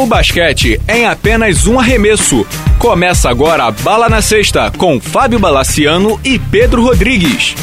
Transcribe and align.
O 0.00 0.06
basquete 0.06 0.80
é 0.88 1.00
em 1.00 1.04
apenas 1.04 1.66
um 1.66 1.78
arremesso. 1.78 2.46
Começa 2.78 3.28
agora 3.28 3.64
a 3.64 3.70
Bala 3.70 4.08
na 4.08 4.22
Sexta 4.22 4.70
com 4.70 4.98
Fábio 4.98 5.38
Balaciano 5.38 6.18
e 6.24 6.38
Pedro 6.38 6.82
Rodrigues. 6.82 7.54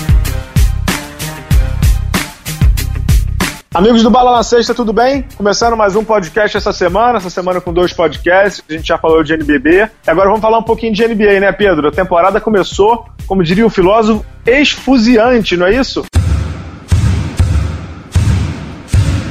Amigos 3.74 4.04
do 4.04 4.12
Bala 4.12 4.34
na 4.34 4.44
Sexta, 4.44 4.76
tudo 4.76 4.94
bem? 4.94 5.26
Começando 5.36 5.76
mais 5.76 5.96
um 5.96 6.04
podcast 6.04 6.56
essa 6.56 6.72
semana, 6.72 7.18
essa 7.18 7.32
semana 7.32 7.60
com 7.60 7.74
dois 7.74 7.92
podcasts, 7.92 8.64
a 8.70 8.74
gente 8.74 8.88
já 8.88 9.00
falou 9.00 9.24
de 9.24 9.34
NBB. 9.34 9.90
Agora 10.06 10.28
vamos 10.28 10.42
falar 10.42 10.60
um 10.60 10.64
pouquinho 10.64 10.94
de 10.94 11.08
NBA, 11.08 11.40
né, 11.40 11.52
Pedro? 11.52 11.88
A 11.88 11.92
temporada 11.92 12.40
começou, 12.40 13.08
como 13.26 13.44
diria 13.44 13.66
o 13.66 13.70
filósofo, 13.72 14.24
esfuziante, 14.46 15.58
não 15.58 15.66
é 15.66 15.74
isso? 15.74 16.06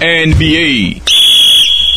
NBA. 0.00 1.15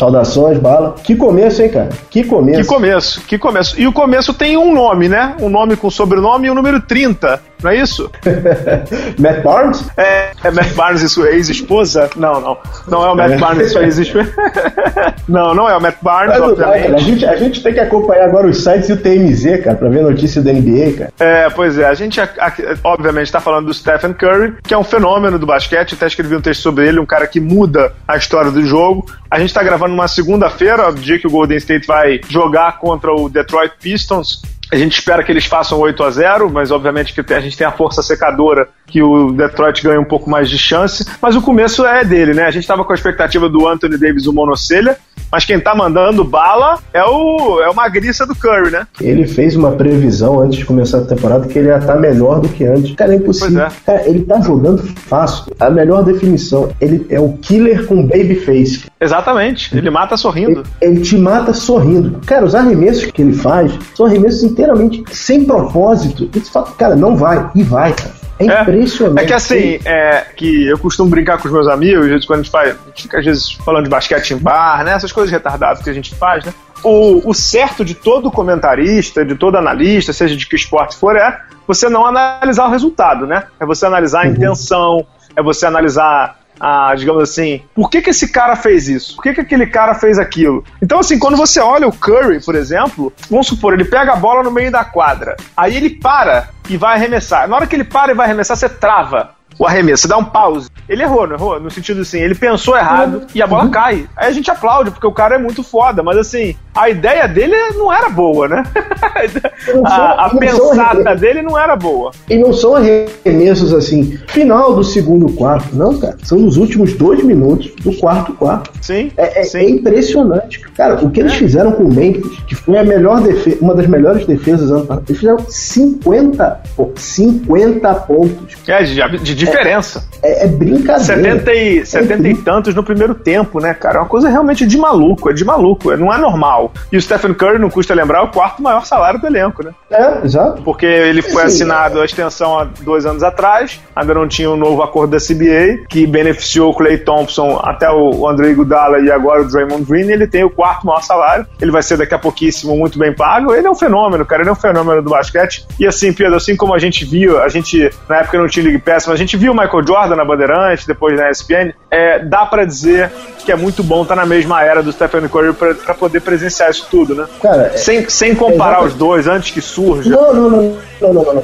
Saudações, 0.00 0.58
bala. 0.58 0.94
Que 1.04 1.14
começo, 1.14 1.60
hein, 1.60 1.68
cara? 1.68 1.90
Que 2.08 2.24
começo. 2.24 2.62
Que 2.62 2.66
começo, 2.66 3.20
que 3.26 3.38
começo. 3.38 3.78
E 3.78 3.86
o 3.86 3.92
começo 3.92 4.32
tem 4.32 4.56
um 4.56 4.72
nome, 4.72 5.10
né? 5.10 5.36
Um 5.38 5.50
nome 5.50 5.76
com 5.76 5.90
sobrenome 5.90 6.46
e 6.46 6.50
o 6.50 6.54
número 6.54 6.80
30 6.80 7.49
não 7.62 7.70
é 7.70 7.76
isso? 7.76 8.10
Matt 9.18 9.42
Barnes? 9.42 9.84
É, 9.96 10.32
é 10.42 10.50
Matt 10.50 10.72
Barnes 10.74 11.02
e 11.02 11.08
sua 11.08 11.30
ex-esposa? 11.30 12.10
Não, 12.16 12.40
não. 12.40 12.58
Não 12.88 13.04
é 13.04 13.12
o 13.12 13.16
Matt 13.16 13.32
é. 13.32 13.38
Barnes 13.38 13.66
e 13.66 13.70
sua 13.70 13.82
ex-esposa. 13.82 14.32
não, 15.28 15.54
não 15.54 15.68
é 15.68 15.76
o 15.76 15.80
Matt 15.80 15.96
Barnes, 16.02 16.38
Mas, 16.38 16.50
obviamente. 16.50 16.94
a, 16.94 16.98
gente, 16.98 17.26
a 17.26 17.36
gente 17.36 17.62
tem 17.62 17.74
que 17.74 17.80
acompanhar 17.80 18.24
agora 18.24 18.46
os 18.46 18.62
sites 18.62 18.88
e 18.88 18.92
o 18.92 18.96
TMZ, 18.96 19.62
cara, 19.62 19.76
pra 19.76 19.88
ver 19.88 20.02
notícia 20.02 20.42
da 20.42 20.52
NBA, 20.52 20.92
cara. 20.98 21.12
É, 21.18 21.50
pois 21.50 21.78
é. 21.78 21.86
A 21.86 21.94
gente, 21.94 22.20
a, 22.20 22.24
a, 22.24 22.52
obviamente, 22.84 23.30
tá 23.30 23.40
falando 23.40 23.66
do 23.66 23.74
Stephen 23.74 24.12
Curry, 24.12 24.54
que 24.62 24.74
é 24.74 24.78
um 24.78 24.84
fenômeno 24.84 25.38
do 25.38 25.46
basquete. 25.46 25.94
Até 25.94 26.06
escrevi 26.06 26.34
um 26.34 26.40
texto 26.40 26.62
sobre 26.62 26.88
ele, 26.88 26.98
um 26.98 27.06
cara 27.06 27.26
que 27.26 27.40
muda 27.40 27.92
a 28.06 28.16
história 28.16 28.50
do 28.50 28.62
jogo. 28.64 29.06
A 29.30 29.38
gente 29.38 29.54
tá 29.54 29.62
gravando 29.62 29.94
numa 29.94 30.08
segunda-feira, 30.08 30.92
dia 30.92 31.18
que 31.18 31.26
o 31.26 31.30
Golden 31.30 31.58
State 31.58 31.86
vai 31.86 32.20
jogar 32.28 32.78
contra 32.78 33.12
o 33.12 33.28
Detroit 33.28 33.72
Pistons. 33.80 34.42
A 34.72 34.76
gente 34.76 34.98
espera 34.98 35.22
que 35.24 35.32
eles 35.32 35.46
façam 35.46 35.78
8 35.78 36.02
a 36.02 36.10
0 36.10 36.50
mas 36.50 36.70
obviamente 36.70 37.12
que 37.12 37.34
a 37.34 37.40
gente 37.40 37.56
tem 37.56 37.66
a 37.66 37.72
força 37.72 38.02
secadora 38.02 38.68
que 38.86 39.02
o 39.02 39.32
Detroit 39.32 39.82
ganha 39.82 40.00
um 40.00 40.04
pouco 40.04 40.28
mais 40.28 40.48
de 40.48 40.58
chance, 40.58 41.06
mas 41.20 41.36
o 41.36 41.42
começo 41.42 41.84
é 41.86 42.04
dele, 42.04 42.34
né? 42.34 42.44
A 42.44 42.50
gente 42.50 42.62
estava 42.62 42.84
com 42.84 42.92
a 42.92 42.94
expectativa 42.94 43.48
do 43.48 43.66
Anthony 43.66 43.96
Davis, 43.96 44.26
o 44.26 44.32
monocelha, 44.32 44.96
mas 45.30 45.44
quem 45.44 45.60
tá 45.60 45.74
mandando 45.74 46.24
bala 46.24 46.78
é 46.92 47.04
o, 47.04 47.60
é 47.62 47.68
o 47.68 47.74
Magriça 47.74 48.26
do 48.26 48.34
Curry, 48.34 48.70
né? 48.70 48.86
Ele 49.00 49.26
fez 49.26 49.56
uma 49.56 49.72
previsão 49.72 50.40
antes 50.40 50.58
de 50.58 50.64
começar 50.64 50.98
a 50.98 51.04
temporada 51.04 51.46
que 51.46 51.58
ele 51.58 51.68
ia 51.68 51.78
estar 51.78 51.94
tá 51.94 51.98
melhor 51.98 52.40
do 52.40 52.48
que 52.48 52.64
antes. 52.64 52.94
Cara, 52.94 53.12
é 53.12 53.16
impossível. 53.16 53.62
É. 53.62 53.70
Cara, 53.84 54.08
ele 54.08 54.24
tá 54.24 54.40
jogando 54.40 54.82
fácil. 54.82 55.52
A 55.58 55.70
melhor 55.70 56.04
definição, 56.04 56.70
ele 56.80 57.06
é 57.08 57.20
o 57.20 57.34
killer 57.34 57.86
com 57.86 58.02
babyface. 58.02 58.86
Exatamente. 59.00 59.76
Ele 59.76 59.90
mata 59.90 60.16
sorrindo. 60.16 60.62
Ele, 60.80 60.94
ele 60.96 61.00
te 61.00 61.16
mata 61.16 61.52
sorrindo. 61.52 62.20
Cara, 62.26 62.44
os 62.44 62.54
arremessos 62.54 63.06
que 63.06 63.22
ele 63.22 63.32
faz 63.32 63.72
são 63.94 64.06
arremessos 64.06 64.42
inteiramente 64.42 65.02
sem 65.10 65.44
propósito. 65.44 66.28
E 66.34 66.40
fala, 66.40 66.66
cara, 66.72 66.96
não 66.96 67.16
vai. 67.16 67.50
E 67.54 67.62
vai, 67.62 67.92
cara. 67.92 68.19
É, 68.40 68.46
é 68.46 68.62
impressionante. 68.62 69.22
É 69.22 69.26
que 69.26 69.32
assim, 69.32 69.78
é, 69.84 70.26
que 70.34 70.66
eu 70.66 70.78
costumo 70.78 71.10
brincar 71.10 71.38
com 71.38 71.46
os 71.46 71.52
meus 71.52 71.68
amigos, 71.68 72.24
quando 72.24 72.40
a 72.40 72.42
gente 72.42 72.50
faz, 72.50 72.70
a 72.70 72.88
gente 72.88 73.02
fica 73.02 73.18
às 73.18 73.24
vezes 73.24 73.52
falando 73.52 73.84
de 73.84 73.90
basquete 73.90 74.32
em 74.32 74.38
bar, 74.38 74.82
né? 74.84 74.92
Essas 74.92 75.12
coisas 75.12 75.30
retardadas 75.30 75.82
que 75.82 75.90
a 75.90 75.92
gente 75.92 76.14
faz, 76.14 76.44
né? 76.44 76.54
O, 76.82 77.28
o 77.28 77.34
certo 77.34 77.84
de 77.84 77.94
todo 77.94 78.30
comentarista, 78.30 79.24
de 79.24 79.34
todo 79.34 79.58
analista, 79.58 80.12
seja 80.12 80.34
de 80.34 80.46
que 80.46 80.56
esporte 80.56 80.96
for, 80.96 81.14
é 81.16 81.40
você 81.66 81.88
não 81.88 82.06
analisar 82.06 82.66
o 82.66 82.70
resultado, 82.70 83.26
né? 83.26 83.44
É 83.60 83.66
você 83.66 83.84
analisar 83.84 84.24
a 84.24 84.26
uhum. 84.26 84.32
intenção, 84.32 85.06
é 85.36 85.42
você 85.42 85.66
analisar 85.66 86.39
a, 86.60 86.94
digamos 86.94 87.22
assim, 87.22 87.62
por 87.74 87.88
que, 87.88 88.02
que 88.02 88.10
esse 88.10 88.30
cara 88.30 88.54
fez 88.54 88.88
isso? 88.88 89.16
Por 89.16 89.22
que, 89.22 89.34
que 89.34 89.40
aquele 89.40 89.66
cara 89.66 89.94
fez 89.94 90.18
aquilo? 90.18 90.62
Então, 90.82 90.98
assim, 90.98 91.18
quando 91.18 91.36
você 91.36 91.58
olha 91.58 91.88
o 91.88 91.92
Curry, 91.92 92.44
por 92.44 92.54
exemplo, 92.54 93.12
vamos 93.30 93.46
supor, 93.46 93.72
ele 93.72 93.84
pega 93.84 94.12
a 94.12 94.16
bola 94.16 94.42
no 94.42 94.50
meio 94.50 94.70
da 94.70 94.84
quadra, 94.84 95.36
aí 95.56 95.76
ele 95.76 95.90
para 95.90 96.50
e 96.68 96.76
vai 96.76 96.96
arremessar. 96.96 97.48
Na 97.48 97.56
hora 97.56 97.66
que 97.66 97.74
ele 97.74 97.84
para 97.84 98.12
e 98.12 98.14
vai 98.14 98.26
arremessar, 98.26 98.56
você 98.56 98.68
trava 98.68 99.30
o 99.58 99.66
arremesso, 99.66 100.02
você 100.02 100.08
dá 100.08 100.16
um 100.16 100.24
pause. 100.24 100.69
Ele 100.90 101.04
errou, 101.04 101.24
não 101.24 101.36
errou? 101.36 101.60
No 101.60 101.70
sentido 101.70 102.00
assim, 102.00 102.18
ele 102.18 102.34
pensou 102.34 102.76
errado 102.76 103.18
uhum. 103.18 103.26
e 103.32 103.40
a 103.40 103.46
bola 103.46 103.64
uhum. 103.64 103.70
cai. 103.70 104.08
Aí 104.16 104.28
a 104.28 104.32
gente 104.32 104.50
aplaude, 104.50 104.90
porque 104.90 105.06
o 105.06 105.12
cara 105.12 105.36
é 105.36 105.38
muito 105.38 105.62
foda, 105.62 106.02
mas 106.02 106.18
assim, 106.18 106.56
a 106.74 106.90
ideia 106.90 107.28
dele 107.28 107.54
não 107.74 107.92
era 107.92 108.08
boa, 108.08 108.48
né? 108.48 108.64
a, 109.86 110.26
a 110.26 110.36
pensada 110.36 111.14
dele 111.14 111.42
não 111.42 111.56
era 111.56 111.76
boa. 111.76 112.10
E 112.28 112.36
não 112.36 112.52
são 112.52 112.74
arremessos 112.74 113.72
assim, 113.72 114.18
final 114.26 114.74
do 114.74 114.82
segundo 114.82 115.32
quarto, 115.32 115.76
não, 115.76 115.96
cara. 115.96 116.16
São 116.24 116.40
nos 116.40 116.56
últimos 116.56 116.92
dois 116.94 117.22
minutos 117.22 117.70
do 117.76 117.96
quarto 117.96 118.32
quarto. 118.32 118.72
Sim. 118.80 119.12
É, 119.16 119.42
é, 119.42 119.44
sim. 119.44 119.58
é 119.58 119.70
impressionante. 119.70 120.58
Cara, 120.70 121.04
o 121.04 121.08
que 121.08 121.20
eles 121.20 121.34
é. 121.34 121.36
fizeram 121.36 121.70
com 121.70 121.84
o 121.84 121.94
Memphis, 121.94 122.40
que 122.48 122.56
foi 122.56 122.76
a 122.76 122.82
melhor 122.82 123.20
defesa, 123.20 123.58
uma 123.60 123.76
das 123.76 123.86
melhores 123.86 124.26
defesas 124.26 124.72
ano 124.72 124.86
passado, 124.86 125.04
eles 125.08 125.20
fizeram 125.20 125.38
50, 125.48 126.60
50 126.96 127.94
pontos. 127.94 128.56
É, 128.66 128.82
de, 128.82 129.18
de 129.18 129.34
diferença. 129.36 130.04
É, 130.20 130.42
é, 130.42 130.44
é 130.44 130.48
brincadeira. 130.48 130.79
70 130.82 131.54
e, 131.54 131.86
70 131.86 132.28
é 132.28 132.30
e 132.30 132.34
tantos 132.42 132.74
no 132.74 132.82
primeiro 132.82 133.14
tempo, 133.14 133.60
né, 133.60 133.74
cara? 133.74 133.98
É 133.98 134.00
uma 134.00 134.08
coisa 134.08 134.28
realmente 134.28 134.66
de 134.66 134.76
maluco, 134.76 135.30
é 135.30 135.32
de 135.32 135.44
maluco, 135.44 135.94
não 135.96 136.12
é 136.12 136.18
normal. 136.18 136.72
E 136.90 136.96
o 136.96 137.02
Stephen 137.02 137.34
Curry, 137.34 137.58
não 137.58 137.70
custa 137.70 137.94
lembrar, 137.94 138.20
é 138.20 138.22
o 138.22 138.28
quarto 138.28 138.62
maior 138.62 138.84
salário 138.84 139.20
do 139.20 139.26
elenco, 139.26 139.64
né? 139.64 139.72
É, 139.90 140.24
exato. 140.24 140.62
Porque 140.62 140.86
ele 140.86 141.22
foi 141.22 141.42
Sim, 141.42 141.46
assinado 141.48 142.00
a 142.00 142.04
extensão 142.04 142.58
há 142.58 142.64
dois 142.64 143.06
anos 143.06 143.22
atrás, 143.22 143.80
ainda 143.94 144.14
não 144.14 144.28
tinha 144.28 144.50
um 144.50 144.56
novo 144.56 144.82
acordo 144.82 145.10
da 145.10 145.18
CBA, 145.18 145.86
que 145.88 146.06
beneficiou 146.06 146.70
o 146.70 146.74
Clay 146.74 146.98
Thompson 146.98 147.60
até 147.62 147.90
o 147.90 148.28
André 148.28 148.50
Iguodala 148.50 148.98
e 149.00 149.10
agora 149.10 149.42
o 149.42 149.48
Draymond 149.48 149.84
Green, 149.84 150.10
ele 150.10 150.26
tem 150.26 150.44
o 150.44 150.50
quarto 150.50 150.86
maior 150.86 151.02
salário, 151.02 151.46
ele 151.60 151.70
vai 151.70 151.82
ser 151.82 151.96
daqui 151.96 152.14
a 152.14 152.18
pouquíssimo 152.18 152.76
muito 152.76 152.98
bem 152.98 153.14
pago, 153.14 153.54
ele 153.54 153.66
é 153.66 153.70
um 153.70 153.74
fenômeno, 153.74 154.24
cara, 154.24 154.42
ele 154.42 154.50
é 154.50 154.52
um 154.52 154.56
fenômeno 154.56 155.02
do 155.02 155.10
basquete. 155.10 155.66
E 155.78 155.86
assim, 155.86 156.12
Pedro, 156.12 156.36
assim 156.36 156.56
como 156.56 156.74
a 156.74 156.78
gente 156.78 157.04
viu, 157.04 157.40
a 157.40 157.48
gente, 157.48 157.90
na 158.08 158.18
época 158.18 158.38
não 158.38 158.46
tinha 158.46 158.64
League 158.64 158.82
Pass, 158.82 159.06
mas 159.06 159.14
a 159.14 159.16
gente 159.16 159.36
viu 159.36 159.52
o 159.52 159.54
Michael 159.54 159.86
Jordan 159.86 160.16
na 160.16 160.24
Bandeirante, 160.24 160.69
depois 160.86 161.16
na 161.16 161.30
ESPN, 161.30 161.72
é, 161.90 162.18
dá 162.20 162.46
para 162.46 162.64
dizer 162.64 163.10
que 163.44 163.50
é 163.50 163.56
muito 163.56 163.82
bom 163.82 164.02
estar 164.02 164.14
tá 164.14 164.20
na 164.20 164.26
mesma 164.26 164.62
era 164.62 164.82
do 164.82 164.92
Stephen 164.92 165.28
Curry 165.28 165.52
para 165.52 165.94
poder 165.94 166.20
presenciar 166.20 166.70
isso 166.70 166.86
tudo, 166.90 167.14
né? 167.14 167.26
Cara, 167.42 167.76
sem, 167.76 168.08
sem 168.08 168.34
comparar 168.34 168.82
é 168.82 168.86
os 168.86 168.94
dois 168.94 169.26
antes 169.26 169.50
que 169.50 169.60
surja. 169.60 170.10
Não, 170.10 170.34
não, 170.34 170.50
não. 170.50 170.76
Não, 171.00 171.14
não, 171.14 171.34
não, 171.34 171.42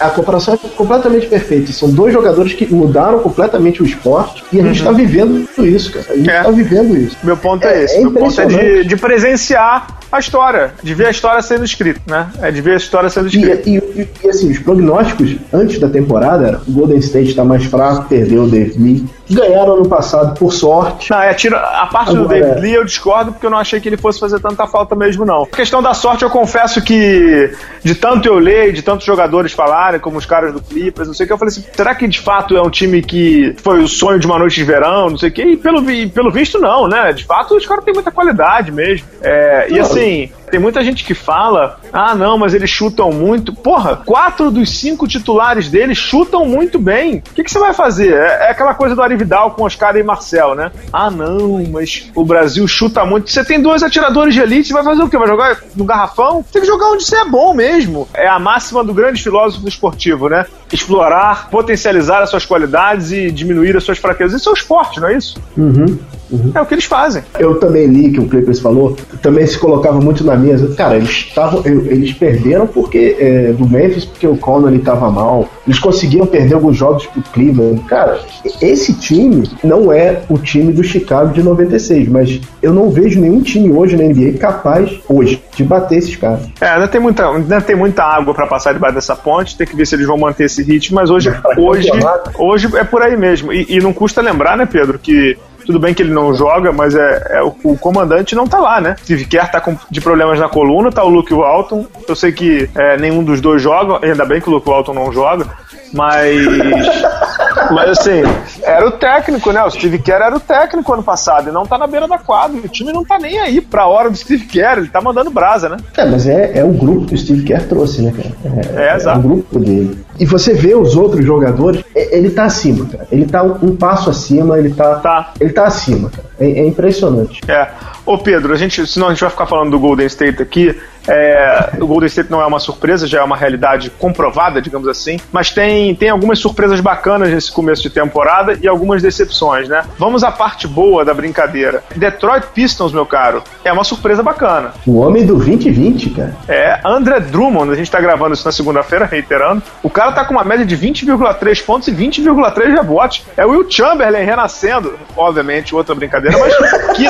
A 0.00 0.08
comparação 0.10 0.54
é 0.54 0.68
completamente 0.68 1.26
perfeita. 1.26 1.70
São 1.72 1.90
dois 1.90 2.12
jogadores 2.12 2.54
que 2.54 2.72
mudaram 2.72 3.18
completamente 3.18 3.82
o 3.82 3.86
esporte 3.86 4.42
e 4.50 4.58
a 4.58 4.62
gente 4.62 4.78
está 4.78 4.90
uhum. 4.90 4.96
vivendo 4.96 5.48
isso, 5.58 5.92
cara. 5.92 6.06
A 6.08 6.16
gente 6.16 6.28
está 6.28 6.48
é. 6.48 6.52
vivendo 6.52 6.96
isso. 6.96 7.16
Meu 7.22 7.36
ponto 7.36 7.66
é, 7.66 7.74
é 7.74 7.84
esse. 7.84 8.00
Meu 8.00 8.12
ponto 8.12 8.40
é 8.40 8.46
de, 8.46 8.84
de 8.84 8.96
presenciar 8.96 9.98
a 10.10 10.18
história, 10.18 10.72
de 10.82 10.94
ver 10.94 11.06
a 11.06 11.10
história 11.10 11.42
sendo 11.42 11.64
escrita, 11.64 12.00
né? 12.06 12.30
É 12.40 12.50
de 12.50 12.60
ver 12.60 12.74
a 12.74 12.76
história 12.76 13.10
sendo 13.10 13.26
escrita. 13.26 13.68
E, 13.68 13.76
e, 13.76 14.08
e 14.24 14.28
assim, 14.28 14.50
os 14.50 14.58
prognósticos 14.58 15.36
antes 15.52 15.78
da 15.78 15.88
temporada 15.88 16.46
era 16.46 16.60
o 16.66 16.72
Golden 16.72 16.98
State 16.98 17.30
está 17.30 17.44
mais 17.44 17.64
fraco, 17.64 18.08
perdeu 18.08 18.44
o 18.44 18.48
David 18.64 18.80
Lee. 18.80 19.08
Ganharam 19.30 19.74
ano 19.74 19.88
passado 19.88 20.38
por 20.38 20.52
sorte. 20.52 21.10
Não, 21.10 21.22
é, 21.22 21.32
tira, 21.34 21.58
a 21.58 21.86
parte 21.86 22.10
Agora, 22.10 22.24
do 22.24 22.28
David 22.28 22.60
Lee 22.60 22.74
eu 22.74 22.84
discordo 22.84 23.32
porque 23.32 23.46
eu 23.46 23.50
não 23.50 23.58
achei 23.58 23.80
que 23.80 23.88
ele 23.88 23.96
fosse 23.96 24.20
fazer 24.20 24.40
tanta 24.40 24.66
falta 24.66 24.94
mesmo, 24.94 25.24
não. 25.24 25.42
A 25.42 25.56
questão 25.56 25.82
da 25.82 25.94
sorte, 25.94 26.22
eu 26.22 26.30
confesso 26.30 26.82
que 26.82 27.52
de 27.82 27.94
tanto 27.94 28.28
eu 28.28 28.38
ler, 28.38 28.72
de 28.72 28.82
tantos 28.82 29.06
jogadores 29.06 29.52
falarem, 29.52 30.00
como 30.00 30.18
os 30.18 30.26
caras 30.26 30.52
do 30.52 30.60
Clippers, 30.60 31.08
não 31.08 31.14
sei 31.14 31.24
o 31.24 31.26
que, 31.26 31.32
eu 31.32 31.38
falei 31.38 31.52
assim, 31.52 31.64
será 31.72 31.94
que 31.94 32.06
de 32.06 32.20
fato 32.20 32.56
é 32.56 32.62
um 32.62 32.70
time 32.70 33.02
que 33.02 33.54
foi 33.62 33.82
o 33.82 33.88
sonho 33.88 34.18
de 34.18 34.26
uma 34.26 34.38
noite 34.38 34.56
de 34.56 34.64
verão, 34.64 35.10
não 35.10 35.18
sei 35.18 35.30
o 35.30 35.32
que? 35.32 35.42
E 35.42 35.56
pelo, 35.56 35.82
pelo 36.10 36.30
visto, 36.30 36.58
não, 36.58 36.86
né? 36.86 37.12
De 37.12 37.24
fato, 37.24 37.56
os 37.56 37.66
caras 37.66 37.84
têm 37.84 37.94
muita 37.94 38.10
qualidade 38.10 38.70
mesmo. 38.70 39.06
É, 39.22 39.66
e 39.70 39.78
assim, 39.78 40.30
tem 40.50 40.60
muita 40.60 40.84
gente 40.84 41.04
que 41.04 41.14
fala: 41.14 41.80
ah, 41.92 42.14
não, 42.14 42.38
mas 42.38 42.54
eles 42.54 42.70
chutam 42.70 43.10
muito. 43.10 43.52
Porra, 43.52 43.96
quatro 43.96 44.50
dos 44.52 44.78
cinco 44.78 45.08
titulares 45.08 45.68
deles 45.68 45.98
chutam 45.98 46.46
muito 46.46 46.78
bem. 46.78 47.16
O 47.16 47.34
que, 47.34 47.42
que 47.42 47.50
você 47.50 47.58
vai 47.58 47.74
fazer? 47.74 48.12
É, 48.12 48.46
é 48.46 48.50
aquela 48.50 48.72
coisa 48.72 48.94
do 48.94 49.02
Arividal 49.14 49.52
com 49.52 49.64
Oscar 49.64 49.96
e 49.96 50.02
Marcel, 50.02 50.54
né? 50.54 50.70
Ah, 50.92 51.10
não, 51.10 51.64
mas 51.70 52.10
o 52.14 52.24
Brasil 52.24 52.66
chuta 52.66 53.04
muito. 53.04 53.30
Você 53.30 53.44
tem 53.44 53.60
dois 53.60 53.82
atiradores 53.82 54.34
de 54.34 54.40
elite, 54.40 54.72
vai 54.72 54.82
fazer 54.82 55.02
o 55.02 55.08
quê? 55.08 55.16
Vai 55.16 55.28
jogar 55.28 55.60
no 55.74 55.84
garrafão? 55.84 56.44
Tem 56.52 56.60
que 56.60 56.66
jogar 56.66 56.88
onde 56.88 57.04
você 57.04 57.16
é 57.16 57.24
bom 57.24 57.54
mesmo. 57.54 58.08
É 58.12 58.26
a 58.26 58.38
máxima 58.38 58.82
do 58.82 58.92
grande 58.92 59.22
filósofo 59.22 59.66
esportivo, 59.68 60.28
né? 60.28 60.44
Explorar, 60.74 61.48
potencializar 61.50 62.22
as 62.22 62.30
suas 62.30 62.44
qualidades 62.44 63.12
e 63.12 63.30
diminuir 63.30 63.76
as 63.76 63.84
suas 63.84 63.98
fraquezas. 63.98 64.40
Isso 64.40 64.48
é 64.48 64.52
o 64.52 64.54
esporte, 64.54 65.00
não 65.00 65.08
é 65.08 65.16
isso? 65.16 65.40
Uhum. 65.56 65.98
Uhum. 66.30 66.52
É 66.54 66.60
o 66.60 66.66
que 66.66 66.74
eles 66.74 66.84
fazem. 66.84 67.22
Eu 67.38 67.58
também 67.60 67.86
li 67.86 68.10
que 68.10 68.20
o 68.20 68.28
Clippers 68.28 68.60
falou, 68.60 68.96
também 69.22 69.46
se 69.46 69.58
colocava 69.58 70.00
muito 70.00 70.24
na 70.24 70.36
mesa. 70.36 70.74
Cara, 70.74 70.96
eles 70.96 71.10
estavam, 71.10 71.62
eles 71.64 72.12
perderam 72.12 72.66
porque 72.66 73.16
é, 73.18 73.52
do 73.52 73.68
Memphis 73.68 74.04
porque 74.04 74.26
o 74.26 74.36
Conley 74.36 74.78
estava 74.78 75.10
mal. 75.10 75.48
Eles 75.66 75.78
conseguiram 75.78 76.26
perder 76.26 76.54
alguns 76.54 76.76
jogos 76.76 77.06
pro 77.06 77.22
Cleveland. 77.32 77.80
Cara, 77.84 78.20
esse 78.60 78.94
time 78.94 79.48
não 79.62 79.92
é 79.92 80.22
o 80.28 80.38
time 80.38 80.72
do 80.72 80.82
Chicago 80.82 81.32
de 81.32 81.42
96, 81.42 82.08
mas 82.08 82.40
eu 82.62 82.72
não 82.72 82.90
vejo 82.90 83.20
nenhum 83.20 83.40
time 83.40 83.70
hoje 83.70 83.96
na 83.96 84.04
NBA 84.04 84.38
capaz 84.38 84.98
hoje 85.08 85.42
de 85.54 85.62
bater 85.62 85.98
esses 85.98 86.16
caras. 86.16 86.48
É, 86.60 86.66
ainda 86.66 86.88
tem 86.88 87.00
muita, 87.00 87.28
ainda 87.28 87.60
tem 87.60 87.76
muita 87.76 88.02
água 88.02 88.34
para 88.34 88.46
passar 88.46 88.72
debaixo 88.72 88.94
dessa 88.94 89.14
ponte. 89.14 89.56
Tem 89.56 89.66
que 89.66 89.76
ver 89.76 89.86
se 89.86 89.94
eles 89.94 90.06
vão 90.06 90.18
manter 90.18 90.44
esse 90.44 90.63
ritmo. 90.64 90.96
Mas 90.96 91.10
hoje, 91.10 91.30
hoje, 91.56 91.90
hoje 92.38 92.76
é 92.76 92.84
por 92.84 93.02
aí 93.02 93.16
mesmo. 93.16 93.52
E, 93.52 93.66
e 93.68 93.80
não 93.80 93.92
custa 93.92 94.20
lembrar, 94.20 94.56
né, 94.56 94.66
Pedro, 94.66 94.98
que 94.98 95.36
Tudo 95.64 95.78
bem 95.78 95.94
que 95.94 96.02
ele 96.02 96.12
não 96.12 96.34
joga, 96.34 96.72
mas 96.72 96.94
é, 96.94 97.26
é 97.30 97.42
o, 97.42 97.54
o, 97.64 97.78
comandante 97.78 98.34
não 98.34 98.46
tá 98.46 98.58
lá, 98.58 98.80
né? 98.80 98.96
Steve 99.02 99.24
Kerr 99.24 99.50
tá 99.50 99.60
com, 99.60 99.76
de 99.90 100.00
problemas 100.00 100.38
na 100.38 100.48
coluna, 100.48 100.92
tá 100.92 101.02
o 101.02 101.08
Luke 101.08 101.32
Walton. 101.32 101.86
Eu 102.06 102.14
sei 102.14 102.32
que 102.32 102.68
é, 102.74 102.98
nenhum 102.98 103.24
dos 103.24 103.40
dois 103.40 103.62
joga, 103.62 104.04
ainda 104.04 104.24
bem 104.26 104.40
que 104.40 104.48
o 104.48 104.52
Luke 104.52 104.68
Walton 104.68 104.92
não 104.92 105.12
joga, 105.12 105.46
mas. 105.92 106.44
Mas 107.72 107.98
assim, 107.98 108.22
era 108.62 108.86
o 108.86 108.92
técnico, 108.92 109.52
né? 109.52 109.62
O 109.64 109.70
Steve 109.70 109.98
Kerr 109.98 110.22
era 110.22 110.36
o 110.36 110.40
técnico 110.40 110.92
ano 110.92 111.02
passado 111.02 111.48
e 111.48 111.52
não 111.52 111.66
tá 111.66 111.78
na 111.78 111.86
beira 111.86 112.06
da 112.06 112.18
quadra. 112.18 112.58
O 112.58 112.68
time 112.68 112.92
não 112.92 113.04
tá 113.04 113.18
nem 113.18 113.38
aí 113.38 113.60
pra 113.60 113.86
hora 113.86 114.10
do 114.10 114.16
Steve 114.16 114.44
Kerr, 114.46 114.78
ele 114.78 114.88
tá 114.88 115.00
mandando 115.00 115.30
brasa, 115.30 115.68
né? 115.68 115.76
É, 115.96 116.04
mas 116.04 116.26
é, 116.26 116.58
é 116.58 116.64
o 116.64 116.72
grupo 116.72 117.06
que 117.06 117.14
o 117.14 117.18
Steve 117.18 117.44
Kerr 117.44 117.68
trouxe, 117.68 118.02
né, 118.02 118.12
cara? 118.12 118.34
É, 118.76 118.92
é, 118.92 118.96
exato. 118.96 119.16
é 119.16 119.20
o 119.20 119.22
grupo 119.22 119.58
dele. 119.58 120.04
E 120.18 120.26
você 120.26 120.54
vê 120.54 120.74
os 120.74 120.96
outros 120.96 121.24
jogadores, 121.24 121.84
ele 121.94 122.30
tá 122.30 122.44
acima, 122.44 122.86
cara. 122.86 123.06
Ele 123.10 123.26
tá 123.26 123.42
um, 123.42 123.58
um 123.62 123.76
passo 123.76 124.10
acima, 124.10 124.58
ele 124.58 124.72
tá, 124.72 124.96
tá. 124.96 125.32
Ele 125.40 125.52
tá 125.52 125.64
acima, 125.64 126.10
cara. 126.10 126.28
É, 126.38 126.46
é 126.46 126.66
impressionante. 126.66 127.40
É. 127.48 127.68
Ô 128.06 128.18
Pedro, 128.18 128.52
a 128.52 128.56
gente, 128.56 128.86
senão 128.86 129.08
a 129.08 129.10
gente 129.10 129.20
vai 129.20 129.30
ficar 129.30 129.46
falando 129.46 129.70
do 129.70 129.78
Golden 129.78 130.06
State 130.06 130.42
aqui. 130.42 130.78
É, 131.08 131.70
o 131.80 131.86
Golden 131.86 132.06
State 132.06 132.30
não 132.30 132.40
é 132.40 132.46
uma 132.46 132.58
surpresa, 132.58 133.06
já 133.06 133.20
é 133.20 133.22
uma 133.22 133.36
realidade 133.36 133.90
comprovada, 133.90 134.60
digamos 134.60 134.88
assim. 134.88 135.18
Mas 135.32 135.50
tem, 135.50 135.94
tem 135.94 136.08
algumas 136.08 136.38
surpresas 136.38 136.80
bacanas 136.80 137.30
nesse 137.30 137.52
começo 137.52 137.82
de 137.82 137.90
temporada 137.90 138.58
e 138.60 138.68
algumas 138.68 139.02
decepções, 139.02 139.68
né? 139.68 139.84
Vamos 139.98 140.24
à 140.24 140.30
parte 140.30 140.66
boa 140.66 141.04
da 141.04 141.14
brincadeira. 141.14 141.82
Detroit 141.94 142.46
Pistons, 142.54 142.92
meu 142.92 143.06
caro, 143.06 143.42
é 143.64 143.72
uma 143.72 143.84
surpresa 143.84 144.22
bacana. 144.22 144.72
O 144.86 144.98
homem 144.98 145.24
do 145.24 145.34
2020, 145.36 146.10
cara. 146.10 146.36
É, 146.48 146.80
André 146.84 147.20
Drummond, 147.20 147.70
a 147.72 147.74
gente 147.74 147.90
tá 147.90 148.00
gravando 148.00 148.34
isso 148.34 148.44
na 148.44 148.52
segunda-feira, 148.52 149.04
reiterando. 149.04 149.62
O 149.82 149.90
cara 149.90 150.12
tá 150.12 150.24
com 150.24 150.34
uma 150.34 150.44
média 150.44 150.64
de 150.64 150.76
20,3 150.76 151.64
pontos 151.64 151.88
e 151.88 151.92
20,3 151.92 152.74
rebotes. 152.74 153.24
É 153.36 153.44
o 153.44 153.50
Will 153.50 153.70
Chamberlain 153.70 154.24
renascendo. 154.24 154.94
Obviamente, 155.16 155.74
outra 155.74 155.94
brincadeira, 155.94 156.38
mas 156.38 156.54
que, 156.96 157.04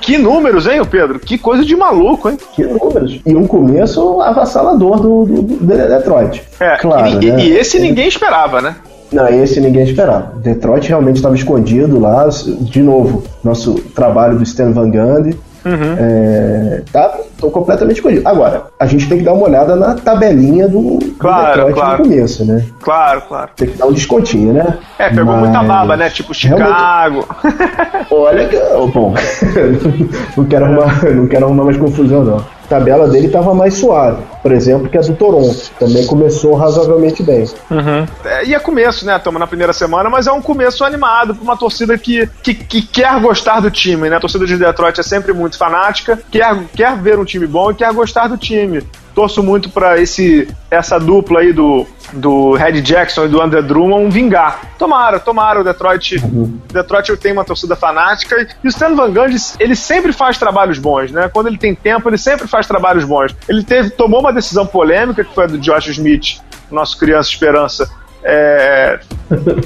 que 0.00 0.18
números, 0.18 0.66
hein, 0.66 0.84
Pedro? 0.84 1.18
Que 1.18 1.38
coisa 1.38 1.64
de 1.64 1.76
maluco, 1.76 2.28
hein? 2.28 2.38
Que 2.54 2.64
números. 2.64 3.20
E 3.24 3.31
um 3.36 3.46
começo 3.46 4.20
avassalador 4.20 5.00
do, 5.00 5.24
do, 5.24 5.42
do 5.42 5.66
Detroit. 5.66 6.42
É, 6.60 6.76
claro, 6.76 7.22
e, 7.22 7.30
né? 7.30 7.44
e 7.44 7.52
esse 7.52 7.78
ninguém 7.78 8.08
esperava, 8.08 8.60
né? 8.60 8.76
Não, 9.12 9.28
esse 9.28 9.60
ninguém 9.60 9.84
esperava. 9.84 10.32
Detroit 10.36 10.88
realmente 10.88 11.16
estava 11.16 11.34
escondido 11.34 12.00
lá. 12.00 12.28
De 12.60 12.80
novo, 12.80 13.22
nosso 13.44 13.74
trabalho 13.94 14.38
do 14.38 14.42
Stan 14.42 14.72
Van 14.72 14.90
Gundy. 14.90 15.38
Uhum. 15.64 15.96
É, 15.96 16.82
tá, 16.92 17.18
completamente 17.40 17.96
escondido. 17.96 18.26
Agora, 18.26 18.64
a 18.80 18.86
gente 18.86 19.08
tem 19.08 19.18
que 19.18 19.24
dar 19.24 19.32
uma 19.32 19.44
olhada 19.44 19.76
na 19.76 19.94
tabelinha 19.94 20.66
do, 20.66 20.98
claro, 21.18 21.42
do 21.42 21.66
Detroit 21.66 21.74
claro. 21.74 21.98
no 21.98 22.04
começo, 22.04 22.44
né? 22.44 22.64
Claro, 22.80 23.22
claro. 23.28 23.50
Tem 23.54 23.68
que 23.68 23.78
dar 23.78 23.86
um 23.86 23.92
descontinho, 23.92 24.54
né? 24.54 24.78
É, 24.98 25.10
pegou 25.10 25.34
Mas... 25.34 25.40
muita 25.40 25.62
baba, 25.62 25.96
né? 25.96 26.10
Tipo 26.10 26.34
Chicago. 26.34 27.28
Realmente... 27.42 28.06
Olha 28.10 28.48
que. 28.48 28.56
Bom, 28.92 29.14
não, 30.36 30.44
quero 30.46 30.64
arrumar, 30.64 31.04
não 31.14 31.26
quero 31.28 31.44
arrumar 31.44 31.64
mais 31.64 31.76
confusão, 31.76 32.24
não 32.24 32.61
tabela 32.72 33.06
dele 33.06 33.26
estava 33.26 33.54
mais 33.54 33.74
suave, 33.74 34.22
por 34.42 34.50
exemplo, 34.50 34.88
que 34.88 34.96
a 34.96 35.02
do 35.02 35.14
Toronto. 35.14 35.70
Também 35.78 36.06
começou 36.06 36.54
razoavelmente 36.54 37.22
bem. 37.22 37.44
Uhum. 37.70 38.06
É, 38.24 38.46
e 38.46 38.54
é 38.54 38.58
começo, 38.58 39.04
né? 39.04 39.16
Estamos 39.16 39.38
na 39.38 39.46
primeira 39.46 39.72
semana, 39.72 40.08
mas 40.08 40.26
é 40.26 40.32
um 40.32 40.40
começo 40.40 40.82
animado 40.84 41.34
para 41.34 41.42
uma 41.42 41.56
torcida 41.56 41.98
que, 41.98 42.26
que, 42.42 42.54
que, 42.54 42.82
quer 42.82 43.20
gostar 43.20 43.60
do 43.60 43.70
time, 43.70 44.08
né? 44.08 44.16
A 44.16 44.20
torcida 44.20 44.46
de 44.46 44.56
Detroit 44.56 44.98
é 44.98 45.02
sempre 45.02 45.32
muito 45.32 45.58
fanática, 45.58 46.18
quer, 46.30 46.56
quer 46.74 46.96
ver 46.96 47.18
um 47.18 47.24
time 47.24 47.46
bom 47.46 47.70
e 47.70 47.74
quer 47.74 47.92
gostar 47.92 48.28
do 48.28 48.38
time 48.38 48.82
torço 49.14 49.42
muito 49.42 49.70
para 49.70 50.00
esse 50.00 50.48
essa 50.70 50.98
dupla 50.98 51.40
aí 51.40 51.52
do, 51.52 51.86
do 52.12 52.52
Red 52.54 52.80
Jackson 52.80 53.26
e 53.26 53.28
do 53.28 53.40
André 53.40 53.62
Drummond 53.62 54.10
vingar. 54.10 54.72
Tomara, 54.78 55.20
tomara 55.20 55.60
o 55.60 55.64
Detroit. 55.64 56.16
Uhum. 56.24 56.58
Detroit 56.72 57.16
tem 57.18 57.32
uma 57.32 57.44
torcida 57.44 57.76
fanática 57.76 58.48
e 58.62 58.66
o 58.66 58.70
Stan 58.70 58.94
Van 58.94 59.12
Gundy, 59.12 59.36
ele 59.60 59.76
sempre 59.76 60.12
faz 60.12 60.38
trabalhos 60.38 60.78
bons, 60.78 61.10
né? 61.12 61.28
Quando 61.32 61.48
ele 61.48 61.58
tem 61.58 61.74
tempo, 61.74 62.08
ele 62.08 62.18
sempre 62.18 62.48
faz 62.48 62.66
trabalhos 62.66 63.04
bons. 63.04 63.34
Ele 63.48 63.62
teve, 63.62 63.90
tomou 63.90 64.20
uma 64.20 64.32
decisão 64.32 64.66
polêmica 64.66 65.24
que 65.24 65.34
foi 65.34 65.44
a 65.44 65.46
do 65.46 65.58
Josh 65.58 65.88
Smith, 65.88 66.40
nosso 66.70 66.98
criança 66.98 67.28
esperança, 67.28 67.90
é, 68.24 69.00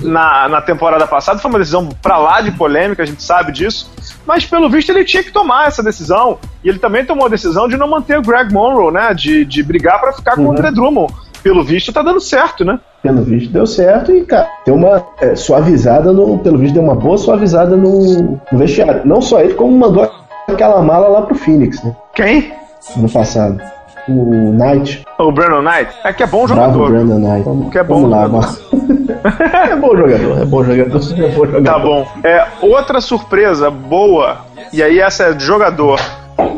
na, 0.02 0.48
na 0.48 0.60
temporada 0.60 1.06
passada. 1.06 1.38
Foi 1.38 1.50
uma 1.50 1.58
decisão 1.58 1.88
para 2.02 2.18
lá 2.18 2.40
de 2.40 2.50
polêmica, 2.52 3.02
a 3.02 3.06
gente 3.06 3.22
sabe 3.22 3.52
disso. 3.52 3.90
Mas 4.26 4.44
pelo 4.44 4.68
visto 4.68 4.90
ele 4.90 5.04
tinha 5.04 5.22
que 5.22 5.30
tomar 5.30 5.68
essa 5.68 5.82
decisão. 5.82 6.38
E 6.62 6.68
ele 6.68 6.78
também 6.78 7.04
tomou 7.04 7.26
a 7.26 7.30
decisão 7.30 7.68
de 7.68 7.76
não 7.76 7.88
manter 7.88 8.18
o 8.18 8.22
Greg 8.22 8.52
Monroe, 8.52 8.92
né? 8.92 9.14
De, 9.14 9.44
de 9.44 9.62
brigar 9.62 10.00
para 10.00 10.12
ficar 10.12 10.34
com 10.34 10.42
o 10.42 10.44
uhum. 10.46 10.52
André 10.52 10.70
Drummond. 10.70 11.12
Pelo 11.42 11.62
visto 11.62 11.92
tá 11.92 12.02
dando 12.02 12.20
certo, 12.20 12.64
né? 12.64 12.80
Pelo 13.02 13.22
visto 13.22 13.52
deu 13.52 13.66
certo 13.66 14.10
e, 14.10 14.24
cara, 14.24 14.48
deu 14.64 14.74
uma 14.74 15.06
é, 15.20 15.36
suavizada 15.36 16.12
no. 16.12 16.38
Pelo 16.38 16.58
visto 16.58 16.74
deu 16.74 16.82
uma 16.82 16.96
boa 16.96 17.16
suavizada 17.16 17.76
no, 17.76 18.40
no 18.50 18.58
vestiário. 18.58 19.02
Não 19.04 19.20
só 19.20 19.40
ele, 19.40 19.54
como 19.54 19.76
mandou 19.78 20.10
aquela 20.48 20.82
mala 20.82 21.06
lá 21.06 21.22
pro 21.22 21.36
Phoenix, 21.36 21.82
né? 21.84 21.94
Quem? 22.14 22.52
No 22.96 23.08
passado 23.08 23.60
o 24.08 24.52
Knight. 24.52 25.04
O 25.18 25.32
Brandon 25.32 25.62
Knight? 25.62 25.92
É 26.04 26.12
que 26.12 26.22
é 26.22 26.26
bom 26.26 26.46
jogador. 26.46 26.90
Bravo 26.90 27.06
Brandon 27.06 27.18
Knight. 27.18 27.44
Vamos, 27.44 27.70
que 27.70 27.78
é 27.78 27.84
bom 27.84 28.06
lá, 28.06 28.24
é 29.70 29.76
bom 29.76 29.96
jogador, 29.96 30.42
é 30.42 30.44
bom 30.44 30.64
jogador, 30.64 31.00
é 31.00 31.28
bom 31.28 31.46
jogador. 31.46 31.62
Tá 31.62 31.78
bom. 31.78 32.06
É, 32.22 32.46
outra 32.60 33.00
surpresa 33.00 33.70
boa, 33.70 34.38
e 34.72 34.82
aí 34.82 35.00
essa 35.00 35.24
é 35.24 35.32
de 35.32 35.44
jogador 35.44 36.00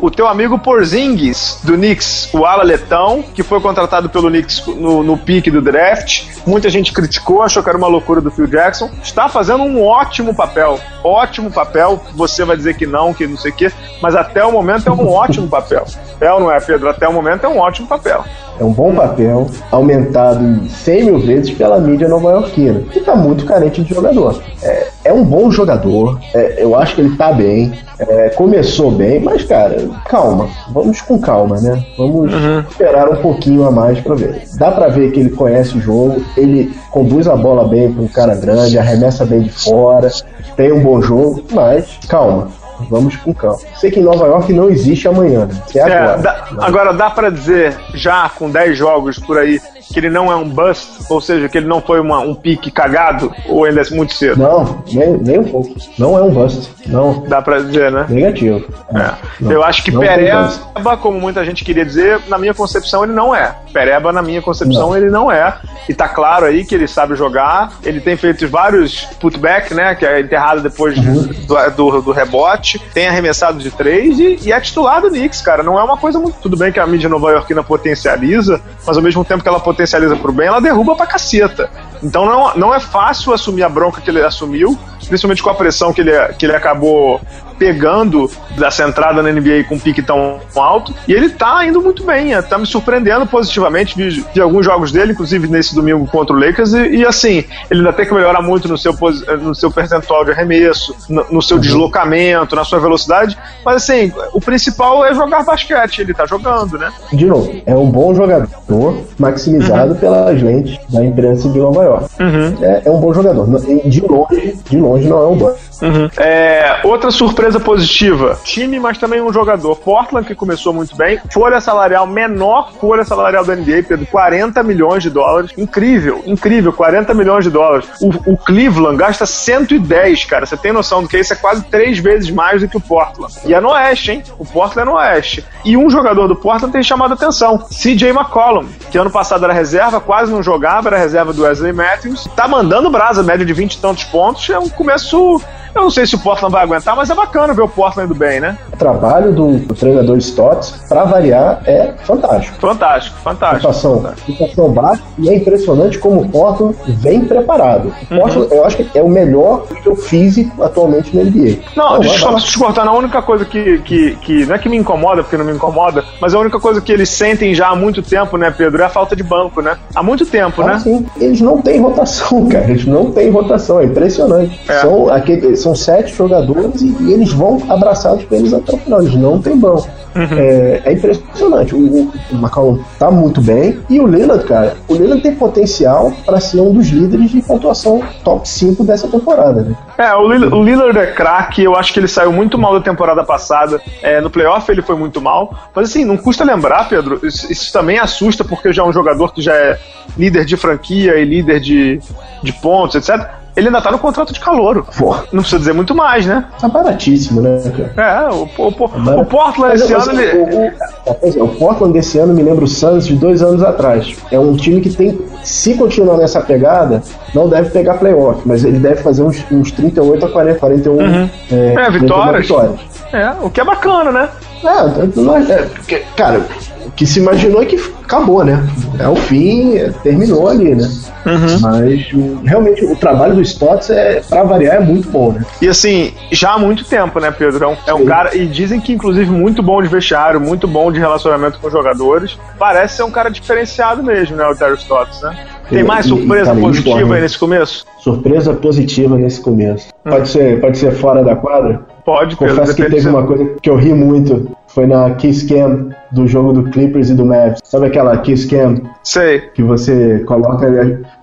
o 0.00 0.10
teu 0.10 0.26
amigo 0.26 0.58
Porzingis, 0.58 1.60
do 1.62 1.74
Knicks, 1.74 2.28
o 2.32 2.44
ala 2.44 2.62
letão, 2.62 3.22
que 3.22 3.42
foi 3.42 3.60
contratado 3.60 4.08
pelo 4.08 4.28
Knicks 4.28 4.66
no, 4.66 5.02
no 5.02 5.16
pique 5.16 5.50
do 5.50 5.60
draft. 5.60 6.24
Muita 6.46 6.68
gente 6.68 6.92
criticou, 6.92 7.42
achou 7.42 7.62
que 7.62 7.68
era 7.68 7.78
uma 7.78 7.88
loucura 7.88 8.20
do 8.20 8.30
Phil 8.30 8.46
Jackson. 8.46 8.90
Está 9.02 9.28
fazendo 9.28 9.62
um 9.62 9.84
ótimo 9.84 10.34
papel. 10.34 10.80
Ótimo 11.02 11.50
papel. 11.50 12.02
Você 12.14 12.44
vai 12.44 12.56
dizer 12.56 12.76
que 12.76 12.86
não, 12.86 13.12
que 13.12 13.26
não 13.26 13.36
sei 13.36 13.50
o 13.50 13.54
quê, 13.54 13.72
mas 14.00 14.14
até 14.14 14.44
o 14.44 14.52
momento 14.52 14.88
é 14.88 14.92
um 14.92 15.08
ótimo 15.08 15.48
papel. 15.48 15.84
É 16.20 16.32
ou 16.32 16.40
não 16.40 16.50
é, 16.50 16.60
Pedro? 16.60 16.88
Até 16.88 17.08
o 17.08 17.12
momento 17.12 17.44
é 17.44 17.48
um 17.48 17.58
ótimo 17.58 17.86
papel. 17.86 18.24
É 18.58 18.64
um 18.64 18.72
bom 18.72 18.94
papel, 18.94 19.46
aumentado 19.70 20.44
em 20.44 20.68
100 20.68 21.04
mil 21.04 21.18
vezes 21.18 21.50
pela 21.52 21.78
mídia 21.78 22.08
nova-iorquina, 22.08 22.80
que 22.92 22.98
está 22.98 23.14
muito 23.14 23.44
carente 23.44 23.82
de 23.82 23.94
jogador. 23.94 24.42
É, 24.62 24.86
é 25.04 25.12
um 25.12 25.24
bom 25.24 25.50
jogador, 25.50 26.18
é, 26.34 26.56
eu 26.58 26.74
acho 26.74 26.94
que 26.94 27.00
ele 27.00 27.12
está 27.12 27.32
bem, 27.32 27.72
é, 27.98 28.30
começou 28.30 28.90
bem, 28.90 29.20
mas, 29.20 29.44
cara, 29.44 29.88
calma, 30.06 30.48
vamos 30.70 31.00
com 31.00 31.18
calma, 31.18 31.60
né? 31.60 31.84
Vamos 31.96 32.32
uhum. 32.32 32.60
esperar 32.68 33.08
um 33.08 33.16
pouquinho 33.16 33.64
a 33.64 33.70
mais 33.70 34.00
para 34.00 34.14
ver. 34.14 34.42
Dá 34.56 34.70
para 34.70 34.88
ver 34.88 35.12
que 35.12 35.20
ele 35.20 35.30
conhece 35.30 35.76
o 35.76 35.80
jogo, 35.80 36.22
ele 36.36 36.72
conduz 36.90 37.26
a 37.26 37.36
bola 37.36 37.66
bem 37.66 37.92
para 37.92 38.02
um 38.02 38.08
cara 38.08 38.34
grande, 38.34 38.78
arremessa 38.78 39.24
bem 39.24 39.42
de 39.42 39.50
fora, 39.50 40.10
tem 40.56 40.72
um 40.72 40.80
bom 40.80 41.00
jogo, 41.00 41.42
mas 41.52 41.98
calma, 42.08 42.48
Vamos 42.88 43.16
com 43.16 43.34
calma. 43.34 43.58
Sei 43.76 43.90
que 43.90 44.00
em 44.00 44.02
Nova 44.02 44.26
York 44.26 44.52
não 44.52 44.68
existe 44.68 45.08
amanhã, 45.08 45.46
né? 45.46 45.62
É, 45.74 45.78
é 45.78 45.82
agora. 45.82 46.18
Dá, 46.18 46.48
agora 46.58 46.92
dá 46.92 47.10
para 47.10 47.30
dizer, 47.30 47.76
já 47.94 48.28
com 48.28 48.50
10 48.50 48.76
jogos 48.76 49.18
por 49.18 49.38
aí, 49.38 49.60
que 49.92 49.98
ele 49.98 50.10
não 50.10 50.30
é 50.30 50.36
um 50.36 50.48
bust, 50.48 51.04
ou 51.08 51.20
seja, 51.20 51.48
que 51.48 51.58
ele 51.58 51.66
não 51.66 51.80
foi 51.80 52.00
uma, 52.00 52.20
um 52.20 52.34
pique 52.34 52.70
cagado, 52.70 53.32
ou 53.48 53.64
ainda 53.64 53.80
é 53.80 53.90
muito 53.90 54.12
cedo? 54.12 54.38
Não, 54.38 54.84
nem, 54.92 55.16
nem 55.16 55.38
um 55.38 55.44
pouco. 55.44 55.74
Não 55.98 56.16
é 56.16 56.22
um 56.22 56.30
bust. 56.30 56.70
Não. 56.86 57.24
Dá 57.26 57.40
pra 57.42 57.58
dizer, 57.58 57.90
né? 57.90 58.06
Negativo. 58.08 58.64
É. 58.94 59.14
Não, 59.40 59.52
Eu 59.52 59.64
acho 59.64 59.82
que 59.82 59.92
Pereba, 59.92 60.96
como 61.00 61.20
muita 61.20 61.44
gente 61.44 61.64
queria 61.64 61.84
dizer, 61.84 62.20
na 62.28 62.38
minha 62.38 62.54
concepção 62.54 63.04
ele 63.04 63.12
não 63.12 63.34
é. 63.34 63.54
Pereba, 63.72 64.12
na 64.12 64.22
minha 64.22 64.40
concepção, 64.40 64.88
não. 64.88 64.96
ele 64.96 65.10
não 65.10 65.30
é. 65.30 65.56
E 65.88 65.94
tá 65.94 66.08
claro 66.08 66.46
aí 66.46 66.64
que 66.64 66.74
ele 66.74 66.86
sabe 66.86 67.14
jogar. 67.14 67.72
Ele 67.82 68.00
tem 68.00 68.16
feito 68.16 68.46
vários 68.48 69.02
putback, 69.20 69.74
né? 69.74 69.94
Que 69.94 70.06
é 70.06 70.20
enterrado 70.20 70.62
depois 70.62 70.96
uhum. 70.98 71.22
do, 71.46 71.70
do, 71.70 72.02
do, 72.02 72.12
rebote. 72.12 72.78
Tem 72.92 73.08
arremessado 73.08 73.58
de 73.58 73.70
três 73.70 74.18
e, 74.18 74.38
e 74.42 74.52
é 74.52 74.60
titular 74.60 75.00
do 75.00 75.08
Knicks, 75.08 75.40
cara. 75.40 75.62
Não 75.62 75.78
é 75.78 75.82
uma 75.82 75.96
coisa 75.96 76.18
muito. 76.18 76.38
Tudo 76.40 76.56
bem 76.56 76.72
que 76.72 76.80
a 76.80 76.86
mídia 76.86 77.08
nova-iorquina 77.08 77.62
potencializa, 77.62 78.60
mas 78.86 78.96
ao 78.96 79.02
mesmo 79.02 79.24
tempo 79.24 79.42
que 79.42 79.48
ela 79.48 79.60
potencializa 79.60 79.77
potencializa 79.78 80.16
pro 80.16 80.32
bem, 80.32 80.48
ela 80.48 80.60
derruba 80.60 80.96
pra 80.96 81.06
caceta. 81.06 81.70
Então 82.02 82.26
não, 82.26 82.56
não 82.56 82.74
é 82.74 82.80
fácil 82.80 83.32
assumir 83.32 83.62
a 83.62 83.68
bronca 83.68 84.00
que 84.00 84.10
ele 84.10 84.22
assumiu, 84.22 84.78
principalmente 85.06 85.42
com 85.42 85.50
a 85.50 85.54
pressão 85.54 85.92
que 85.92 86.00
ele, 86.00 86.12
que 86.38 86.46
ele 86.46 86.54
acabou 86.54 87.20
pegando 87.58 88.30
dessa 88.56 88.86
entrada 88.86 89.22
na 89.22 89.32
NBA 89.32 89.64
com 89.68 89.74
um 89.74 89.78
pique 89.78 90.00
tão 90.00 90.38
alto. 90.54 90.94
E 91.06 91.12
ele 91.12 91.28
tá 91.30 91.66
indo 91.66 91.82
muito 91.82 92.04
bem, 92.04 92.34
é, 92.34 92.40
tá 92.40 92.56
me 92.56 92.66
surpreendendo 92.66 93.26
positivamente. 93.26 93.96
Vi, 93.96 94.24
vi 94.32 94.40
alguns 94.40 94.64
jogos 94.64 94.92
dele, 94.92 95.12
inclusive 95.12 95.48
nesse 95.48 95.74
domingo 95.74 96.06
contra 96.06 96.34
o 96.34 96.38
Lakers, 96.38 96.72
e, 96.72 96.98
e, 96.98 97.06
assim, 97.06 97.44
ele 97.70 97.80
ainda 97.80 97.92
tem 97.92 98.06
que 98.06 98.14
melhorar 98.14 98.40
muito 98.40 98.68
no 98.68 98.78
seu, 98.78 98.94
no 99.40 99.54
seu 99.54 99.70
percentual 99.70 100.24
de 100.24 100.30
arremesso, 100.30 100.94
no, 101.08 101.26
no 101.32 101.42
seu 101.42 101.56
uhum. 101.56 101.62
deslocamento, 101.62 102.54
na 102.54 102.64
sua 102.64 102.78
velocidade. 102.78 103.36
Mas 103.64 103.76
assim, 103.76 104.12
o 104.32 104.40
principal 104.40 105.04
é 105.04 105.12
jogar 105.14 105.44
basquete, 105.44 106.00
ele 106.00 106.14
tá 106.14 106.24
jogando, 106.26 106.78
né? 106.78 106.92
De 107.12 107.26
novo, 107.26 107.50
é 107.66 107.74
um 107.74 107.90
bom 107.90 108.14
jogador, 108.14 109.04
maximizado 109.18 109.92
uhum. 109.92 109.98
pelas 109.98 110.40
lentes 110.40 110.78
da 110.88 111.04
imprensa 111.04 111.48
de 111.48 111.58
Nova 111.58 111.84
playoff. 111.88 112.22
Uhum. 112.22 112.64
É, 112.64 112.82
é, 112.84 112.90
um 112.90 113.00
bom 113.00 113.12
jogador. 113.12 113.46
De 113.84 114.00
longe, 114.00 114.58
de 114.68 114.78
longe 114.78 115.08
não 115.08 115.22
é 115.22 115.26
um 115.26 115.36
bom. 115.36 115.54
Uhum. 115.80 116.10
É, 116.18 116.80
outra 116.84 117.10
surpresa 117.10 117.58
positiva: 117.58 118.38
time, 118.44 118.78
mas 118.78 118.98
também 118.98 119.20
um 119.20 119.32
jogador. 119.32 119.76
Portland, 119.76 120.26
que 120.26 120.34
começou 120.34 120.72
muito 120.72 120.96
bem. 120.96 121.20
Folha 121.32 121.60
salarial, 121.60 122.06
menor 122.06 122.72
folha 122.80 123.04
salarial 123.04 123.44
da 123.44 123.54
NBA, 123.54 123.84
Pedro, 123.88 124.06
40 124.06 124.62
milhões 124.62 125.02
de 125.02 125.10
dólares. 125.10 125.52
Incrível, 125.56 126.22
incrível, 126.26 126.72
40 126.72 127.14
milhões 127.14 127.44
de 127.44 127.50
dólares. 127.50 127.88
O, 128.00 128.32
o 128.32 128.36
Cleveland 128.36 128.96
gasta 128.96 129.24
110, 129.24 130.24
cara. 130.24 130.46
Você 130.46 130.56
tem 130.56 130.72
noção 130.72 131.02
do 131.02 131.08
que 131.08 131.18
isso 131.18 131.32
é 131.32 131.36
quase 131.36 131.64
três 131.64 131.98
vezes 131.98 132.30
mais 132.30 132.60
do 132.60 132.68
que 132.68 132.76
o 132.76 132.80
Portland. 132.80 133.32
E 133.44 133.54
é 133.54 133.60
no 133.60 133.70
Oeste, 133.70 134.12
hein? 134.12 134.22
O 134.38 134.44
Portland 134.44 134.88
é 134.88 134.92
no 134.92 134.98
Oeste. 134.98 135.44
E 135.64 135.76
um 135.76 135.88
jogador 135.88 136.26
do 136.26 136.36
Portland 136.36 136.72
tem 136.72 136.82
chamado 136.82 137.12
a 137.12 137.14
atenção: 137.14 137.58
CJ 137.58 138.10
McCollum, 138.10 138.66
que 138.90 138.98
ano 138.98 139.10
passado 139.10 139.44
era 139.44 139.52
reserva, 139.52 140.00
quase 140.00 140.32
não 140.32 140.42
jogava, 140.42 140.88
era 140.88 140.98
reserva 140.98 141.32
do 141.32 141.42
Wesley 141.42 141.72
Matthews. 141.78 142.24
Tá 142.34 142.48
mandando 142.48 142.90
brasa, 142.90 143.22
média 143.22 143.46
de 143.46 143.52
20 143.52 143.74
e 143.74 143.78
tantos 143.78 144.04
pontos. 144.04 144.50
É 144.50 144.58
um 144.58 144.68
começo 144.68 145.40
eu 145.78 145.84
não 145.84 145.90
sei 145.90 146.06
se 146.06 146.14
o 146.14 146.18
Portland 146.18 146.52
vai 146.52 146.62
aguentar, 146.62 146.96
mas 146.96 147.08
é 147.10 147.14
bacana 147.14 147.54
ver 147.54 147.62
o 147.62 147.68
Portland 147.68 148.10
indo 148.10 148.18
bem, 148.18 148.40
né? 148.40 148.58
O 148.72 148.76
trabalho 148.76 149.32
do, 149.32 149.58
do 149.58 149.74
treinador 149.74 150.16
Stotts, 150.18 150.74
para 150.88 151.04
variar, 151.04 151.62
é 151.66 151.92
fantástico. 152.04 152.58
Fantástico, 152.58 153.16
fantástico. 153.18 153.72
Situação, 153.72 154.72
baixa 154.72 155.02
e 155.18 155.28
é 155.28 155.36
impressionante 155.36 155.98
como 155.98 156.22
o 156.22 156.28
Portland 156.28 156.76
vem 156.86 157.24
preparado. 157.24 157.92
O 158.10 158.14
uhum. 158.14 158.20
Portland, 158.20 158.48
uhum. 158.48 158.58
eu 158.58 158.64
acho 158.64 158.76
que 158.76 158.98
é 158.98 159.02
o 159.02 159.08
melhor 159.08 159.66
nível 159.70 159.96
físico 159.96 160.62
atualmente 160.62 161.16
no 161.16 161.24
NBA. 161.24 161.58
Não, 161.76 161.94
não 161.94 162.00
deixa 162.00 162.26
eu 162.26 162.38
só 162.38 162.46
te 162.46 162.58
cortar. 162.58 162.86
A 162.86 162.92
única 162.92 163.20
coisa 163.22 163.44
que, 163.44 163.78
que, 163.78 164.16
que 164.16 164.46
não 164.46 164.54
é 164.54 164.58
que 164.58 164.68
me 164.68 164.76
incomoda, 164.76 165.22
porque 165.22 165.36
não 165.36 165.44
me 165.44 165.52
incomoda, 165.52 166.04
mas 166.20 166.34
a 166.34 166.38
única 166.38 166.58
coisa 166.58 166.80
que 166.80 166.90
eles 166.90 167.08
sentem 167.08 167.54
já 167.54 167.68
há 167.68 167.76
muito 167.76 168.02
tempo, 168.02 168.36
né, 168.36 168.50
Pedro, 168.56 168.82
é 168.82 168.86
a 168.86 168.88
falta 168.88 169.14
de 169.14 169.22
banco, 169.22 169.60
né? 169.60 169.76
Há 169.94 170.02
muito 170.02 170.24
tempo, 170.24 170.62
ah, 170.62 170.66
né? 170.66 170.78
Sim. 170.80 171.06
Eles 171.20 171.40
não 171.40 171.60
têm 171.60 171.80
rotação, 171.80 172.46
cara. 172.48 172.70
Eles 172.70 172.86
não 172.86 173.10
têm 173.12 173.30
rotação. 173.30 173.80
É 173.80 173.84
impressionante. 173.84 174.60
É. 174.68 174.80
São, 174.80 175.08
aqueles, 175.10 175.60
são 175.68 175.74
sete 175.74 176.14
jogadores 176.14 176.80
e, 176.80 176.96
e 177.00 177.12
eles 177.12 177.32
vão 177.32 177.60
abraçados 177.68 178.24
por 178.24 178.36
eles 178.36 178.52
até 178.52 178.74
o 178.74 178.78
final. 178.78 179.02
Eles 179.02 179.14
não 179.14 179.40
têm 179.40 179.56
banco. 179.56 179.88
Uhum. 180.14 180.38
É, 180.38 180.82
é, 180.84 180.92
impressionante. 180.92 181.74
O, 181.74 182.10
o 182.32 182.34
McCollum 182.34 182.82
tá 182.98 183.10
muito 183.10 183.40
bem. 183.40 183.78
E 183.88 184.00
o 184.00 184.06
Lillard, 184.06 184.44
cara, 184.44 184.76
o 184.88 184.94
Lillard 184.94 185.22
tem 185.22 185.34
potencial 185.34 186.12
para 186.24 186.40
ser 186.40 186.60
um 186.60 186.72
dos 186.72 186.88
líderes 186.88 187.30
de 187.30 187.42
pontuação 187.42 188.02
top 188.24 188.48
5 188.48 188.82
dessa 188.84 189.06
temporada, 189.08 189.62
né? 189.62 189.76
É, 189.98 190.14
o 190.14 190.26
Lillard, 190.26 190.54
o 190.54 190.62
Lillard 190.62 190.98
é 190.98 191.06
craque. 191.06 191.62
Eu 191.62 191.76
acho 191.76 191.92
que 191.92 192.00
ele 192.00 192.08
saiu 192.08 192.32
muito 192.32 192.58
mal 192.58 192.72
da 192.72 192.80
temporada 192.80 193.22
passada. 193.22 193.80
É, 194.02 194.20
no 194.20 194.30
playoff 194.30 194.70
ele 194.70 194.82
foi 194.82 194.96
muito 194.96 195.20
mal. 195.20 195.54
Mas 195.74 195.90
assim, 195.90 196.04
não 196.04 196.16
custa 196.16 196.44
lembrar, 196.44 196.88
Pedro, 196.88 197.20
isso, 197.22 197.50
isso 197.52 197.72
também 197.72 197.98
assusta 197.98 198.44
porque 198.44 198.72
já 198.72 198.82
é 198.82 198.86
um 198.86 198.92
jogador 198.92 199.32
que 199.32 199.42
já 199.42 199.54
é 199.54 199.78
líder 200.16 200.44
de 200.44 200.56
franquia 200.56 201.16
e 201.16 201.24
líder 201.24 201.60
de, 201.60 202.00
de 202.42 202.52
pontos, 202.54 202.96
etc 202.96 203.37
ele 203.58 203.66
ainda 203.66 203.80
tá 203.80 203.90
no 203.90 203.98
contrato 203.98 204.32
de 204.32 204.38
calouro. 204.38 204.86
Porra. 204.96 205.24
Não 205.32 205.40
precisa 205.40 205.58
dizer 205.58 205.74
muito 205.74 205.92
mais, 205.94 206.24
né? 206.24 206.44
Tá 206.60 206.68
baratíssimo, 206.68 207.40
né, 207.40 207.60
cara? 207.94 208.28
É, 208.28 208.32
o, 208.32 208.48
o, 208.56 208.68
o, 208.68 209.20
o 209.20 209.26
Portland 209.26 209.74
esse 209.74 209.92
ano. 209.92 210.20
Ele... 210.20 210.72
O, 211.04 211.44
o, 211.44 211.48
Portland 211.48 211.92
desse 211.92 212.18
ano 212.18 212.32
me 212.32 212.42
lembra 212.42 212.64
o 212.64 212.68
Suns 212.68 213.06
de 213.06 213.16
dois 213.16 213.42
anos 213.42 213.62
atrás. 213.62 214.16
É 214.30 214.38
um 214.38 214.54
time 214.54 214.80
que 214.80 214.90
tem. 214.90 215.18
Se 215.42 215.74
continuar 215.74 216.18
nessa 216.18 216.40
pegada, 216.40 217.02
não 217.34 217.48
deve 217.48 217.70
pegar 217.70 217.94
playoff, 217.94 218.42
mas 218.46 218.64
ele 218.64 218.78
deve 218.78 219.02
fazer 219.02 219.22
uns, 219.22 219.44
uns 219.50 219.72
38 219.72 220.24
a 220.24 220.28
40, 220.28 220.58
41 220.60 220.92
uhum. 220.92 221.30
é, 221.50 221.74
é, 221.74 221.90
vitórias. 221.90 222.42
vitórias. 222.42 222.80
É, 223.12 223.32
o 223.42 223.50
que 223.50 223.60
é 223.60 223.64
bacana, 223.64 224.12
né? 224.12 224.28
É, 224.62 225.52
é, 225.52 225.62
porque, 225.66 226.02
cara, 226.16 226.42
o 226.86 226.90
que 226.92 227.06
se 227.06 227.18
imaginou 227.18 227.62
é 227.62 227.66
que 227.66 227.76
acabou, 228.04 228.44
né? 228.44 228.62
É 228.98 229.08
o 229.08 229.16
fim, 229.16 229.76
é, 229.76 229.90
terminou 230.02 230.48
ali, 230.48 230.74
né? 230.74 230.88
Uhum. 231.32 231.60
Mas 231.60 232.08
realmente 232.44 232.84
o 232.84 232.96
trabalho 232.96 233.34
do 233.34 233.42
Stotts 233.42 233.90
é, 233.90 234.20
pra 234.20 234.42
variar, 234.42 234.76
é 234.76 234.80
muito 234.80 235.10
bom, 235.10 235.32
né? 235.32 235.44
E 235.60 235.68
assim, 235.68 236.12
já 236.30 236.52
há 236.52 236.58
muito 236.58 236.84
tempo, 236.84 237.20
né, 237.20 237.30
Pedro? 237.30 237.64
É 237.64 237.68
um, 237.68 237.76
é 237.86 237.94
um 237.94 238.04
cara, 238.04 238.36
e 238.36 238.46
dizem 238.46 238.80
que 238.80 238.92
inclusive 238.92 239.30
muito 239.30 239.62
bom 239.62 239.82
de 239.82 239.88
vestiário, 239.88 240.40
muito 240.40 240.66
bom 240.66 240.90
de 240.90 240.98
relacionamento 240.98 241.58
com 241.58 241.66
os 241.66 241.72
jogadores. 241.72 242.38
Parece 242.58 242.96
ser 242.96 243.02
um 243.02 243.10
cara 243.10 243.30
diferenciado 243.30 244.02
mesmo, 244.02 244.36
né, 244.36 244.46
o 244.46 244.54
Terry 244.54 244.74
Stotts, 244.74 245.22
né? 245.22 245.36
Tem 245.68 245.82
mais 245.82 246.06
surpresa 246.06 246.54
e, 246.54 246.60
positiva 246.60 247.14
aí 247.14 247.20
nesse 247.20 247.38
começo? 247.38 247.84
Surpresa 247.98 248.54
positiva 248.54 249.16
nesse 249.16 249.40
começo. 249.40 249.88
Hum. 250.04 250.10
Pode, 250.10 250.28
ser, 250.28 250.60
pode 250.60 250.78
ser 250.78 250.92
fora 250.92 251.22
da 251.22 251.36
quadra? 251.36 251.82
Pode. 252.08 252.36
Confesso 252.36 252.74
que 252.74 252.88
teve 252.88 253.06
uma 253.06 253.26
coisa 253.26 253.44
que 253.60 253.68
eu 253.68 253.76
ri 253.76 253.92
muito 253.92 254.56
foi 254.68 254.86
na 254.86 255.10
Kiss 255.10 255.46
Cam 255.46 255.90
do 256.10 256.26
jogo 256.26 256.54
do 256.54 256.70
Clippers 256.70 257.10
e 257.10 257.14
do 257.14 257.22
Mavs. 257.22 257.60
Sabe 257.62 257.84
aquela 257.84 258.16
Kiss 258.16 258.48
Cam? 258.48 258.80
Sei. 259.04 259.40
Que 259.40 259.62
você 259.62 260.20
coloca 260.20 260.66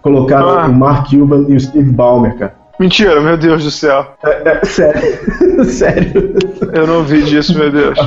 colocaram 0.03 0.49
ah. 0.49 0.67
o 0.67 0.73
Mark 0.73 1.09
Cuban 1.09 1.45
e 1.47 1.55
o 1.55 1.59
Steve 1.59 1.89
Ballmer, 1.89 2.37
cara. 2.37 2.53
Mentira, 2.79 3.19
meu 3.19 3.35
Deus 3.35 3.63
do 3.63 3.71
céu. 3.71 4.05
É, 4.23 4.47
é, 4.47 4.63
sério. 4.63 5.65
sério. 5.65 6.35
Eu 6.71 6.85
não 6.85 7.03
vi 7.03 7.23
disso, 7.23 7.57
meu 7.57 7.71
Deus. 7.71 7.97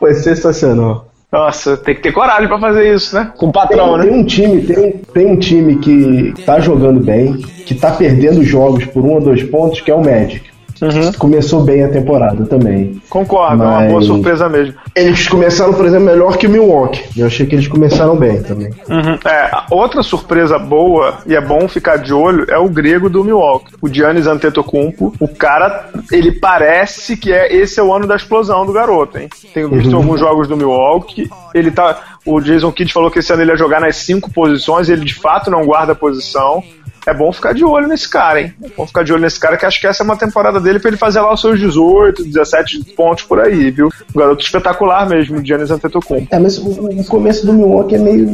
Foi 0.00 0.14
sensacional. 0.14 1.08
Nossa, 1.30 1.76
tem 1.76 1.94
que 1.94 2.00
ter 2.00 2.12
coragem 2.12 2.48
para 2.48 2.58
fazer 2.58 2.94
isso, 2.94 3.14
né? 3.14 3.30
Com 3.36 3.48
o 3.48 3.52
patrão, 3.52 3.98
tem, 3.98 3.98
né? 3.98 4.04
Tem 4.04 4.20
um 4.20 4.24
time, 4.24 4.62
tem, 4.62 4.92
tem 4.92 5.26
um 5.26 5.36
time 5.36 5.76
que 5.76 6.32
tá 6.46 6.60
jogando 6.60 7.00
bem, 7.00 7.34
que 7.34 7.74
tá 7.74 7.90
perdendo 7.90 8.42
jogos 8.42 8.86
por 8.86 9.04
um 9.04 9.10
ou 9.10 9.20
dois 9.20 9.42
pontos, 9.42 9.82
que 9.82 9.90
é 9.90 9.94
o 9.94 10.02
Magic. 10.02 10.51
Uhum. 10.82 11.12
Começou 11.12 11.62
bem 11.62 11.84
a 11.84 11.88
temporada 11.88 12.44
também. 12.44 13.00
Concordo, 13.08 13.58
mas... 13.58 13.68
é 13.68 13.84
uma 13.84 13.88
boa 13.88 14.02
surpresa 14.02 14.48
mesmo. 14.48 14.74
Eles 14.96 15.28
começaram, 15.28 15.72
por 15.72 15.86
exemplo, 15.86 16.06
melhor 16.06 16.36
que 16.36 16.48
o 16.48 16.50
Milwaukee. 16.50 17.04
Eu 17.16 17.26
achei 17.26 17.46
que 17.46 17.54
eles 17.54 17.68
começaram 17.68 18.16
bem 18.16 18.42
também. 18.42 18.70
Uhum. 18.88 19.18
É, 19.24 19.50
outra 19.70 20.02
surpresa 20.02 20.58
boa, 20.58 21.18
e 21.24 21.36
é 21.36 21.40
bom 21.40 21.68
ficar 21.68 21.98
de 21.98 22.12
olho, 22.12 22.44
é 22.48 22.58
o 22.58 22.68
grego 22.68 23.08
do 23.08 23.22
Milwaukee. 23.22 23.74
O 23.80 23.88
Giannis 23.88 24.26
Antetokounmpo. 24.26 25.14
O 25.20 25.28
cara, 25.28 25.88
ele 26.10 26.32
parece 26.32 27.16
que 27.16 27.32
é 27.32 27.54
esse 27.54 27.78
é 27.78 27.82
o 27.82 27.94
ano 27.94 28.06
da 28.06 28.16
explosão 28.16 28.66
do 28.66 28.72
garoto, 28.72 29.18
hein? 29.18 29.28
Tenho 29.54 29.68
visto 29.68 29.92
uhum. 29.92 29.98
alguns 29.98 30.18
jogos 30.18 30.48
do 30.48 30.56
Milwaukee. 30.56 31.30
Ele 31.54 31.70
tá. 31.70 32.00
O 32.24 32.40
Jason 32.40 32.72
Kidd 32.72 32.92
falou 32.92 33.10
que 33.10 33.18
esse 33.18 33.32
ano 33.32 33.42
ele 33.42 33.50
ia 33.50 33.56
jogar 33.56 33.80
nas 33.80 33.96
cinco 33.96 34.30
posições, 34.32 34.88
ele 34.88 35.04
de 35.04 35.14
fato 35.14 35.50
não 35.50 35.64
guarda 35.64 35.92
a 35.92 35.96
posição 35.96 36.62
é 37.06 37.14
bom 37.14 37.32
ficar 37.32 37.52
de 37.52 37.64
olho 37.64 37.88
nesse 37.88 38.08
cara, 38.08 38.40
hein? 38.40 38.54
É 38.62 38.68
bom 38.76 38.86
ficar 38.86 39.02
de 39.02 39.12
olho 39.12 39.22
nesse 39.22 39.38
cara, 39.38 39.56
que 39.56 39.66
acho 39.66 39.80
que 39.80 39.86
essa 39.86 40.02
é 40.02 40.04
uma 40.04 40.16
temporada 40.16 40.60
dele 40.60 40.78
pra 40.78 40.88
ele 40.88 40.96
fazer 40.96 41.20
lá 41.20 41.32
os 41.32 41.40
seus 41.40 41.58
18, 41.58 42.24
17 42.24 42.94
pontos 42.94 43.24
por 43.24 43.40
aí, 43.40 43.70
viu? 43.70 43.88
Um 44.14 44.18
garoto 44.18 44.44
espetacular 44.44 45.08
mesmo, 45.08 45.38
o 45.38 45.44
Giannis 45.44 45.70
Antetokounmpo. 45.70 46.28
É, 46.30 46.38
mas 46.38 46.58
o, 46.58 47.04
começo 47.08 47.44
do 47.44 47.52
Milwaukee 47.52 47.96
é 47.96 47.98
meio... 47.98 48.26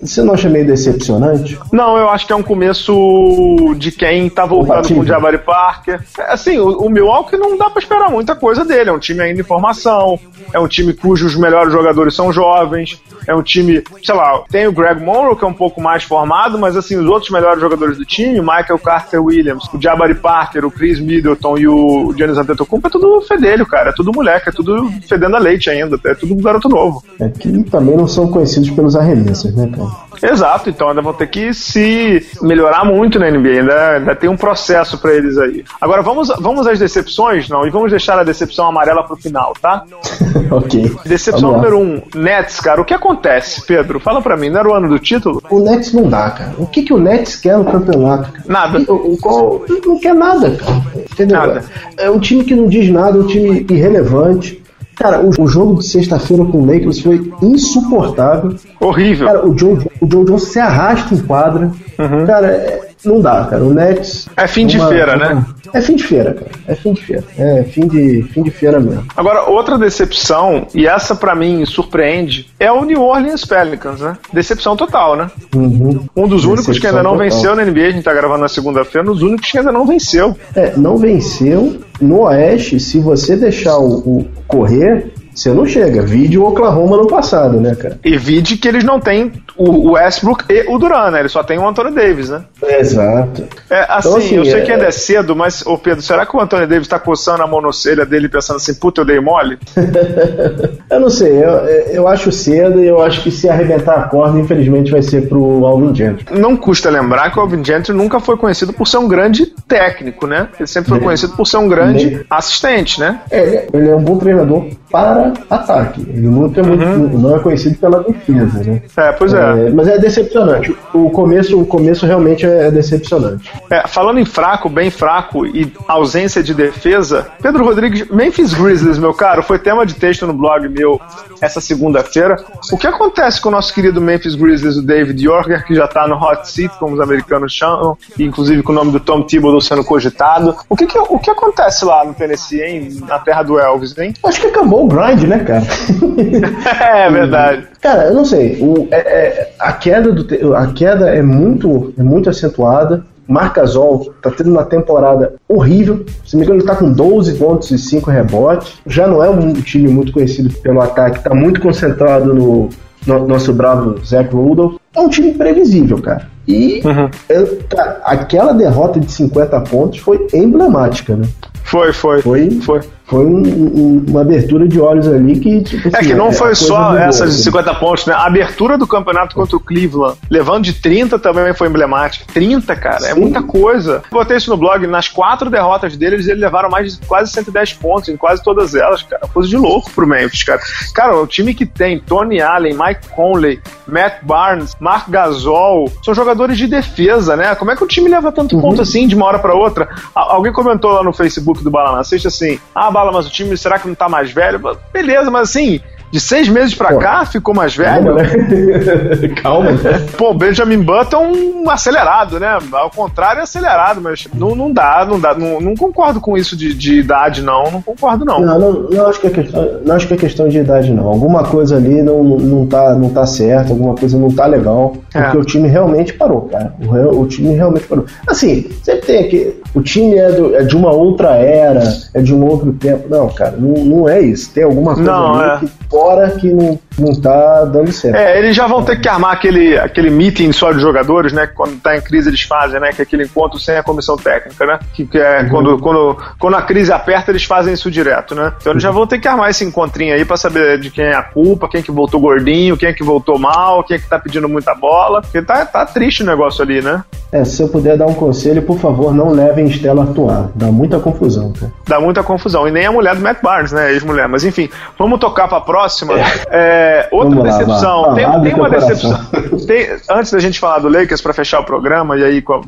Você 0.00 0.22
não 0.22 0.34
acha 0.34 0.48
meio 0.48 0.66
decepcionante? 0.66 1.58
Não, 1.72 1.96
eu 1.96 2.08
acho 2.08 2.26
que 2.26 2.32
é 2.32 2.36
um 2.36 2.42
começo 2.42 3.74
de 3.76 3.92
quem 3.92 4.28
tá 4.28 4.46
voltando 4.46 4.88
com 4.88 5.00
o 5.00 5.06
Jabari 5.06 5.38
Parker. 5.38 6.00
É, 6.18 6.32
assim, 6.32 6.58
o, 6.58 6.78
o 6.78 6.90
Milwaukee 6.90 7.36
não 7.36 7.56
dá 7.56 7.70
pra 7.70 7.82
esperar 7.82 8.10
muita 8.10 8.34
coisa 8.34 8.64
dele. 8.64 8.90
É 8.90 8.92
um 8.92 8.98
time 8.98 9.22
ainda 9.22 9.40
em 9.40 9.44
formação, 9.44 10.18
é 10.52 10.58
um 10.58 10.68
time 10.68 10.92
cujos 10.92 11.36
melhores 11.36 11.72
jogadores 11.72 12.14
são 12.14 12.32
jovens, 12.32 13.00
é 13.26 13.34
um 13.34 13.42
time, 13.42 13.82
sei 14.02 14.14
lá, 14.14 14.42
tem 14.48 14.66
o 14.66 14.72
Greg 14.72 15.02
Monroe, 15.02 15.36
que 15.36 15.44
é 15.44 15.48
um 15.48 15.52
pouco 15.52 15.80
mais 15.80 16.04
formado, 16.04 16.58
mas 16.58 16.76
assim, 16.76 16.96
os 16.96 17.06
outros 17.06 17.30
melhores 17.30 17.60
jogadores 17.60 17.98
do 17.98 18.04
time, 18.04 18.40
Michael 18.40 18.78
Carter 18.78 19.22
Williams, 19.22 19.64
o 19.72 19.80
Jabari 19.80 20.14
Parker, 20.14 20.64
o 20.64 20.70
Chris 20.70 21.00
Middleton 21.00 21.58
e 21.58 21.68
o 21.68 22.14
Giannis 22.16 22.38
Antetokounmpo, 22.38 22.86
é 22.86 22.90
tudo 22.90 23.20
fedelho, 23.22 23.66
cara, 23.66 23.90
é 23.90 23.92
tudo 23.92 24.12
moleque, 24.12 24.48
é 24.48 24.52
tudo 24.52 24.90
fedendo 25.08 25.36
a 25.36 25.38
leite 25.38 25.70
ainda, 25.70 25.98
é 26.04 26.14
tudo 26.14 26.34
garoto 26.36 26.68
novo. 26.68 27.02
É 27.20 27.28
que 27.28 27.62
também 27.64 27.96
não 27.96 28.06
são 28.06 28.28
conhecidos 28.28 28.70
pelos 28.70 28.96
arremessos, 28.96 29.54
né, 29.54 29.70
cara? 29.74 29.90
Exato, 30.22 30.70
então 30.70 30.88
ainda 30.88 31.02
vão 31.02 31.12
ter 31.12 31.26
que 31.26 31.52
se 31.52 32.26
melhorar 32.42 32.84
muito 32.84 33.18
na 33.18 33.30
NBA, 33.30 33.60
ainda, 33.60 33.90
ainda 33.96 34.14
tem 34.14 34.28
um 34.28 34.36
processo 34.36 34.98
para 34.98 35.14
eles 35.14 35.36
aí. 35.38 35.64
Agora 35.80 36.02
vamos, 36.02 36.28
vamos 36.40 36.66
às 36.66 36.78
decepções, 36.78 37.48
não? 37.48 37.66
E 37.66 37.70
vamos 37.70 37.90
deixar 37.90 38.18
a 38.18 38.24
decepção 38.24 38.66
amarela 38.66 39.02
pro 39.04 39.16
final, 39.16 39.54
tá? 39.60 39.84
ok. 40.50 40.92
Decepção 41.04 41.52
número 41.52 41.78
um, 41.78 42.02
Nets, 42.14 42.60
cara. 42.60 42.80
O 42.80 42.84
que 42.84 42.94
acontece, 42.94 43.64
Pedro? 43.66 44.00
Fala 44.00 44.20
para 44.22 44.36
mim, 44.36 44.48
não 44.48 44.60
era 44.60 44.68
o 44.68 44.74
ano 44.74 44.88
do 44.88 44.98
título? 44.98 45.42
O 45.50 45.60
Nets 45.60 45.92
não 45.92 46.08
dá, 46.08 46.30
cara. 46.30 46.54
O 46.58 46.66
que, 46.66 46.82
que 46.82 46.92
o 46.92 46.98
Nets 46.98 47.36
quer 47.36 47.56
no 47.56 47.64
campeonato? 47.64 48.32
Cara? 48.32 48.44
Nada. 48.46 48.84
O, 48.88 49.16
o, 49.22 49.64
não 49.86 49.98
quer 49.98 50.14
nada, 50.14 50.50
cara. 50.56 50.82
Entendeu? 51.10 51.38
Nada. 51.38 51.64
É 51.96 52.10
um 52.10 52.18
time 52.18 52.44
que 52.44 52.54
não 52.54 52.66
diz 52.66 52.90
nada, 52.90 53.18
um 53.18 53.26
time 53.26 53.66
irrelevante. 53.70 54.62
Cara, 54.96 55.20
o, 55.20 55.30
o 55.42 55.46
jogo 55.46 55.78
de 55.78 55.86
sexta-feira 55.86 56.44
com 56.44 56.62
o 56.62 56.66
Lakers 56.66 57.00
foi 57.00 57.30
insuportável. 57.42 58.56
Horrível. 58.80 59.26
Cara, 59.26 59.46
o 59.46 59.54
John, 59.54 59.78
o 60.00 60.06
John 60.06 60.24
Jones 60.24 60.44
se 60.44 60.58
arrasta 60.58 61.14
em 61.14 61.18
quadra. 61.18 61.70
Uhum. 61.98 62.26
Cara, 62.26 62.46
é, 62.46 62.85
não 63.04 63.20
dá, 63.20 63.44
cara. 63.44 63.62
O 63.62 63.72
Nets. 63.72 64.28
É 64.36 64.46
fim 64.46 64.66
de 64.66 64.78
feira, 64.78 65.16
uma... 65.16 65.34
né? 65.34 65.44
É 65.72 65.80
fim 65.80 65.96
de 65.96 66.04
feira, 66.04 66.34
cara. 66.34 66.50
É 66.66 66.74
fim 66.74 66.92
de 66.92 67.04
feira. 67.04 67.24
É 67.38 67.62
fim 67.64 67.86
de, 67.86 68.22
fim 68.32 68.42
de 68.42 68.50
feira 68.50 68.80
mesmo. 68.80 69.04
Agora, 69.16 69.48
outra 69.50 69.78
decepção, 69.78 70.66
e 70.74 70.86
essa 70.86 71.14
para 71.14 71.34
mim 71.34 71.64
surpreende, 71.64 72.50
é 72.58 72.70
o 72.70 72.84
New 72.84 73.02
Orleans 73.02 73.44
Pelicans, 73.44 74.00
né? 74.00 74.16
Decepção 74.32 74.76
total, 74.76 75.16
né? 75.16 75.30
Uhum. 75.54 76.06
Um 76.16 76.28
dos 76.28 76.42
decepção 76.42 76.52
únicos 76.52 76.78
que 76.78 76.86
ainda 76.86 77.02
não 77.02 77.12
total. 77.12 77.24
venceu 77.28 77.56
na 77.56 77.64
NBA, 77.64 77.86
a 77.86 77.90
gente 77.90 78.04
tá 78.04 78.14
gravando 78.14 78.40
na 78.40 78.48
segunda-feira, 78.48 79.08
um 79.08 79.12
dos 79.12 79.22
únicos 79.22 79.50
que 79.50 79.58
ainda 79.58 79.72
não 79.72 79.86
venceu. 79.86 80.36
É, 80.54 80.76
não 80.76 80.96
venceu. 80.96 81.80
No 82.00 82.22
Oeste, 82.22 82.78
se 82.78 82.98
você 82.98 83.36
deixar 83.36 83.78
o, 83.78 83.98
o 83.98 84.28
correr, 84.46 85.12
você 85.36 85.52
não 85.52 85.66
chega. 85.66 86.02
Vide 86.02 86.38
o 86.38 86.46
Oklahoma 86.46 86.96
no 86.96 87.06
passado, 87.06 87.60
né, 87.60 87.74
cara? 87.74 87.98
E 88.02 88.16
vide 88.16 88.56
que 88.56 88.66
eles 88.66 88.82
não 88.82 88.98
têm 88.98 89.32
o 89.54 89.92
Westbrook 89.92 90.44
e 90.48 90.64
o 90.68 90.78
Duran, 90.78 91.10
né? 91.10 91.20
Eles 91.20 91.32
só 91.32 91.42
tem 91.42 91.58
o 91.58 91.68
Anthony 91.68 91.94
Davis, 91.94 92.30
né? 92.30 92.42
Exato. 92.62 93.44
É, 93.68 93.80
assim, 93.88 94.08
então, 94.08 94.18
assim 94.18 94.36
eu 94.36 94.44
sei 94.46 94.60
é... 94.60 94.64
que 94.64 94.72
ainda 94.72 94.86
é 94.86 94.90
cedo, 94.90 95.36
mas, 95.36 95.64
ô 95.66 95.76
Pedro, 95.76 96.02
será 96.02 96.24
que 96.24 96.34
o 96.34 96.40
Anthony 96.40 96.66
Davis 96.66 96.88
tá 96.88 96.98
coçando 96.98 97.42
a 97.42 97.46
monocelha 97.46 98.06
dele 98.06 98.30
pensando 98.30 98.56
assim, 98.56 98.74
puta, 98.74 99.02
eu 99.02 99.04
dei 99.04 99.20
mole? 99.20 99.58
eu 100.90 101.00
não 101.00 101.10
sei, 101.10 101.32
eu, 101.32 101.50
eu 101.90 102.08
acho 102.08 102.32
cedo 102.32 102.82
e 102.82 102.86
eu 102.86 103.02
acho 103.02 103.22
que 103.22 103.30
se 103.30 103.48
arrebentar 103.48 103.98
a 103.98 104.08
corda, 104.08 104.38
infelizmente 104.38 104.90
vai 104.90 105.02
ser 105.02 105.28
pro 105.28 105.66
Alvin 105.66 105.94
Gentry. 105.94 106.38
Não 106.38 106.56
custa 106.56 106.88
lembrar 106.88 107.30
que 107.30 107.38
o 107.38 107.42
Alvin 107.42 107.62
Gentry 107.62 107.92
nunca 107.92 108.18
foi 108.20 108.38
conhecido 108.38 108.72
por 108.72 108.88
ser 108.88 108.96
um 108.96 109.08
grande 109.08 109.46
técnico, 109.68 110.26
né? 110.26 110.48
Ele 110.58 110.66
sempre 110.66 110.88
foi 110.88 111.00
conhecido 111.00 111.34
por 111.34 111.46
ser 111.46 111.58
um 111.58 111.68
grande 111.68 112.24
assistente, 112.30 112.98
né? 112.98 113.20
É, 113.30 113.66
ele 113.72 113.90
é 113.90 113.94
um 113.94 114.02
bom 114.02 114.16
treinador 114.16 114.66
para 114.96 115.34
ataque. 115.50 116.06
Ele 116.08 116.28
nunca 116.28 116.60
é 116.60 116.64
muito, 116.64 116.84
uhum. 116.84 117.18
não 117.18 117.36
é 117.36 117.38
conhecido 117.38 117.76
pela 117.76 118.02
defesa, 118.02 118.64
né? 118.64 118.82
É, 118.96 119.12
pois 119.12 119.34
é. 119.34 119.66
é. 119.66 119.70
Mas 119.70 119.88
é 119.88 119.98
decepcionante. 119.98 120.74
O 120.94 121.10
começo, 121.10 121.60
o 121.60 121.66
começo 121.66 122.06
realmente 122.06 122.46
é 122.46 122.70
decepcionante. 122.70 123.52
É, 123.70 123.86
falando 123.86 124.18
em 124.18 124.24
fraco, 124.24 124.70
bem 124.70 124.90
fraco 124.90 125.46
e 125.46 125.70
ausência 125.86 126.42
de 126.42 126.54
defesa, 126.54 127.26
Pedro 127.42 127.62
Rodrigues, 127.62 128.08
Memphis 128.10 128.54
Grizzlies, 128.54 128.98
meu 128.98 129.12
caro, 129.12 129.42
foi 129.42 129.58
tema 129.58 129.84
de 129.84 129.94
texto 129.94 130.26
no 130.26 130.32
blog 130.32 130.66
meu 130.68 130.98
essa 131.42 131.60
segunda-feira. 131.60 132.42
O 132.72 132.78
que 132.78 132.86
acontece 132.86 133.38
com 133.40 133.50
o 133.50 133.52
nosso 133.52 133.74
querido 133.74 134.00
Memphis 134.00 134.34
Grizzlies, 134.34 134.76
o 134.76 134.82
David 134.82 135.22
Yorker, 135.22 135.66
que 135.66 135.74
já 135.74 135.86
tá 135.86 136.08
no 136.08 136.16
hot 136.16 136.48
seat, 136.50 136.74
como 136.78 136.94
os 136.94 137.00
americanos 137.00 137.52
chamam, 137.52 137.98
inclusive 138.18 138.62
com 138.62 138.72
o 138.72 138.74
nome 138.74 138.92
do 138.92 139.00
Tom 139.00 139.22
Thibodeau 139.22 139.60
sendo 139.60 139.84
cogitado. 139.84 140.56
O 140.70 140.74
que, 140.74 140.86
que 140.86 140.98
o 140.98 141.18
que 141.18 141.30
acontece 141.30 141.84
lá 141.84 142.02
no 142.02 142.14
Tennessee, 142.14 142.62
hein? 142.62 142.96
Na 143.06 143.18
terra 143.18 143.42
do 143.42 143.58
Elvis, 143.58 143.96
hein? 143.98 144.14
Acho 144.24 144.40
que 144.40 144.46
acabou 144.46 144.85
o 144.86 144.88
grind, 144.88 145.22
né, 145.24 145.40
cara? 145.40 145.64
é 146.96 147.10
verdade. 147.10 147.64
Cara, 147.80 148.04
eu 148.06 148.14
não 148.14 148.24
sei. 148.24 148.58
O, 148.60 148.88
é, 148.90 148.96
é, 148.96 149.52
a, 149.58 149.72
queda 149.72 150.12
do, 150.12 150.54
a 150.54 150.68
queda 150.68 151.10
é 151.10 151.22
muito, 151.22 151.92
é 151.98 152.02
muito 152.02 152.30
acentuada. 152.30 153.04
Marcasol 153.28 154.14
tá 154.22 154.30
tendo 154.30 154.50
uma 154.50 154.64
temporada 154.64 155.34
horrível. 155.48 156.06
Se 156.24 156.36
me 156.36 156.44
engano, 156.44 156.60
ele 156.60 156.66
tá 156.66 156.76
com 156.76 156.92
12 156.92 157.34
pontos 157.34 157.70
e 157.72 157.78
5 157.78 158.08
rebotes. 158.08 158.74
Já 158.86 159.06
não 159.06 159.22
é 159.22 159.28
um 159.28 159.52
time 159.54 159.88
muito 159.88 160.12
conhecido 160.12 160.48
pelo 160.60 160.80
ataque, 160.80 161.24
tá 161.24 161.34
muito 161.34 161.60
concentrado 161.60 162.32
no, 162.32 162.68
no 163.04 163.26
nosso 163.26 163.52
bravo 163.52 163.98
Zach 164.04 164.32
Rudolph. 164.32 164.76
É 164.94 165.00
um 165.00 165.08
time 165.08 165.32
previsível, 165.34 166.00
cara. 166.00 166.28
E 166.46 166.80
uhum. 166.84 167.10
eu, 167.28 167.58
cara, 167.68 168.00
aquela 168.04 168.52
derrota 168.52 169.00
de 169.00 169.10
50 169.10 169.60
pontos 169.62 169.98
foi 169.98 170.28
emblemática, 170.32 171.16
né? 171.16 171.26
Foi, 171.66 171.92
foi. 171.92 172.22
Foi, 172.22 172.50
foi 172.62 172.80
foi 173.06 173.24
um, 173.24 173.38
um, 173.38 174.04
uma 174.08 174.22
abertura 174.22 174.66
de 174.66 174.80
olhos 174.80 175.06
ali 175.06 175.38
que, 175.38 175.62
tipo 175.62 175.88
assim, 175.88 175.96
É 175.96 176.00
que 176.00 176.14
não 176.14 176.28
é, 176.28 176.32
foi 176.32 176.54
só 176.56 176.96
essa 176.96 177.26
de 177.26 177.34
50 177.34 177.74
pontos, 177.76 178.04
né? 178.04 178.12
A 178.12 178.26
abertura 178.26 178.76
do 178.76 178.86
campeonato 178.86 179.34
contra 179.34 179.56
o 179.56 179.60
Cleveland, 179.60 180.18
levando 180.28 180.64
de 180.64 180.72
30 180.72 181.16
também 181.20 181.54
foi 181.54 181.68
emblemática. 181.68 182.24
30, 182.34 182.74
cara, 182.74 182.96
é 182.96 183.00
Sim. 183.00 183.10
é 183.10 183.14
muita 183.14 183.42
coisa. 183.42 184.02
Botei 184.10 184.36
isso 184.36 184.50
no 184.50 184.56
blog, 184.56 184.84
nas 184.88 185.08
quatro 185.08 185.48
derrotas 185.48 185.96
deles, 185.96 186.26
eles 186.26 186.40
levaram 186.40 186.68
mais 186.68 186.96
de 186.96 187.06
quase 187.06 187.30
110 187.30 187.74
pontos 187.74 188.08
em 188.08 188.16
quase 188.16 188.42
todas 188.42 188.74
elas, 188.74 189.04
cara. 189.04 189.22
Coisa 189.32 189.48
de 189.48 189.56
louco 189.56 189.90
pro 189.92 190.06
Memphis, 190.06 190.42
cara. 190.42 190.60
Cara, 190.92 191.16
o 191.16 191.26
time 191.28 191.54
que 191.54 191.64
tem 191.64 192.00
Tony 192.00 192.40
Allen, 192.40 192.76
Mike 192.76 193.08
Conley, 193.14 193.60
Matt 193.86 194.24
Barnes, 194.24 194.74
Mark 194.80 195.08
Gasol, 195.08 195.92
são 196.02 196.12
jogadores 196.12 196.58
de 196.58 196.66
defesa, 196.66 197.36
né? 197.36 197.54
Como 197.54 197.70
é 197.70 197.76
que 197.76 197.84
o 197.84 197.86
time 197.86 198.10
leva 198.10 198.32
tanto 198.32 198.56
uhum. 198.56 198.62
ponto 198.62 198.82
assim 198.82 199.06
de 199.06 199.14
uma 199.14 199.26
hora 199.26 199.38
para 199.38 199.54
outra? 199.54 199.88
Alguém 200.12 200.52
comentou 200.52 200.90
lá 200.90 201.04
no 201.04 201.12
Facebook 201.12 201.55
do 201.62 201.70
Balana 201.70 202.04
Sexta 202.04 202.28
assim: 202.28 202.58
ah, 202.74 202.90
Bala, 202.90 203.12
mas 203.12 203.26
o 203.26 203.30
time 203.30 203.56
será 203.56 203.78
que 203.78 203.88
não 203.88 203.94
tá 203.94 204.08
mais 204.08 204.30
velho? 204.30 204.60
Beleza, 204.92 205.30
mas 205.30 205.50
assim, 205.50 205.80
de 206.10 206.20
seis 206.20 206.48
meses 206.48 206.74
pra 206.74 206.88
Pô, 206.88 206.98
cá, 206.98 207.24
ficou 207.24 207.54
mais 207.54 207.74
velho. 207.74 208.16
Calma, 208.16 208.22
né? 208.22 209.28
calma 209.42 209.70
né? 209.72 210.06
Pô, 210.16 210.32
Benjamin 210.32 210.82
Button 210.82 211.56
acelerado, 211.70 212.38
né? 212.38 212.58
Ao 212.72 212.90
contrário, 212.90 213.40
é 213.40 213.42
acelerado, 213.42 214.00
mas 214.00 214.26
não, 214.34 214.54
não 214.54 214.72
dá, 214.72 215.06
não 215.08 215.18
dá. 215.18 215.34
Não, 215.34 215.60
não 215.60 215.74
concordo 215.74 216.20
com 216.20 216.36
isso 216.36 216.56
de, 216.56 216.74
de, 216.74 217.00
idade, 217.00 217.42
não. 217.42 217.70
Não 217.70 217.82
concordo, 217.82 218.24
não. 218.24 218.40
Não, 218.40 218.58
não, 218.58 218.72
não, 218.88 219.06
acho 219.06 219.20
que 219.20 219.26
é 219.26 219.30
questão, 219.30 219.80
não 219.84 219.94
acho 219.94 220.06
que 220.06 220.14
é 220.14 220.16
questão 220.16 220.48
de 220.48 220.58
idade, 220.58 220.92
não. 220.92 221.06
Alguma 221.06 221.44
coisa 221.44 221.76
ali 221.76 222.02
não, 222.02 222.22
não, 222.22 222.66
tá, 222.66 222.94
não 222.94 223.10
tá 223.10 223.26
certo, 223.26 223.70
alguma 223.70 223.94
coisa 223.94 224.18
não 224.18 224.30
tá 224.30 224.46
legal. 224.46 224.96
Porque 225.12 225.36
é. 225.36 225.40
o 225.40 225.44
time 225.44 225.68
realmente 225.68 226.12
parou, 226.12 226.42
cara. 226.42 226.74
O, 226.80 227.20
o, 227.20 227.26
time 227.26 227.54
realmente 227.54 227.86
parou. 227.86 228.06
Assim, 228.26 228.68
sempre 228.82 229.06
tem 229.06 229.24
aqui. 229.24 229.60
O 229.74 229.82
time 229.82 230.16
é, 230.16 230.30
do, 230.30 230.56
é 230.56 230.62
de 230.62 230.76
uma 230.76 230.92
outra 230.92 231.36
era, 231.36 231.82
é 232.14 232.22
de 232.22 232.34
um 232.34 232.44
outro 232.44 232.72
tempo. 232.72 233.06
Não, 233.08 233.28
cara, 233.28 233.56
não, 233.58 233.84
não 233.84 234.08
é 234.08 234.20
isso. 234.20 234.50
Tem 234.52 234.64
alguma 234.64 234.94
coisa 234.94 235.10
não, 235.10 235.34
ali 235.34 235.50
é. 235.50 235.58
que 235.58 235.85
fora 235.88 236.30
que 236.32 236.50
não, 236.50 236.78
não 236.98 237.14
tá 237.14 237.64
dando 237.64 237.92
certo. 237.92 238.16
É, 238.16 238.38
eles 238.38 238.56
já 238.56 238.66
vão 238.66 238.82
ter 238.82 239.00
que 239.00 239.08
armar 239.08 239.32
aquele, 239.32 239.78
aquele 239.78 240.10
meeting 240.10 240.52
só 240.52 240.72
de 240.72 240.80
jogadores, 240.80 241.32
né? 241.32 241.46
Que 241.46 241.54
quando 241.54 241.80
tá 241.80 241.96
em 241.96 242.00
crise 242.00 242.28
eles 242.28 242.42
fazem, 242.42 242.80
né? 242.80 242.90
Que 242.92 243.02
é 243.02 243.04
aquele 243.04 243.24
encontro 243.24 243.58
sem 243.58 243.76
a 243.76 243.82
comissão 243.82 244.16
técnica, 244.16 244.64
né? 244.64 244.78
Que, 244.94 245.06
que 245.06 245.18
é 245.18 245.42
uhum. 245.42 245.48
quando, 245.48 245.78
quando, 245.78 246.16
quando 246.38 246.56
a 246.56 246.62
crise 246.62 246.92
aperta, 246.92 247.30
eles 247.30 247.44
fazem 247.44 247.74
isso 247.74 247.90
direto, 247.90 248.34
né? 248.34 248.52
Então 248.60 248.72
eles 248.72 248.82
já 248.82 248.90
vão 248.90 249.06
ter 249.06 249.18
que 249.18 249.28
armar 249.28 249.50
esse 249.50 249.64
encontrinho 249.64 250.14
aí 250.14 250.24
pra 250.24 250.36
saber 250.36 250.78
de 250.78 250.90
quem 250.90 251.04
é 251.04 251.14
a 251.14 251.22
culpa, 251.22 251.68
quem 251.68 251.80
é 251.80 251.82
que 251.82 251.92
voltou 251.92 252.20
gordinho, 252.20 252.76
quem 252.76 252.88
é 252.88 252.92
que 252.92 253.04
voltou 253.04 253.38
mal, 253.38 253.84
quem 253.84 253.96
é 253.96 254.00
que 254.00 254.08
tá 254.08 254.18
pedindo 254.18 254.48
muita 254.48 254.74
bola. 254.74 255.20
Porque 255.20 255.42
tá, 255.42 255.64
tá 255.66 255.84
triste 255.84 256.22
o 256.22 256.26
negócio 256.26 256.62
ali, 256.62 256.80
né? 256.80 257.04
É, 257.32 257.44
se 257.44 257.60
eu 257.60 257.68
puder 257.68 257.96
dar 257.96 258.06
um 258.06 258.14
conselho, 258.14 258.62
por 258.62 258.78
favor, 258.78 259.12
não 259.12 259.30
levem 259.30 259.66
Estela 259.66 260.02
a 260.02 260.04
atuar. 260.04 260.48
Dá 260.54 260.66
muita 260.66 261.00
confusão, 261.00 261.52
cara. 261.52 261.72
Dá 261.86 262.00
muita 262.00 262.22
confusão. 262.22 262.68
E 262.68 262.70
nem 262.70 262.86
a 262.86 262.92
mulher 262.92 263.16
do 263.16 263.20
Matt 263.20 263.42
Barnes, 263.42 263.72
né? 263.72 263.92
Ex-mulher. 263.92 264.28
Mas 264.28 264.44
enfim, 264.44 264.70
vamos 264.98 265.18
tocar 265.18 265.48
pra 265.48 265.60
próxima. 265.60 266.14
É, 266.48 266.85
outra 267.10 267.42
decepção. 267.42 268.02
Lá, 268.02 268.14
tem, 268.14 268.42
tem 268.42 268.54
uma 268.54 268.70
decepção. 268.70 269.24
Tem, 269.66 269.96
antes 270.10 270.32
da 270.32 270.38
gente 270.38 270.58
falar 270.58 270.78
do 270.78 270.88
Lakers 270.88 271.20
para 271.20 271.32
fechar 271.32 271.60
o 271.60 271.64
programa 271.64 272.16
e 272.16 272.24
aí 272.24 272.42
com 272.42 272.54
a 272.54 272.60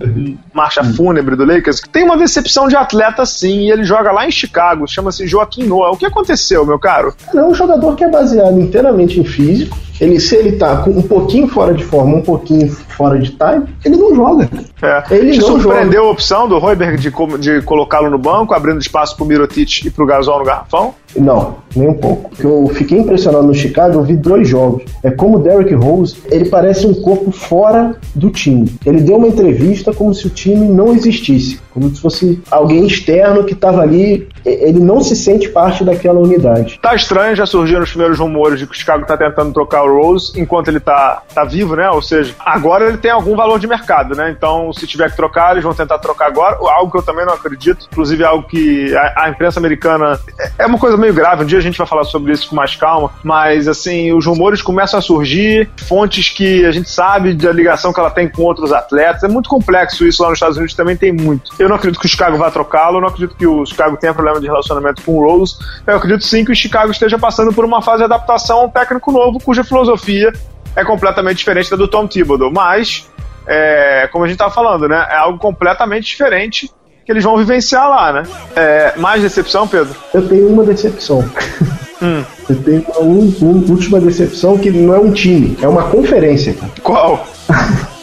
marcha 0.53 0.83
fúnebre 0.85 1.37
do 1.37 1.45
Lakers, 1.45 1.81
tem 1.93 2.05
uma 2.05 2.17
decepção 2.17 2.69
de 2.69 2.77
atleta 2.77 3.25
sim, 3.27 3.67
e 3.67 3.71
ele 3.71 3.85
joga 3.85 4.13
lá 4.13 4.27
em 4.27 4.31
Chicago, 4.31 4.87
chama-se 4.87 5.27
Joaquim 5.27 5.65
Noah. 5.65 5.93
O 5.93 5.97
que 5.97 6.07
aconteceu, 6.07 6.65
meu 6.65 6.79
caro? 6.79 7.15
É 7.35 7.43
um 7.43 7.55
jogador 7.55 7.95
que 7.95 8.05
é 8.05 8.11
baseado 8.11 8.59
inteiramente 8.61 9.21
em 9.21 9.25
físico. 9.25 9.77
Ele, 10.01 10.21
se 10.21 10.37
ele 10.37 10.53
tá 10.53 10.79
com 10.79 10.91
um 10.91 11.03
pouquinho 11.03 11.49
fora 11.49 11.75
de 11.75 11.85
forma, 11.85 12.17
um 12.17 12.23
pouquinho 12.23 12.71
fora 12.71 13.19
de 13.19 13.31
time, 13.31 13.65
ele 13.85 13.97
não 13.97 14.15
joga. 14.15 14.49
É. 14.83 15.03
Ele 15.11 15.33
Te 15.33 15.41
não 15.41 15.47
surpreendeu 15.61 16.01
joga. 16.03 16.09
a 16.09 16.13
opção 16.13 16.49
do 16.49 16.59
Royberg 16.59 16.97
de, 16.97 17.11
de 17.39 17.63
colocá-lo 17.63 18.11
no 18.11 18.19
banco, 18.19 18.55
abrindo 18.55 18.81
espaço 18.81 19.17
pro 19.17 19.25
Mirotic 19.27 19.85
e 19.87 19.91
pro 19.91 20.07
Gasol 20.07 20.39
no 20.41 20.45
garrafão? 20.45 20.95
Não, 21.17 21.57
nem 21.75 21.89
um 21.89 21.95
pouco. 21.95 22.31
Eu 22.39 22.69
fiquei 22.75 22.99
impressionado 22.99 23.47
no 23.47 23.55
Chicago, 23.55 23.95
eu 23.99 24.03
vi 24.03 24.17
dois 24.17 24.47
jogos. 24.47 24.83
É 25.03 25.11
como 25.11 25.39
o 25.39 25.41
Derrick 25.41 25.75
Rose, 25.75 26.17
ele 26.27 26.49
parece 26.49 26.87
um 26.87 26.95
corpo 26.95 27.31
fora 27.31 27.97
do 28.15 28.31
time. 28.31 28.71
Ele 28.85 29.01
deu 29.01 29.17
uma 29.17 29.29
entrevista 29.29 29.93
como 29.93 30.15
se 30.15 30.27
o 30.27 30.31
time 30.31 30.67
não 30.69 30.93
existisse, 30.93 31.59
como 31.79 31.95
se 31.95 32.01
fosse 32.01 32.43
alguém 32.51 32.87
externo 32.87 33.45
que 33.45 33.53
estava 33.53 33.81
ali. 33.83 34.29
Ele 34.45 34.81
não 34.81 35.01
se 35.01 35.15
sente 35.15 35.49
parte 35.49 35.85
daquela 35.85 36.19
unidade. 36.19 36.79
Tá 36.81 36.95
estranho, 36.95 37.37
já 37.37 37.47
surgiram 37.47 37.83
os 37.83 37.91
primeiros 37.91 38.19
rumores 38.19 38.59
de 38.59 38.67
que 38.67 38.73
o 38.73 38.77
Chicago 38.77 39.07
tá 39.07 39.17
tentando 39.17 39.53
trocar 39.53 39.83
o 39.85 40.03
Rose 40.03 40.33
enquanto 40.41 40.69
ele 40.69 40.81
tá, 40.81 41.23
tá 41.35 41.45
vivo, 41.45 41.77
né? 41.77 41.91
Ou 41.91 42.01
seja, 42.01 42.35
agora 42.41 42.89
ele 42.89 42.99
tem 42.99 43.11
algum 43.11 43.37
valor 43.37 43.59
de 43.59 43.67
mercado, 43.67 44.15
né? 44.15 44.35
Então, 44.37 44.73
se 44.73 44.87
tiver 44.87 45.11
que 45.11 45.17
trocar, 45.17 45.53
eles 45.53 45.65
vão 45.65 45.75
tentar 45.75 45.99
trocar 45.99 46.27
agora. 46.27 46.57
Algo 46.57 46.91
que 46.91 46.99
eu 46.99 47.03
também 47.03 47.27
não 47.27 47.35
acredito, 47.35 47.87
inclusive 47.91 48.25
algo 48.25 48.47
que 48.49 48.97
a, 48.97 49.25
a 49.25 49.31
imprensa 49.31 49.61
americana 49.61 50.19
é, 50.39 50.51
é 50.65 50.67
uma 50.67 50.79
coisa 50.79 50.97
meio 50.97 51.13
grave. 51.13 51.45
Um 51.45 51.47
dia 51.47 51.59
a 51.59 51.63
gente 51.63 51.79
vai 51.79 51.87
falar 51.87 52.05
sobre 52.05 52.33
isso 52.33 52.49
com 52.49 52.57
mais 52.57 52.75
calma, 52.75 53.11
mas 53.23 53.69
assim, 53.69 54.13
os 54.13 54.25
rumores 54.27 54.63
começam 54.63 54.99
a 54.99 55.03
surgir, 55.03 55.69
fontes 55.87 56.31
que 56.31 56.65
a 56.65 56.73
gente 56.73 56.91
sabe 56.91 57.35
da 57.35 57.53
ligação 57.53 57.93
que 57.93 58.01
ela 58.01 58.11
tem 58.11 58.29
com 58.29 58.43
outros 58.43 58.73
atletas. 58.73 59.25
É 59.25 59.29
muito 59.29 59.49
complexo 59.49 60.07
isso 60.07 60.23
lá 60.23 60.31
nos 60.31 60.37
Estados 60.37 60.57
Unidos, 60.57 60.75
também 60.75 60.97
tem 60.97 61.13
muito. 61.13 61.51
Eu 61.59 61.68
não 61.69 61.77
acredito 61.77 62.01
que 62.01 62.07
o 62.07 62.09
Chicago 62.09 62.37
vá 62.37 62.51
trocá-lo, 62.51 62.99
eu 62.99 63.01
não 63.01 63.09
acredito 63.09 63.37
que 63.37 63.47
o 63.47 63.65
Chicago 63.65 63.97
tenha 63.97 64.15
problema 64.15 64.41
de 64.41 64.47
relacionamento 64.47 65.03
com 65.03 65.19
o 65.19 65.23
Rose. 65.23 65.57
Eu 65.87 65.97
acredito 65.97 66.25
sim 66.25 66.45
que 66.45 66.53
o 66.53 66.57
Chicago 66.57 66.91
esteja 66.91 67.19
passando 67.19 67.53
por 67.53 67.65
uma 67.65 67.83
fase 67.83 67.99
de 67.99 68.05
adaptação 68.05 68.61
a 68.61 68.65
um 68.65 68.71
técnico 68.71 69.13
novo, 69.13 69.39
cuja 69.41 69.65
filosofia 69.65 70.33
é 70.77 70.85
completamente 70.85 71.39
diferente 71.39 71.71
da 71.71 71.77
do 71.77 71.89
Tom 71.89 72.07
Thibodeau, 72.07 72.51
mas 72.53 73.09
é, 73.47 74.09
como 74.13 74.25
a 74.25 74.29
gente 74.29 74.37
estava 74.37 74.53
falando, 74.53 74.87
né? 74.89 75.07
É 75.11 75.17
algo 75.17 75.39
completamente 75.39 76.07
diferente 76.07 76.71
que 77.05 77.13
eles 77.13 77.25
vão 77.25 77.39
vivenciar 77.39 77.89
lá, 77.89 78.13
né? 78.13 78.23
É, 78.55 78.93
mais 78.97 79.23
decepção, 79.23 79.67
Pedro? 79.67 79.97
Eu 80.13 80.29
tenho 80.29 80.49
uma 80.49 80.65
decepção. 80.65 81.25
Hum. 82.01 82.25
Eu 82.49 82.63
tenho 82.63 82.87
uma, 82.97 83.01
uma, 83.01 83.73
última 83.73 84.01
decepção 84.01 84.57
que 84.57 84.71
não 84.71 84.95
é 84.95 85.01
um 85.01 85.11
time, 85.11 85.59
é 85.61 85.67
uma 85.67 85.83
conferência. 85.89 86.57
Qual? 86.81 87.27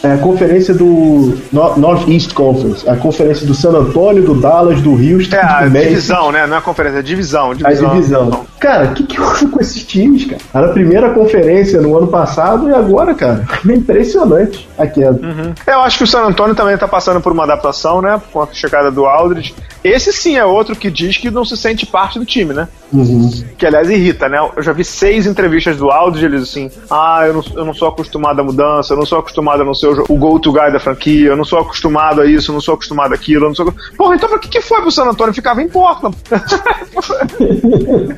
É 0.02 0.12
a 0.12 0.18
conferência 0.18 0.74
do 0.74 1.36
Northeast 1.52 2.32
Conference, 2.34 2.88
a 2.88 2.96
conferência 2.96 3.46
do 3.46 3.54
San 3.54 3.70
Antonio, 3.70 4.22
do 4.22 4.34
Dallas, 4.34 4.80
do 4.80 4.92
Houston. 4.92 5.36
É 5.36 5.40
a 5.40 5.66
divisão, 5.66 6.30
né? 6.30 6.46
Não 6.46 6.56
é 6.56 6.58
a 6.58 6.62
conferência, 6.62 6.98
é 6.98 7.00
a 7.00 7.02
divisão. 7.02 7.54
divisão. 7.54 7.90
A 7.90 7.94
divisão. 7.94 8.46
Cara, 8.60 8.86
o 8.86 8.94
que, 8.94 9.02
que 9.04 9.20
houve 9.20 9.46
com 9.48 9.60
esses 9.60 9.82
times, 9.84 10.24
cara? 10.24 10.40
Era 10.54 10.66
a 10.66 10.72
primeira 10.72 11.10
conferência 11.10 11.80
no 11.80 11.96
ano 11.96 12.06
passado 12.06 12.68
e 12.68 12.74
agora, 12.74 13.14
cara, 13.14 13.44
é 13.68 13.72
impressionante 13.72 14.68
a 14.78 14.86
queda. 14.86 15.20
Uhum. 15.26 15.54
Eu 15.66 15.80
acho 15.80 15.98
que 15.98 16.04
o 16.04 16.06
San 16.06 16.22
Antonio 16.22 16.54
também 16.54 16.76
tá 16.76 16.88
passando 16.88 17.20
por 17.20 17.32
uma 17.32 17.44
adaptação, 17.44 18.00
né? 18.00 18.20
Com 18.32 18.42
a 18.42 18.48
chegada 18.52 18.90
do 18.90 19.06
Aldridge. 19.06 19.54
Esse 19.82 20.12
sim 20.12 20.36
é 20.36 20.44
outro 20.44 20.74
que 20.74 20.90
diz 20.90 21.16
que 21.16 21.30
não 21.30 21.44
se 21.44 21.56
sente 21.56 21.86
parte 21.86 22.18
do 22.18 22.24
time, 22.24 22.52
né? 22.52 22.68
Uhum. 22.92 23.30
Que 23.56 23.66
aliás 23.66 23.90
irrita, 23.90 24.28
né? 24.28 24.38
Eu 24.56 24.62
já 24.62 24.72
vi 24.72 24.84
seis 24.84 25.26
entrevistas 25.26 25.76
do 25.76 25.90
Aldridge, 25.90 26.24
eles 26.24 26.42
assim, 26.42 26.70
ah, 26.90 27.22
eu 27.26 27.34
não, 27.34 27.44
eu 27.54 27.64
não 27.64 27.74
sou 27.74 27.88
acostumado 27.88 28.40
à 28.40 28.44
mudança, 28.44 28.94
eu 28.94 28.98
não 28.98 29.06
sou 29.06 29.18
acostumado 29.18 29.62
a 29.62 29.64
não 29.64 29.74
ser 29.74 29.86
o, 29.88 29.95
o 30.08 30.16
go-to 30.16 30.52
guy 30.52 30.72
da 30.72 30.78
franquia, 30.78 31.28
eu 31.28 31.36
não 31.36 31.44
sou 31.44 31.58
acostumado 31.58 32.20
a 32.20 32.26
isso, 32.26 32.50
eu 32.50 32.54
não 32.54 32.60
sou 32.60 32.74
acostumado 32.74 33.14
àquilo, 33.14 33.44
eu 33.44 33.48
não 33.48 33.54
sou. 33.54 33.72
Porra, 33.96 34.16
então 34.16 34.28
pra 34.28 34.38
que, 34.38 34.48
que 34.48 34.60
foi 34.60 34.80
pro 34.80 34.90
San 34.90 35.04
Antonio? 35.04 35.34
Ficava 35.34 35.62
em 35.62 35.68
Portland. 35.68 36.16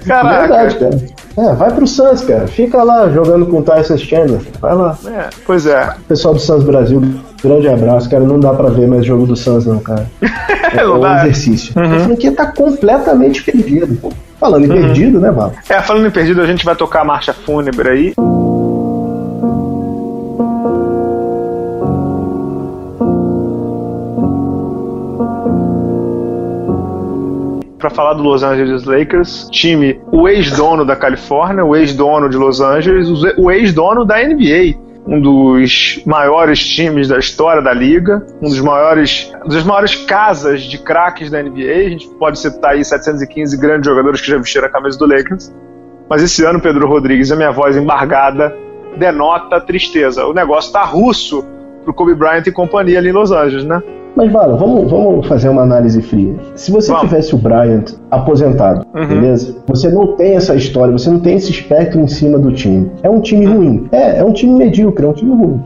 Caraca. 0.06 0.40
Verdade, 0.40 0.78
cara. 0.78 1.18
É, 1.38 1.54
vai 1.54 1.72
pro 1.72 1.86
Suns, 1.86 2.22
cara. 2.22 2.48
Fica 2.48 2.82
lá 2.82 3.08
jogando 3.10 3.46
com 3.46 3.60
o 3.60 3.62
Tyson 3.62 3.96
Chandler. 3.96 4.40
Vai 4.60 4.74
lá. 4.74 4.98
É, 5.06 5.28
pois 5.46 5.66
é. 5.66 5.94
Pessoal 6.08 6.34
do 6.34 6.40
Suns 6.40 6.64
Brasil, 6.64 7.00
grande 7.42 7.68
abraço, 7.68 8.10
cara. 8.10 8.24
Não 8.24 8.40
dá 8.40 8.52
pra 8.52 8.70
ver 8.70 8.88
mais 8.88 9.06
jogo 9.06 9.26
do 9.26 9.36
Suns, 9.36 9.66
não, 9.66 9.78
cara. 9.78 10.06
É, 10.70 10.80
é 10.80 10.86
um 10.86 11.18
exercício. 11.20 11.72
Uhum. 11.80 11.96
A 11.96 12.00
franquia 12.00 12.30
tá 12.30 12.52
completamente 12.52 13.42
perdido, 13.42 13.96
pô. 13.96 14.12
Falando 14.38 14.66
em 14.66 14.70
uhum. 14.70 14.82
perdido, 14.82 15.18
né, 15.18 15.30
Val? 15.30 15.50
É, 15.66 15.80
falando 15.80 16.06
em 16.06 16.10
perdido, 16.10 16.42
a 16.42 16.46
gente 16.46 16.62
vai 16.62 16.76
tocar 16.76 17.00
a 17.00 17.04
marcha 17.04 17.32
fúnebre 17.32 17.88
aí. 17.88 18.14
Para 27.88 27.90
falar 27.90 28.12
do 28.14 28.22
Los 28.22 28.42
Angeles 28.42 28.84
Lakers, 28.84 29.48
time, 29.50 30.00
o 30.12 30.28
ex-dono 30.28 30.84
da 30.84 30.94
Califórnia, 30.94 31.64
o 31.64 31.74
ex-dono 31.74 32.28
de 32.28 32.36
Los 32.36 32.60
Angeles, 32.60 33.08
o 33.36 33.50
ex-dono 33.50 34.04
da 34.04 34.22
NBA 34.22 34.88
um 35.06 35.22
dos 35.22 36.02
maiores 36.04 36.62
times 36.68 37.08
da 37.08 37.18
história 37.18 37.62
da 37.62 37.72
liga, 37.72 38.26
um 38.42 38.48
dos 38.48 38.60
maiores, 38.60 39.32
das 39.46 39.64
maiores 39.64 39.94
casas 40.04 40.60
de 40.64 40.76
craques 40.76 41.30
da 41.30 41.42
NBA. 41.42 41.86
A 41.86 41.88
gente 41.88 42.06
pode 42.18 42.38
citar 42.38 42.72
aí 42.72 42.84
715 42.84 43.56
grandes 43.56 43.88
jogadores 43.88 44.20
que 44.20 44.26
já 44.26 44.36
vestiram 44.36 44.66
a 44.66 44.70
camisa 44.70 44.98
do 44.98 45.06
Lakers. 45.06 45.50
Mas 46.10 46.22
esse 46.22 46.44
ano, 46.44 46.60
Pedro 46.60 46.86
Rodrigues, 46.86 47.32
a 47.32 47.36
minha 47.36 47.50
voz 47.50 47.74
embargada 47.74 48.54
denota 48.98 49.58
tristeza. 49.62 50.26
O 50.26 50.34
negócio 50.34 50.74
tá 50.74 50.84
russo 50.84 51.42
pro 51.84 51.94
Kobe 51.94 52.14
Bryant 52.14 52.46
e 52.46 52.52
companhia 52.52 52.98
ali 52.98 53.08
em 53.08 53.12
Los 53.12 53.32
Angeles, 53.32 53.64
né? 53.64 53.82
Mas, 54.18 54.32
Vala, 54.32 54.56
vamos, 54.56 54.90
vamos 54.90 55.28
fazer 55.28 55.48
uma 55.48 55.62
análise 55.62 56.02
fria. 56.02 56.34
Se 56.56 56.72
você 56.72 56.90
vamos. 56.90 57.08
tivesse 57.08 57.36
o 57.36 57.38
Bryant 57.38 57.92
aposentado, 58.10 58.84
uhum. 58.92 59.06
beleza? 59.06 59.54
Você 59.68 59.88
não 59.90 60.16
tem 60.16 60.34
essa 60.34 60.56
história, 60.56 60.90
você 60.90 61.08
não 61.08 61.20
tem 61.20 61.36
esse 61.36 61.52
espectro 61.52 62.00
em 62.00 62.08
cima 62.08 62.36
do 62.36 62.50
time. 62.50 62.90
É 63.04 63.08
um 63.08 63.20
time 63.20 63.46
ruim. 63.46 63.88
É, 63.92 64.18
é 64.18 64.24
um 64.24 64.32
time 64.32 64.54
medíocre, 64.54 65.06
é 65.06 65.08
um 65.08 65.12
time 65.12 65.32
ruim. 65.36 65.62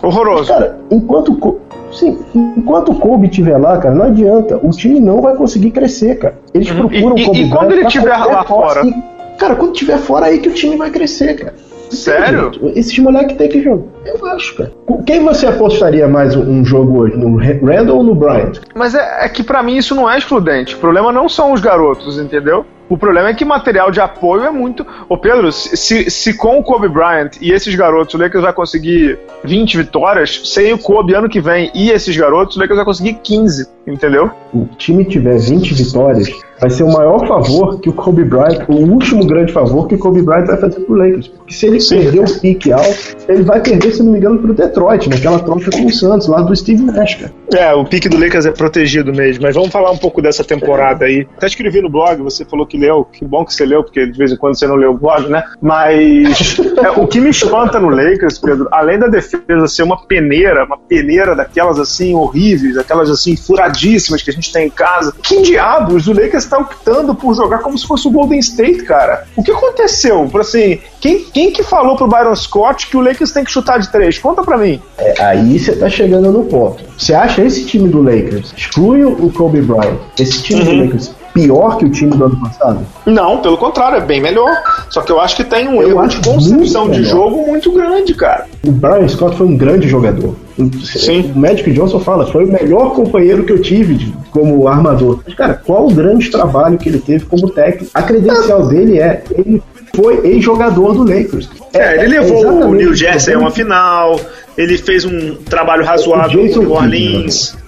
Horroroso. 0.00 0.38
Mas, 0.38 0.48
cara, 0.50 0.78
enquanto. 0.88 1.58
Sim, 1.90 2.16
enquanto 2.32 2.92
o 2.92 2.94
Kobe 2.94 3.26
estiver 3.26 3.58
lá, 3.58 3.76
cara, 3.78 3.92
não 3.92 4.04
adianta. 4.04 4.56
O 4.62 4.70
time 4.70 5.00
não 5.00 5.20
vai 5.20 5.34
conseguir 5.34 5.72
crescer, 5.72 6.14
cara. 6.20 6.38
Eles 6.54 6.70
uhum. 6.70 6.86
procuram 6.86 7.18
e, 7.18 7.22
o 7.24 7.26
Kobe 7.26 7.40
E, 7.40 7.42
e 7.42 7.50
quando 7.50 7.72
ele 7.72 7.86
estiver 7.86 8.16
lá 8.16 8.44
fora? 8.44 8.86
E, 8.86 8.94
cara, 9.36 9.56
quando 9.56 9.72
estiver 9.72 9.98
fora 9.98 10.26
aí 10.26 10.38
que 10.38 10.48
o 10.48 10.54
time 10.54 10.76
vai 10.76 10.90
crescer, 10.90 11.34
cara. 11.34 11.54
Sério? 11.90 12.50
Esses 12.74 12.98
moleques 12.98 13.36
tem 13.36 13.48
que 13.48 13.62
jogar. 13.62 13.84
Eu 14.04 14.26
acho, 14.26 14.56
cara. 14.56 14.72
Quem 15.06 15.22
você 15.22 15.46
apostaria 15.46 16.08
mais 16.08 16.34
um 16.34 16.64
jogo 16.64 17.00
hoje? 17.00 17.16
No 17.16 17.36
Randall 17.36 17.98
ou 17.98 18.02
no 18.02 18.14
Bryant? 18.14 18.58
Mas 18.74 18.94
é, 18.94 19.24
é 19.24 19.28
que 19.28 19.42
para 19.42 19.62
mim 19.62 19.76
isso 19.76 19.94
não 19.94 20.10
é 20.10 20.18
excludente. 20.18 20.74
O 20.74 20.78
problema 20.78 21.12
não 21.12 21.28
são 21.28 21.52
os 21.52 21.60
garotos, 21.60 22.18
entendeu? 22.18 22.64
O 22.88 22.96
problema 22.96 23.28
é 23.28 23.34
que 23.34 23.44
material 23.44 23.90
de 23.90 24.00
apoio 24.00 24.44
é 24.44 24.50
muito. 24.50 24.86
Ô 25.08 25.16
Pedro, 25.16 25.50
se, 25.50 26.10
se 26.10 26.36
com 26.36 26.58
o 26.58 26.62
Kobe 26.62 26.88
Bryant 26.88 27.32
e 27.40 27.52
esses 27.52 27.74
garotos 27.74 28.14
o 28.14 28.18
Lakers 28.18 28.44
vai 28.44 28.52
conseguir 28.52 29.18
20 29.44 29.76
vitórias, 29.76 30.42
sem 30.44 30.72
o 30.72 30.78
Kobe 30.78 31.14
ano 31.14 31.28
que 31.28 31.40
vem 31.40 31.70
e 31.74 31.90
esses 31.90 32.16
garotos, 32.16 32.56
o 32.56 32.60
Lakers 32.60 32.76
vai 32.76 32.84
conseguir 32.84 33.14
15, 33.14 33.66
entendeu? 33.86 34.30
O 34.52 34.66
time 34.76 35.04
tiver 35.04 35.38
20 35.38 35.74
vitórias, 35.74 36.28
vai 36.60 36.70
ser 36.70 36.84
o 36.84 36.92
maior 36.92 37.26
favor 37.26 37.80
que 37.80 37.88
o 37.88 37.92
Kobe 37.92 38.24
Bryant, 38.24 38.64
o 38.68 38.74
último 38.74 39.26
grande 39.26 39.52
favor 39.52 39.86
que 39.86 39.94
o 39.94 39.98
Kobe 39.98 40.22
Bryant 40.22 40.46
vai 40.46 40.56
fazer 40.56 40.80
pro 40.80 40.94
Lakers. 40.94 41.28
Porque 41.28 41.54
se 41.54 41.66
ele 41.66 41.80
Sim. 41.80 42.00
perder 42.00 42.20
o 42.20 42.40
pique 42.40 42.72
alto, 42.72 43.16
ele 43.28 43.42
vai 43.42 43.60
perder, 43.60 43.92
se 43.92 44.02
não 44.02 44.12
me 44.12 44.18
engano, 44.18 44.38
pro 44.38 44.54
Detroit, 44.54 45.08
naquela 45.08 45.38
troca 45.38 45.70
com 45.70 45.86
o 45.86 45.92
Santos, 45.92 46.26
lá 46.28 46.40
do 46.42 46.54
Steve 46.54 46.82
Nash, 46.82 47.16
cara. 47.16 47.32
É, 47.54 47.74
o 47.74 47.84
pique 47.84 48.08
do 48.08 48.18
Lakers 48.18 48.46
é 48.46 48.50
protegido 48.50 49.12
mesmo, 49.12 49.42
mas 49.42 49.54
vamos 49.54 49.70
falar 49.70 49.90
um 49.90 49.98
pouco 49.98 50.20
dessa 50.22 50.42
temporada 50.42 51.04
aí. 51.04 51.26
Até 51.36 51.46
escrevi 51.46 51.80
no 51.80 51.90
blog, 51.90 52.22
você 52.22 52.44
falou 52.44 52.66
que 52.66 52.75
que 52.76 52.78
leu, 52.78 53.04
que 53.04 53.24
bom 53.24 53.44
que 53.44 53.54
você 53.54 53.64
leu, 53.64 53.82
porque 53.82 54.06
de 54.06 54.16
vez 54.16 54.30
em 54.30 54.36
quando 54.36 54.56
você 54.56 54.66
não 54.66 54.76
leu 54.76 54.92
o 54.92 54.98
blog, 54.98 55.28
né? 55.28 55.42
Mas 55.60 56.58
é, 56.76 56.90
o 56.90 57.06
que 57.06 57.18
me 57.20 57.30
espanta 57.30 57.80
no 57.80 57.88
Lakers, 57.88 58.38
Pedro, 58.38 58.68
além 58.70 58.98
da 58.98 59.08
defesa 59.08 59.66
ser 59.66 59.82
uma 59.82 60.06
peneira, 60.06 60.64
uma 60.64 60.76
peneira 60.76 61.34
daquelas 61.34 61.78
assim 61.78 62.14
horríveis, 62.14 62.76
aquelas 62.76 63.10
assim 63.10 63.34
furadíssimas 63.36 64.22
que 64.22 64.30
a 64.30 64.32
gente 64.32 64.52
tem 64.52 64.66
em 64.66 64.70
casa, 64.70 65.12
que 65.22 65.40
diabos 65.42 66.06
o 66.06 66.12
Lakers 66.12 66.44
está 66.44 66.58
optando 66.58 67.14
por 67.14 67.34
jogar 67.34 67.60
como 67.60 67.78
se 67.78 67.86
fosse 67.86 68.06
o 68.06 68.10
Golden 68.10 68.38
State, 68.38 68.84
cara? 68.84 69.24
O 69.34 69.42
que 69.42 69.50
aconteceu? 69.50 70.30
Assim, 70.38 70.78
quem, 71.00 71.24
quem 71.24 71.50
que 71.50 71.62
falou 71.62 71.96
pro 71.96 72.06
Byron 72.06 72.36
Scott 72.36 72.88
que 72.88 72.96
o 72.96 73.00
Lakers 73.00 73.32
tem 73.32 73.44
que 73.44 73.50
chutar 73.50 73.78
de 73.78 73.90
três? 73.90 74.18
Conta 74.18 74.42
pra 74.42 74.58
mim. 74.58 74.80
É, 74.98 75.22
aí 75.22 75.58
você 75.58 75.74
tá 75.74 75.88
chegando 75.88 76.30
no 76.30 76.44
ponto. 76.44 76.84
Você 76.98 77.14
acha 77.14 77.42
esse 77.42 77.64
time 77.64 77.88
do 77.88 78.02
Lakers, 78.02 78.52
exclui 78.56 79.04
o 79.04 79.30
Kobe 79.32 79.60
Bryant, 79.60 79.98
esse 80.18 80.42
time 80.42 80.60
uhum. 80.60 80.66
do 80.66 80.84
Lakers 80.84 81.15
pior 81.36 81.76
que 81.76 81.84
o 81.84 81.90
time 81.90 82.16
do 82.16 82.24
ano 82.24 82.40
passado? 82.40 82.80
Não, 83.04 83.42
pelo 83.42 83.58
contrário, 83.58 83.98
é 83.98 84.00
bem 84.00 84.22
melhor. 84.22 84.50
Só 84.88 85.02
que 85.02 85.12
eu 85.12 85.20
acho 85.20 85.36
que 85.36 85.44
tem 85.44 85.68
um 85.68 85.82
eu 85.82 85.90
erro 85.90 86.08
de 86.08 86.16
concepção 86.16 86.88
de 86.88 87.04
jogo 87.04 87.46
muito 87.46 87.70
grande, 87.70 88.14
cara. 88.14 88.46
O 88.64 88.72
Brian 88.72 89.06
Scott 89.06 89.36
foi 89.36 89.46
um 89.46 89.56
grande 89.56 89.86
jogador. 89.86 90.34
Sim. 90.82 91.32
O 91.34 91.38
Magic 91.38 91.70
Johnson 91.72 92.00
fala, 92.00 92.26
foi 92.26 92.46
o 92.46 92.52
melhor 92.52 92.94
companheiro 92.94 93.44
que 93.44 93.52
eu 93.52 93.60
tive 93.60 94.14
como 94.30 94.66
armador. 94.66 95.20
Mas, 95.26 95.34
cara, 95.34 95.54
qual 95.54 95.86
o 95.86 95.94
grande 95.94 96.30
trabalho 96.30 96.78
que 96.78 96.88
ele 96.88 96.98
teve 96.98 97.26
como 97.26 97.50
técnico? 97.50 97.90
A 97.92 98.02
credencial 98.02 98.66
dele 98.66 98.98
é, 98.98 99.22
ele 99.30 99.62
foi 99.94 100.26
ex-jogador 100.26 100.94
do 100.94 101.02
Lakers. 101.02 101.50
É, 101.74 102.02
ele 102.02 102.18
levou 102.18 102.62
é 102.62 102.64
o 102.64 102.74
New 102.74 102.94
Jersey 102.94 103.34
a 103.34 103.38
uma 103.38 103.50
final, 103.50 104.18
ele 104.56 104.78
fez 104.78 105.04
um 105.04 105.34
trabalho 105.34 105.84
razoável 105.84 106.48
com 106.48 106.60
o 106.60 106.62
New 106.62 106.72
Orleans. 106.72 107.65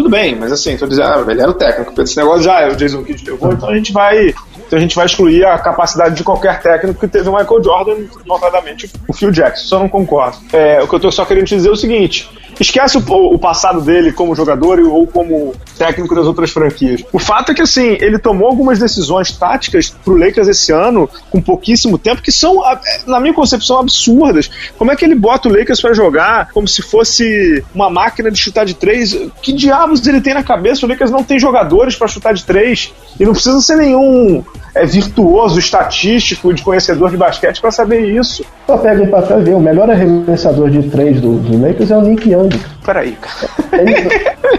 Tudo 0.00 0.08
bem, 0.08 0.34
mas 0.34 0.50
assim, 0.50 0.78
tô 0.78 0.86
dizendo, 0.86 1.08
ah, 1.08 1.26
ele 1.28 1.42
era 1.42 1.50
o 1.50 1.52
técnico. 1.52 2.00
Esse 2.00 2.16
negócio 2.16 2.42
já 2.42 2.62
é 2.62 2.68
o 2.70 2.74
Jason 2.74 3.02
Kidd 3.02 3.30
levou, 3.30 3.52
então 3.52 3.68
a 3.68 3.76
gente 3.76 3.92
vai. 3.92 4.28
Então 4.66 4.78
a 4.78 4.80
gente 4.80 4.96
vai 4.96 5.04
excluir 5.04 5.44
a 5.44 5.58
capacidade 5.58 6.14
de 6.14 6.24
qualquer 6.24 6.62
técnico 6.62 6.98
que 6.98 7.06
teve 7.06 7.28
o 7.28 7.36
Michael 7.36 7.62
Jordan, 7.62 7.96
notadamente 8.24 8.90
o 9.06 9.12
Phil 9.12 9.30
Jackson. 9.30 9.66
Só 9.66 9.78
não 9.78 9.90
concordo. 9.90 10.38
É, 10.54 10.82
o 10.82 10.88
que 10.88 10.94
eu 10.94 11.00
tô 11.00 11.12
só 11.12 11.26
querendo 11.26 11.44
te 11.44 11.54
dizer 11.54 11.68
é 11.68 11.72
o 11.72 11.76
seguinte: 11.76 12.30
esquece 12.58 12.96
o, 12.96 13.02
o, 13.34 13.38
passado 13.38 13.82
dele 13.82 14.10
como 14.10 14.34
jogador 14.34 14.80
ou 14.80 15.06
como 15.06 15.54
técnico 15.80 16.14
das 16.14 16.26
outras 16.26 16.50
franquias. 16.50 17.02
O 17.10 17.18
fato 17.18 17.52
é 17.52 17.54
que, 17.54 17.62
assim, 17.62 17.96
ele 18.02 18.18
tomou 18.18 18.48
algumas 18.48 18.78
decisões 18.78 19.32
táticas 19.32 19.88
pro 20.04 20.14
Lakers 20.14 20.46
esse 20.46 20.70
ano, 20.70 21.08
com 21.30 21.40
pouquíssimo 21.40 21.96
tempo, 21.96 22.20
que 22.20 22.30
são, 22.30 22.62
na 23.06 23.18
minha 23.18 23.32
concepção, 23.32 23.78
absurdas. 23.78 24.50
Como 24.76 24.92
é 24.92 24.96
que 24.96 25.06
ele 25.06 25.14
bota 25.14 25.48
o 25.48 25.52
Lakers 25.52 25.80
para 25.80 25.94
jogar 25.94 26.50
como 26.52 26.68
se 26.68 26.82
fosse 26.82 27.64
uma 27.74 27.88
máquina 27.88 28.30
de 28.30 28.38
chutar 28.38 28.66
de 28.66 28.74
três? 28.74 29.16
Que 29.40 29.54
diabos 29.54 30.06
ele 30.06 30.20
tem 30.20 30.34
na 30.34 30.42
cabeça? 30.42 30.84
O 30.84 30.88
Lakers 30.88 31.10
não 31.10 31.24
tem 31.24 31.38
jogadores 31.38 31.96
para 31.96 32.08
chutar 32.08 32.34
de 32.34 32.44
três. 32.44 32.92
E 33.18 33.24
não 33.24 33.32
precisa 33.32 33.58
ser 33.62 33.76
nenhum 33.76 34.44
é, 34.74 34.84
virtuoso, 34.84 35.58
estatístico, 35.58 36.52
de 36.52 36.62
conhecedor 36.62 37.10
de 37.10 37.16
basquete 37.16 37.60
para 37.60 37.70
saber 37.70 38.06
isso. 38.06 38.44
Só 38.66 38.76
pega 38.78 39.02
um 39.02 39.08
papel 39.08 39.40
e 39.40 39.44
vê, 39.44 39.54
o 39.54 39.60
melhor 39.60 39.90
arremessador 39.90 40.70
de 40.70 40.82
três 40.90 41.20
do, 41.20 41.36
do 41.38 41.60
Lakers 41.60 41.90
é 41.90 41.96
o 41.96 42.02
Nick 42.02 42.30
Young. 42.30 42.50
Peraí, 42.84 43.16
cara. 43.20 43.50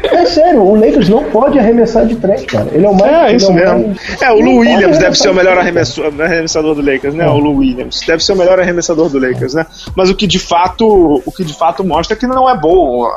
é 0.03 0.25
sério, 0.25 0.61
o 0.61 0.75
Lakers 0.75 1.09
não 1.11 1.23
pode 1.25 1.59
arremessar 1.59 2.05
de 2.05 2.15
três, 2.15 2.45
cara. 2.45 2.67
Ele 2.71 2.85
é 2.85 2.89
o 2.89 2.95
mais. 2.95 3.11
É, 3.11 3.35
isso 3.35 3.51
é 3.51 3.53
mesmo. 3.53 3.87
Mais... 3.87 4.21
É, 4.21 4.31
o 4.31 4.39
Lou 4.39 4.57
Williams 4.57 4.97
deve 4.97 5.17
ser 5.17 5.29
o 5.29 5.33
melhor 5.33 5.57
arremessador 5.57 6.75
do 6.75 6.81
Lakers, 6.81 7.13
né? 7.13 7.25
É. 7.25 7.29
O 7.29 7.37
Lou 7.37 7.57
Williams. 7.57 8.01
Deve 8.07 8.23
ser 8.23 8.33
o 8.33 8.35
melhor 8.37 8.59
arremessador 8.59 9.09
do 9.09 9.19
Lakers, 9.19 9.53
né? 9.53 9.65
Mas 9.95 10.09
o 10.09 10.15
que 10.15 10.25
de 10.25 10.39
fato, 10.39 11.21
o 11.25 11.31
que 11.31 11.43
de 11.43 11.53
fato 11.53 11.83
mostra 11.83 12.15
é 12.15 12.19
que 12.19 12.25
não 12.25 12.49
é 12.49 12.57
bom 12.57 13.11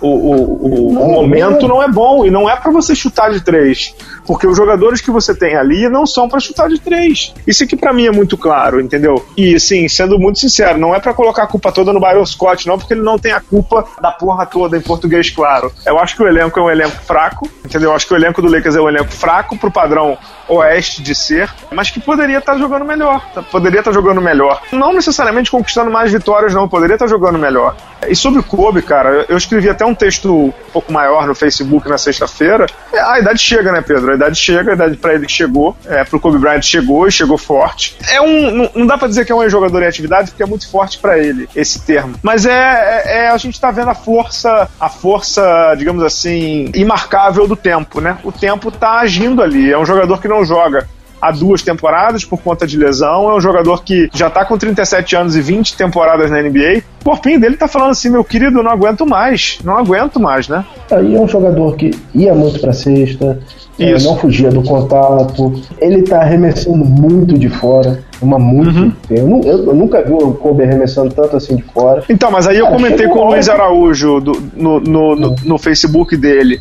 o, 0.00 0.08
o, 0.08 0.34
o, 0.66 0.88
o 0.90 1.12
momento 1.12 1.66
não 1.66 1.82
é 1.82 1.88
bom 1.88 2.24
e 2.24 2.30
não 2.30 2.48
é 2.48 2.56
para 2.56 2.70
você 2.70 2.94
chutar 2.94 3.30
de 3.30 3.40
três, 3.40 3.94
porque 4.26 4.46
os 4.46 4.56
jogadores 4.56 5.00
que 5.00 5.10
você 5.10 5.34
tem 5.34 5.56
ali 5.56 5.88
não 5.88 6.06
são 6.06 6.28
para 6.28 6.40
chutar 6.40 6.68
de 6.68 6.78
três. 6.80 7.34
Isso 7.46 7.64
aqui 7.64 7.76
para 7.76 7.92
mim 7.92 8.06
é 8.06 8.10
muito 8.10 8.36
claro, 8.36 8.80
entendeu? 8.80 9.24
E 9.36 9.54
assim, 9.54 9.88
sendo 9.88 10.18
muito 10.18 10.38
sincero, 10.38 10.78
não 10.78 10.94
é 10.94 11.00
para 11.00 11.14
colocar 11.14 11.44
a 11.44 11.46
culpa 11.46 11.72
toda 11.72 11.92
no 11.92 12.00
Byron 12.00 12.24
Scott, 12.24 12.66
não, 12.66 12.78
porque 12.78 12.94
ele 12.94 13.02
não 13.02 13.18
tem 13.18 13.32
a 13.32 13.40
culpa 13.40 13.84
da 14.00 14.12
porra 14.12 14.46
toda 14.46 14.76
em 14.76 14.80
português, 14.80 15.30
claro. 15.30 15.72
Eu 15.84 15.98
acho 15.98 16.16
que 16.16 16.22
o 16.22 16.28
elenco 16.28 16.58
é 16.58 16.62
um 16.62 16.70
elenco 16.70 16.96
fraco, 17.04 17.37
entendeu? 17.64 17.90
Eu 17.90 17.96
acho 17.96 18.06
que 18.06 18.14
o 18.14 18.16
elenco 18.16 18.40
do 18.40 18.48
Lakers 18.48 18.76
é 18.76 18.80
um 18.80 18.88
elenco 18.88 19.10
fraco 19.10 19.56
pro 19.56 19.70
padrão 19.70 20.16
oeste 20.48 21.02
de 21.02 21.14
ser, 21.14 21.52
mas 21.70 21.90
que 21.90 22.00
poderia 22.00 22.38
estar 22.38 22.54
tá 22.54 22.58
jogando 22.58 22.84
melhor. 22.84 23.20
Poderia 23.50 23.80
estar 23.80 23.90
tá 23.90 23.94
jogando 23.94 24.20
melhor. 24.20 24.60
Não 24.72 24.92
necessariamente 24.92 25.50
conquistando 25.50 25.90
mais 25.90 26.10
vitórias, 26.12 26.54
não. 26.54 26.68
Poderia 26.68 26.94
estar 26.94 27.06
tá 27.06 27.10
jogando 27.10 27.38
melhor. 27.38 27.76
E 28.06 28.14
sobre 28.14 28.40
o 28.40 28.42
Kobe, 28.42 28.82
cara, 28.82 29.26
eu 29.28 29.36
escrevi 29.36 29.68
até 29.68 29.84
um 29.84 29.94
texto 29.94 30.32
um 30.32 30.52
pouco 30.72 30.92
maior 30.92 31.26
no 31.26 31.34
Facebook 31.34 31.88
na 31.88 31.98
sexta-feira. 31.98 32.66
É, 32.92 33.00
a 33.00 33.18
idade 33.18 33.40
chega, 33.40 33.72
né, 33.72 33.80
Pedro? 33.80 34.12
A 34.12 34.14
idade 34.14 34.36
chega, 34.36 34.72
a 34.72 34.74
idade 34.74 34.96
pra 34.96 35.14
ele 35.14 35.28
chegou. 35.28 35.76
É, 35.86 36.04
pro 36.04 36.20
Kobe 36.20 36.38
Bryant 36.38 36.62
chegou 36.62 37.08
e 37.08 37.12
chegou 37.12 37.36
forte. 37.36 37.96
É 38.10 38.20
um. 38.20 38.50
Não, 38.50 38.70
não 38.74 38.86
dá 38.86 38.96
pra 38.96 39.08
dizer 39.08 39.24
que 39.24 39.32
é 39.32 39.34
um 39.34 39.48
jogador 39.48 39.82
em 39.82 39.86
atividade, 39.86 40.30
porque 40.30 40.42
é 40.42 40.46
muito 40.46 40.70
forte 40.70 40.98
para 40.98 41.18
ele, 41.18 41.48
esse 41.56 41.80
termo. 41.80 42.14
Mas 42.22 42.46
é, 42.46 42.52
é, 42.52 43.24
é, 43.24 43.28
A 43.28 43.36
gente 43.36 43.60
tá 43.60 43.70
vendo 43.70 43.90
a 43.90 43.94
força, 43.94 44.68
a 44.78 44.88
força, 44.88 45.74
digamos 45.76 46.02
assim, 46.02 46.70
imarcável 46.74 47.48
do 47.48 47.56
tempo, 47.56 48.00
né? 48.00 48.18
O 48.22 48.30
tempo 48.30 48.70
tá 48.70 49.00
agindo 49.00 49.42
ali. 49.42 49.72
É 49.72 49.78
um 49.78 49.84
jogador 49.84 50.20
que 50.20 50.28
não 50.28 50.44
joga 50.44 50.86
há 51.20 51.30
duas 51.30 51.62
temporadas 51.62 52.24
por 52.24 52.40
conta 52.40 52.66
de 52.66 52.76
lesão. 52.76 53.30
É 53.30 53.36
um 53.36 53.40
jogador 53.40 53.82
que 53.82 54.08
já 54.14 54.30
tá 54.30 54.44
com 54.44 54.56
37 54.56 55.16
anos 55.16 55.36
e 55.36 55.40
20 55.40 55.76
temporadas 55.76 56.30
na 56.30 56.40
NBA. 56.42 56.82
O 57.00 57.04
corpinho 57.04 57.40
dele 57.40 57.56
tá 57.56 57.68
falando 57.68 57.90
assim: 57.90 58.10
meu 58.10 58.24
querido, 58.24 58.62
não 58.62 58.70
aguento 58.70 59.06
mais, 59.06 59.58
não 59.64 59.76
aguento 59.76 60.20
mais, 60.20 60.48
né? 60.48 60.64
Aí 60.90 61.14
é 61.14 61.20
um 61.20 61.28
jogador 61.28 61.76
que 61.76 61.90
ia 62.14 62.34
muito 62.34 62.60
pra 62.60 62.72
sexta, 62.72 63.38
é, 63.78 63.98
não 64.02 64.16
fugia 64.16 64.50
do 64.50 64.62
contato. 64.62 65.52
Ele 65.80 66.02
tá 66.02 66.20
arremessando 66.20 66.84
muito 66.84 67.38
de 67.38 67.48
fora. 67.48 68.02
Uma 68.20 68.36
muito. 68.36 68.76
Uhum. 68.76 68.92
Eu, 69.08 69.40
eu, 69.44 69.66
eu, 69.66 69.74
nunca 69.74 70.02
vi 70.02 70.12
o 70.12 70.32
Kobe 70.32 70.64
arremessando 70.64 71.14
tanto 71.14 71.36
assim 71.36 71.54
de 71.54 71.62
fora. 71.62 72.02
Então, 72.08 72.32
mas 72.32 72.48
aí 72.48 72.58
eu 72.58 72.66
comentei 72.66 73.06
com 73.06 73.20
o 73.20 73.30
Luiz 73.30 73.48
Araújo 73.48 74.20
do, 74.20 74.42
no, 74.56 74.80
no, 74.80 75.14
no, 75.14 75.36
no 75.44 75.58
Facebook 75.58 76.16
dele 76.16 76.60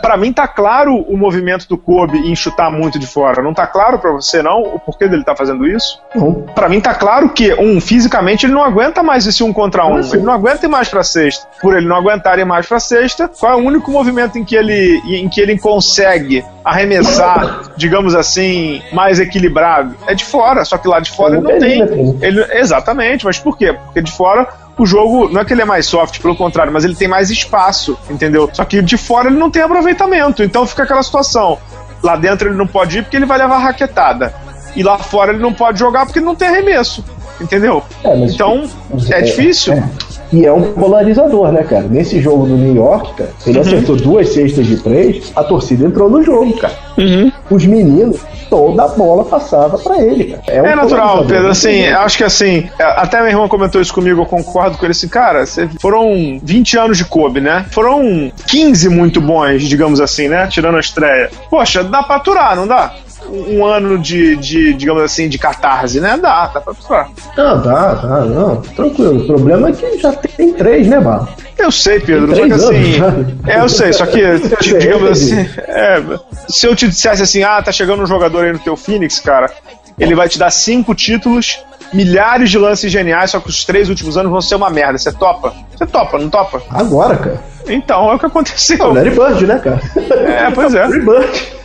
para 0.00 0.16
mim 0.16 0.32
tá 0.32 0.46
claro 0.46 0.94
o 0.94 1.16
movimento 1.16 1.68
do 1.68 1.76
Kobe 1.76 2.18
em 2.18 2.34
chutar 2.34 2.70
muito 2.70 2.98
de 2.98 3.06
fora. 3.06 3.42
Não 3.42 3.54
tá 3.54 3.66
claro 3.66 3.98
para 3.98 4.12
você 4.12 4.42
não 4.42 4.62
o 4.62 4.78
porquê 4.78 5.08
dele 5.08 5.24
tá 5.24 5.34
fazendo 5.34 5.66
isso? 5.66 6.00
Uhum. 6.14 6.42
Para 6.54 6.68
mim 6.68 6.80
tá 6.80 6.94
claro 6.94 7.30
que 7.30 7.54
um 7.54 7.80
fisicamente 7.80 8.46
ele 8.46 8.54
não 8.54 8.62
aguenta 8.62 9.02
mais 9.02 9.26
esse 9.26 9.42
um 9.42 9.52
contra 9.52 9.86
um. 9.86 9.98
Ele 9.98 10.22
não 10.22 10.32
aguenta 10.32 10.66
ir 10.66 10.68
mais 10.68 10.88
para 10.88 11.02
sexta. 11.02 11.46
Por 11.60 11.76
ele 11.76 11.86
não 11.86 11.96
aguentar 11.96 12.38
ir 12.38 12.44
mais 12.44 12.66
para 12.66 12.80
sexta, 12.80 13.28
qual 13.28 13.52
é 13.52 13.56
o 13.56 13.64
único 13.64 13.90
movimento 13.90 14.38
em 14.38 14.44
que 14.44 14.54
ele 14.54 15.00
em 15.06 15.28
que 15.28 15.40
ele 15.40 15.58
consegue 15.58 16.44
arremessar, 16.66 17.62
digamos 17.76 18.12
assim, 18.16 18.82
mais 18.92 19.20
equilibrado? 19.20 19.94
É 20.04 20.14
de 20.14 20.24
fora. 20.24 20.64
Só 20.64 20.76
que 20.76 20.88
lá 20.88 20.98
de 20.98 21.12
fora 21.12 21.36
ele 21.36 21.42
não 21.42 21.58
tem. 21.60 21.80
Ele, 22.20 22.44
exatamente. 22.58 23.24
Mas 23.24 23.38
por 23.38 23.56
quê? 23.56 23.72
Porque 23.72 24.02
de 24.02 24.10
fora 24.10 24.48
o 24.76 24.84
jogo 24.84 25.28
não 25.28 25.40
é 25.40 25.44
que 25.44 25.54
ele 25.54 25.62
é 25.62 25.64
mais 25.64 25.86
soft, 25.86 26.20
pelo 26.20 26.36
contrário, 26.36 26.72
mas 26.72 26.84
ele 26.84 26.96
tem 26.96 27.06
mais 27.06 27.30
espaço, 27.30 27.96
entendeu? 28.10 28.50
Só 28.52 28.64
que 28.64 28.82
de 28.82 28.98
fora 28.98 29.28
ele 29.28 29.38
não 29.38 29.50
tem 29.50 29.62
aproveitamento, 29.62 30.42
então 30.42 30.66
fica 30.66 30.82
aquela 30.82 31.02
situação. 31.02 31.56
Lá 32.02 32.16
dentro 32.16 32.48
ele 32.48 32.56
não 32.56 32.66
pode 32.66 32.98
ir 32.98 33.02
porque 33.02 33.16
ele 33.16 33.24
vai 33.26 33.38
levar 33.38 33.58
raquetada. 33.58 34.34
E 34.74 34.82
lá 34.82 34.98
fora 34.98 35.32
ele 35.32 35.40
não 35.40 35.54
pode 35.54 35.78
jogar 35.78 36.04
porque 36.04 36.20
não 36.20 36.34
tem 36.34 36.48
arremesso, 36.48 37.02
entendeu? 37.40 37.82
É, 38.04 38.14
então 38.18 38.68
é, 39.10 39.20
é 39.20 39.22
difícil. 39.22 39.72
É. 39.72 39.88
E 40.32 40.44
é 40.44 40.52
um 40.52 40.72
polarizador, 40.72 41.52
né, 41.52 41.62
cara? 41.62 41.86
Nesse 41.88 42.20
jogo 42.20 42.46
do 42.46 42.56
New 42.56 42.74
York, 42.74 43.14
cara, 43.14 43.30
ele 43.46 43.58
uhum. 43.58 43.62
acertou 43.62 43.96
duas 43.96 44.28
cestas 44.28 44.66
de 44.66 44.76
três, 44.76 45.32
a 45.34 45.44
torcida 45.44 45.86
entrou 45.86 46.10
no 46.10 46.22
jogo, 46.22 46.52
cara. 46.58 46.74
Uhum. 46.98 47.30
Os 47.50 47.64
meninos, 47.64 48.20
toda 48.50 48.84
a 48.84 48.88
bola 48.88 49.24
passava 49.24 49.78
para 49.78 50.02
ele, 50.02 50.32
cara. 50.32 50.42
É, 50.48 50.62
um 50.62 50.66
é 50.66 50.74
natural, 50.74 51.24
Pedro, 51.24 51.48
assim, 51.48 51.86
acho 51.86 52.18
que 52.18 52.24
assim, 52.24 52.68
até 52.78 53.20
meu 53.20 53.30
irmão 53.30 53.48
comentou 53.48 53.80
isso 53.80 53.94
comigo, 53.94 54.22
eu 54.22 54.26
concordo 54.26 54.76
com 54.76 54.84
ele 54.84 54.92
assim, 54.92 55.08
cara, 55.08 55.44
foram 55.80 56.40
20 56.42 56.78
anos 56.78 56.98
de 56.98 57.04
Kobe, 57.04 57.40
né? 57.40 57.66
Foram 57.70 58.30
15 58.46 58.88
muito 58.88 59.20
bons, 59.20 59.62
digamos 59.62 60.00
assim, 60.00 60.28
né? 60.28 60.46
Tirando 60.48 60.76
a 60.76 60.80
estreia. 60.80 61.30
Poxa, 61.50 61.84
dá 61.84 62.02
pra 62.02 62.16
aturar, 62.16 62.56
não 62.56 62.66
dá? 62.66 62.92
Um 63.28 63.64
ano 63.64 63.98
de, 63.98 64.36
de, 64.36 64.74
digamos 64.74 65.02
assim, 65.02 65.28
de 65.28 65.38
catarse, 65.38 66.00
né? 66.00 66.18
Dá, 66.20 66.48
dá 66.48 66.60
pra 66.60 66.74
precisar. 66.74 67.08
Não, 67.36 67.62
dá, 67.62 67.94
dá, 67.94 68.20
não. 68.24 68.60
Tranquilo. 68.60 69.22
O 69.22 69.26
problema 69.26 69.68
é 69.68 69.72
que 69.72 69.98
já 69.98 70.12
tem 70.12 70.52
três, 70.52 70.86
né, 70.86 71.00
Barro? 71.00 71.28
Eu 71.58 71.72
sei, 71.72 71.98
Pedro, 72.00 72.34
só 72.36 72.46
que 72.46 72.52
assim. 72.52 73.46
É, 73.46 73.60
eu 73.60 73.68
sei, 73.68 73.92
só 73.92 74.06
que, 74.06 74.20
digamos 74.60 75.10
assim. 75.10 75.48
É, 75.58 76.02
se 76.48 76.66
eu 76.66 76.76
te 76.76 76.86
dissesse 76.86 77.22
assim, 77.22 77.42
ah, 77.42 77.62
tá 77.62 77.72
chegando 77.72 78.02
um 78.02 78.06
jogador 78.06 78.44
aí 78.44 78.52
no 78.52 78.58
teu 78.58 78.76
Phoenix, 78.76 79.18
cara, 79.18 79.50
ele 79.98 80.14
vai 80.14 80.28
te 80.28 80.38
dar 80.38 80.50
cinco 80.50 80.94
títulos, 80.94 81.58
milhares 81.92 82.50
de 82.50 82.58
lances 82.58 82.92
geniais, 82.92 83.30
só 83.30 83.40
que 83.40 83.48
os 83.48 83.64
três 83.64 83.88
últimos 83.88 84.18
anos 84.18 84.30
vão 84.30 84.42
ser 84.42 84.54
uma 84.56 84.68
merda. 84.68 84.98
Você 84.98 85.12
topa? 85.12 85.54
Você 85.74 85.86
topa, 85.86 86.18
não 86.18 86.28
topa? 86.28 86.62
Agora, 86.70 87.16
cara. 87.16 87.42
Então, 87.68 88.10
é 88.10 88.14
o 88.14 88.18
que 88.18 88.26
aconteceu. 88.26 88.78
É 88.78 88.84
o 88.84 88.92
Larry 88.92 89.10
Bird, 89.10 89.46
né, 89.46 89.58
cara? 89.58 89.80
É, 90.10 90.50
pois 90.50 90.74
é. 90.74 90.82
Larry 90.86 91.00
Bird. 91.00 91.56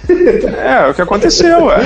É, 0.58 0.90
o 0.90 0.94
que 0.94 1.02
aconteceu, 1.02 1.72
é. 1.72 1.78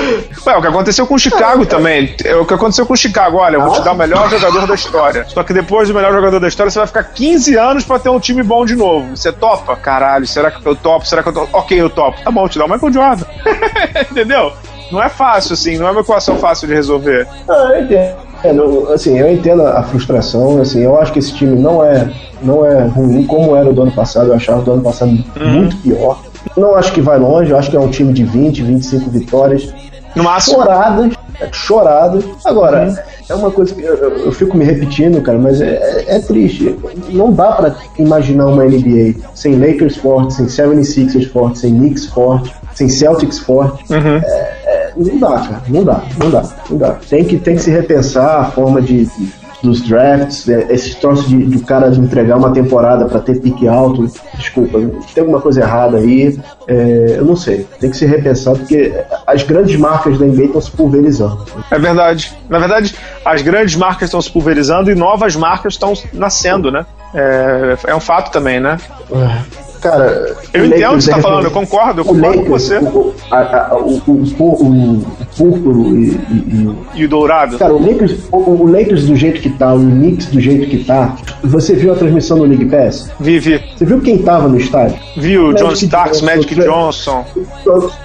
Ué, 0.46 0.58
o 0.58 0.62
que 0.62 0.68
aconteceu 0.68 1.08
com 1.08 1.16
o 1.16 1.20
Chicago 1.20 1.64
é, 1.64 1.66
também. 1.66 2.16
É 2.24 2.36
o 2.36 2.46
que 2.46 2.54
aconteceu 2.54 2.86
com 2.86 2.94
o 2.94 2.98
Chicago. 2.98 3.38
Olha, 3.38 3.56
eu 3.56 3.62
vou 3.62 3.72
te 3.72 3.82
dar 3.82 3.94
o 3.94 3.98
melhor 3.98 4.30
jogador 4.30 4.68
da 4.68 4.76
história. 4.76 5.26
Só 5.28 5.44
que 5.44 5.54
depois 5.54 5.88
do 5.88 5.94
melhor 5.94 6.14
jogador 6.14 6.40
da 6.40 6.48
história, 6.48 6.70
você 6.70 6.80
vai 6.80 6.88
ficar 6.88 7.04
15 7.04 7.56
anos 7.58 7.86
pra 7.86 8.00
ter 8.00 8.10
um 8.10 8.20
time 8.20 8.44
bom 8.44 8.66
de 8.66 8.76
novo. 8.76 9.16
Você 9.16 9.32
topa? 9.32 9.76
Caralho, 9.76 10.26
será 10.28 10.52
que 10.52 10.66
eu 10.66 10.76
topo? 10.76 11.06
Será 11.06 11.24
que 11.24 11.30
eu 11.30 11.34
topo? 11.34 11.50
Ok, 11.58 11.80
eu 11.80 11.90
topo. 11.90 12.22
Tá 12.24 12.32
bom, 12.32 12.48
te 12.48 12.58
dá 12.58 12.66
o 12.66 12.70
Michael 12.70 12.94
Jordan. 12.94 13.26
Entendeu? 14.12 14.54
Não 14.92 15.02
é 15.02 15.10
fácil, 15.10 15.54
assim, 15.54 15.78
não 15.78 15.88
é 15.88 15.92
uma 15.92 16.02
equação 16.02 16.38
fácil 16.38 16.68
de 16.68 16.74
resolver. 16.74 17.28
Ah, 17.50 17.72
eu 17.74 17.84
entendo. 17.84 18.88
É, 18.90 18.94
assim, 18.94 19.18
eu 19.18 19.32
entendo 19.32 19.64
a 19.64 19.82
frustração, 19.84 20.62
assim, 20.62 20.84
eu 20.84 21.00
acho 21.00 21.12
que 21.12 21.20
esse 21.20 21.34
time 21.34 21.56
não 21.56 21.84
é, 21.84 22.08
não 22.42 22.66
é 22.66 22.84
ruim 22.86 23.26
como 23.26 23.56
era 23.56 23.68
o 23.68 23.74
do 23.74 23.82
ano 23.82 23.92
passado, 23.92 24.28
eu 24.28 24.36
achava 24.36 24.60
o 24.60 24.64
do 24.64 24.74
ano 24.74 24.84
passado 24.84 25.10
uhum. 25.10 25.50
muito 25.50 25.78
pior. 25.78 26.22
Não 26.56 26.76
acho 26.76 26.92
que 26.94 27.02
vai 27.02 27.18
longe, 27.18 27.52
eu 27.52 27.58
acho 27.58 27.70
que 27.70 27.76
é 27.76 27.80
um 27.80 27.90
time 27.90 28.14
de 28.14 28.24
20, 28.24 28.64
25 28.64 29.10
vitórias. 29.10 29.74
No 30.16 30.24
máximo. 30.24 30.58
Choradas, 30.58 31.14
choradas. 31.52 32.24
Agora, 32.46 32.88
uhum. 32.88 32.96
é 33.30 33.36
uma 33.36 33.52
coisa 33.52 33.76
que 33.76 33.82
eu, 33.82 33.96
eu, 33.96 34.32
fico 34.32 34.56
me 34.56 34.64
repetindo, 34.64 35.22
cara, 35.22 35.38
mas 35.38 35.60
é, 35.60 35.76
é, 35.76 36.16
é 36.16 36.20
triste. 36.20 36.76
Não 37.10 37.32
dá 37.34 37.52
para 37.52 37.76
imaginar 38.00 38.48
uma 38.48 38.64
NBA 38.64 39.16
sem 39.34 39.60
Lakers 39.60 39.98
forte, 39.98 40.34
sem 40.36 40.46
76ers 40.46 41.30
forte, 41.30 41.60
sem 41.60 41.78
Knicks 41.78 42.06
forte, 42.06 42.54
sem 42.74 42.88
Celtics 42.88 43.40
forte. 43.40 43.84
Uhum. 43.92 44.18
É, 44.24 44.56
é, 44.66 44.94
não 44.96 45.20
dá, 45.20 45.40
cara. 45.40 45.62
Não 45.68 45.84
dá, 45.84 46.04
não 46.18 46.32
dá, 46.32 46.44
não 46.70 46.78
dá. 46.78 46.92
Tem 47.10 47.26
que, 47.26 47.38
tem 47.38 47.56
que 47.56 47.64
se 47.64 47.72
repensar 47.72 48.40
a 48.40 48.46
forma 48.46 48.82
de, 48.82 49.06
de 49.06 49.45
dos 49.62 49.82
drafts, 49.82 50.48
é, 50.50 50.68
esse 50.70 50.96
troço 50.96 51.28
de, 51.28 51.46
de 51.46 51.60
cara 51.60 51.90
de 51.90 52.00
entregar 52.00 52.38
uma 52.38 52.52
temporada 52.52 53.06
para 53.06 53.20
ter 53.20 53.40
pique 53.40 53.68
alto, 53.68 54.10
desculpa, 54.36 54.80
tem 55.14 55.22
alguma 55.22 55.42
coisa 55.42 55.62
errada 55.62 55.98
aí, 55.98 56.40
é, 56.68 57.16
eu 57.18 57.26
não 57.26 57.36
sei, 57.36 57.66
tem 57.80 57.90
que 57.90 57.98
ser 57.98 58.08
repensado 58.08 58.60
porque 58.60 58.94
as 59.26 59.44
grandes 59.44 59.78
marcas 59.78 60.18
da 60.18 60.26
NBA 60.26 60.46
estão 60.46 60.62
se 60.62 60.72
pulverizando. 60.72 61.46
É 61.72 61.80
verdade. 61.80 62.34
Na 62.50 62.60
verdade, 62.60 62.96
as 63.24 63.42
grandes 63.42 63.76
marcas 63.76 64.10
estão 64.10 64.22
se 64.22 64.32
pulverizando 64.32 64.92
e 64.92 64.96
novas 64.96 65.36
marcas 65.36 65.74
estão 65.74 65.94
nascendo, 66.14 66.72
né? 66.72 66.86
É, 67.14 67.78
é 67.88 67.96
um 67.96 68.00
fato 68.00 68.32
também, 68.32 68.60
né? 68.60 68.78
É. 69.12 69.65
Cara, 69.86 70.36
eu 70.52 70.66
entendo 70.66 70.94
o 70.94 70.98
que 70.98 71.04
você 71.04 71.12
está 71.12 71.22
falando, 71.22 71.44
eu 71.44 71.52
concordo, 71.52 72.02
eu 72.02 72.06
concordo 72.06 72.40
Lakers, 72.40 72.48
com 72.48 72.52
você. 72.52 72.78
O, 72.80 73.14
a, 73.30 73.68
a, 73.68 73.78
o, 73.78 74.02
o, 74.08 74.24
o, 74.24 75.06
púrpuro 75.38 75.96
e, 75.96 76.10
e, 76.10 76.76
e, 76.96 77.06
o 77.06 77.08
dourado. 77.08 77.60
Cara, 77.60 77.72
o 77.72 77.80
Lakers, 77.80 78.18
o, 78.32 78.38
o, 78.38 78.66
Lakers 78.66 79.06
do 79.06 79.16
jeito 79.16 79.42
que 79.42 79.50
tá, 79.52 79.76
o 79.76 79.80
Knicks 79.80 80.26
do 80.26 80.42
jeito 80.42 80.68
que 80.68 80.84
tá. 80.84 81.16
Você 81.44 81.76
viu 81.76 81.94
a 81.94 81.96
transmissão 81.96 82.40
do 82.40 82.46
League 82.46 82.66
Pass? 82.66 83.12
Vi, 83.20 83.38
vi. 83.38 83.62
Você 83.78 83.86
viu 83.86 84.02
quem 84.02 84.18
tava 84.18 84.48
no 84.48 84.58
estádio? 84.58 84.98
Viu, 85.18 85.54
John 85.54 85.72
Starks, 85.74 86.22
Magic 86.22 86.56
Johnson. 86.56 87.24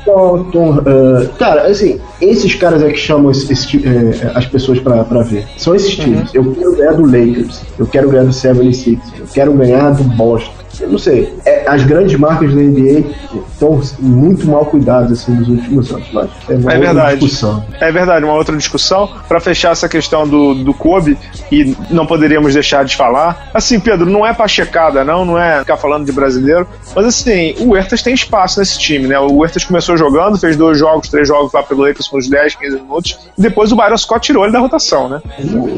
Uh, 0.07 1.29
cara, 1.39 1.67
assim, 1.67 1.99
esses 2.21 2.55
caras 2.57 2.83
é 2.83 2.91
que 2.91 2.99
chamam 2.99 3.31
esse, 3.31 3.79
uh, 3.79 4.33
as 4.35 4.45
pessoas 4.45 4.81
pra, 4.81 5.03
pra 5.05 5.23
ver. 5.23 5.47
São 5.57 5.75
esses 5.75 5.97
uhum. 5.97 6.05
times. 6.05 6.35
Eu 6.35 6.45
quero 6.53 6.77
ganhar 6.77 6.93
do 6.93 7.05
Lakers, 7.07 7.63
eu 7.79 7.87
quero 7.87 8.11
ganhar 8.11 8.25
do 8.25 8.33
76, 8.35 8.99
eu 9.19 9.27
quero 9.33 9.55
ganhar 9.55 9.93
do 9.93 10.05
Boston 10.05 10.60
não 10.87 10.99
sei. 10.99 11.35
É, 11.45 11.65
as 11.67 11.85
grandes 11.85 12.19
marcas 12.19 12.55
da 12.55 12.61
NBA 12.61 13.05
estão 13.53 13.81
muito 13.99 14.47
mal 14.47 14.67
cuidadas 14.67 15.23
assim, 15.23 15.33
nos 15.33 15.49
últimos 15.49 15.93
anos. 15.93 16.09
Mas 16.13 16.31
é 16.49 16.55
uma 16.55 16.73
é 16.73 16.79
verdade. 16.79 17.21
discussão. 17.21 17.65
É 17.81 17.93
verdade, 17.93 18.25
uma 18.25 18.35
outra 18.35 18.57
discussão. 18.57 19.09
Para 19.29 19.41
fechar 19.41 19.73
essa 19.73 19.89
questão 19.89 20.27
do, 20.27 20.55
do 20.55 20.75
Kobe, 20.75 21.17
e 21.51 21.75
não 21.91 22.07
poderíamos 22.07 22.55
deixar 22.55 22.85
de 22.85 22.97
falar. 22.97 23.51
Assim, 23.53 23.79
Pedro, 23.79 24.09
não 24.09 24.27
é 24.27 24.35
checada, 24.49 25.05
não, 25.05 25.25
não 25.25 25.39
é 25.39 25.61
ficar 25.61 25.77
falando 25.77 26.05
de 26.07 26.13
brasileiro. 26.13 26.67
Mas 26.95 27.07
assim, 27.07 27.55
o 27.59 27.71
Huertas 27.71 28.03
tem 28.03 28.15
espaço 28.15 28.59
nesse 28.59 28.79
time, 28.79 29.07
né? 29.07 29.19
O 29.19 29.39
Huertas 29.39 29.65
começou 29.65 29.97
jogando, 29.97 30.39
fez 30.39 30.57
dois 30.57 30.79
jogos, 30.79 31.09
três 31.09 31.29
jogos 31.29 31.53
lá 31.53 31.63
pelo 31.63 31.83
Lakers 31.83 32.11
uns 32.13 32.29
10, 32.29 32.55
15 32.57 32.77
minutos. 32.81 33.19
E 33.39 33.43
depois 33.43 33.73
o 33.73 33.77
Byron 33.77 33.97
Scott 33.97 34.27
tirou 34.27 34.45
ele 34.45 34.53
da 34.53 34.59
rotação, 34.59 35.09
né? 35.09 35.21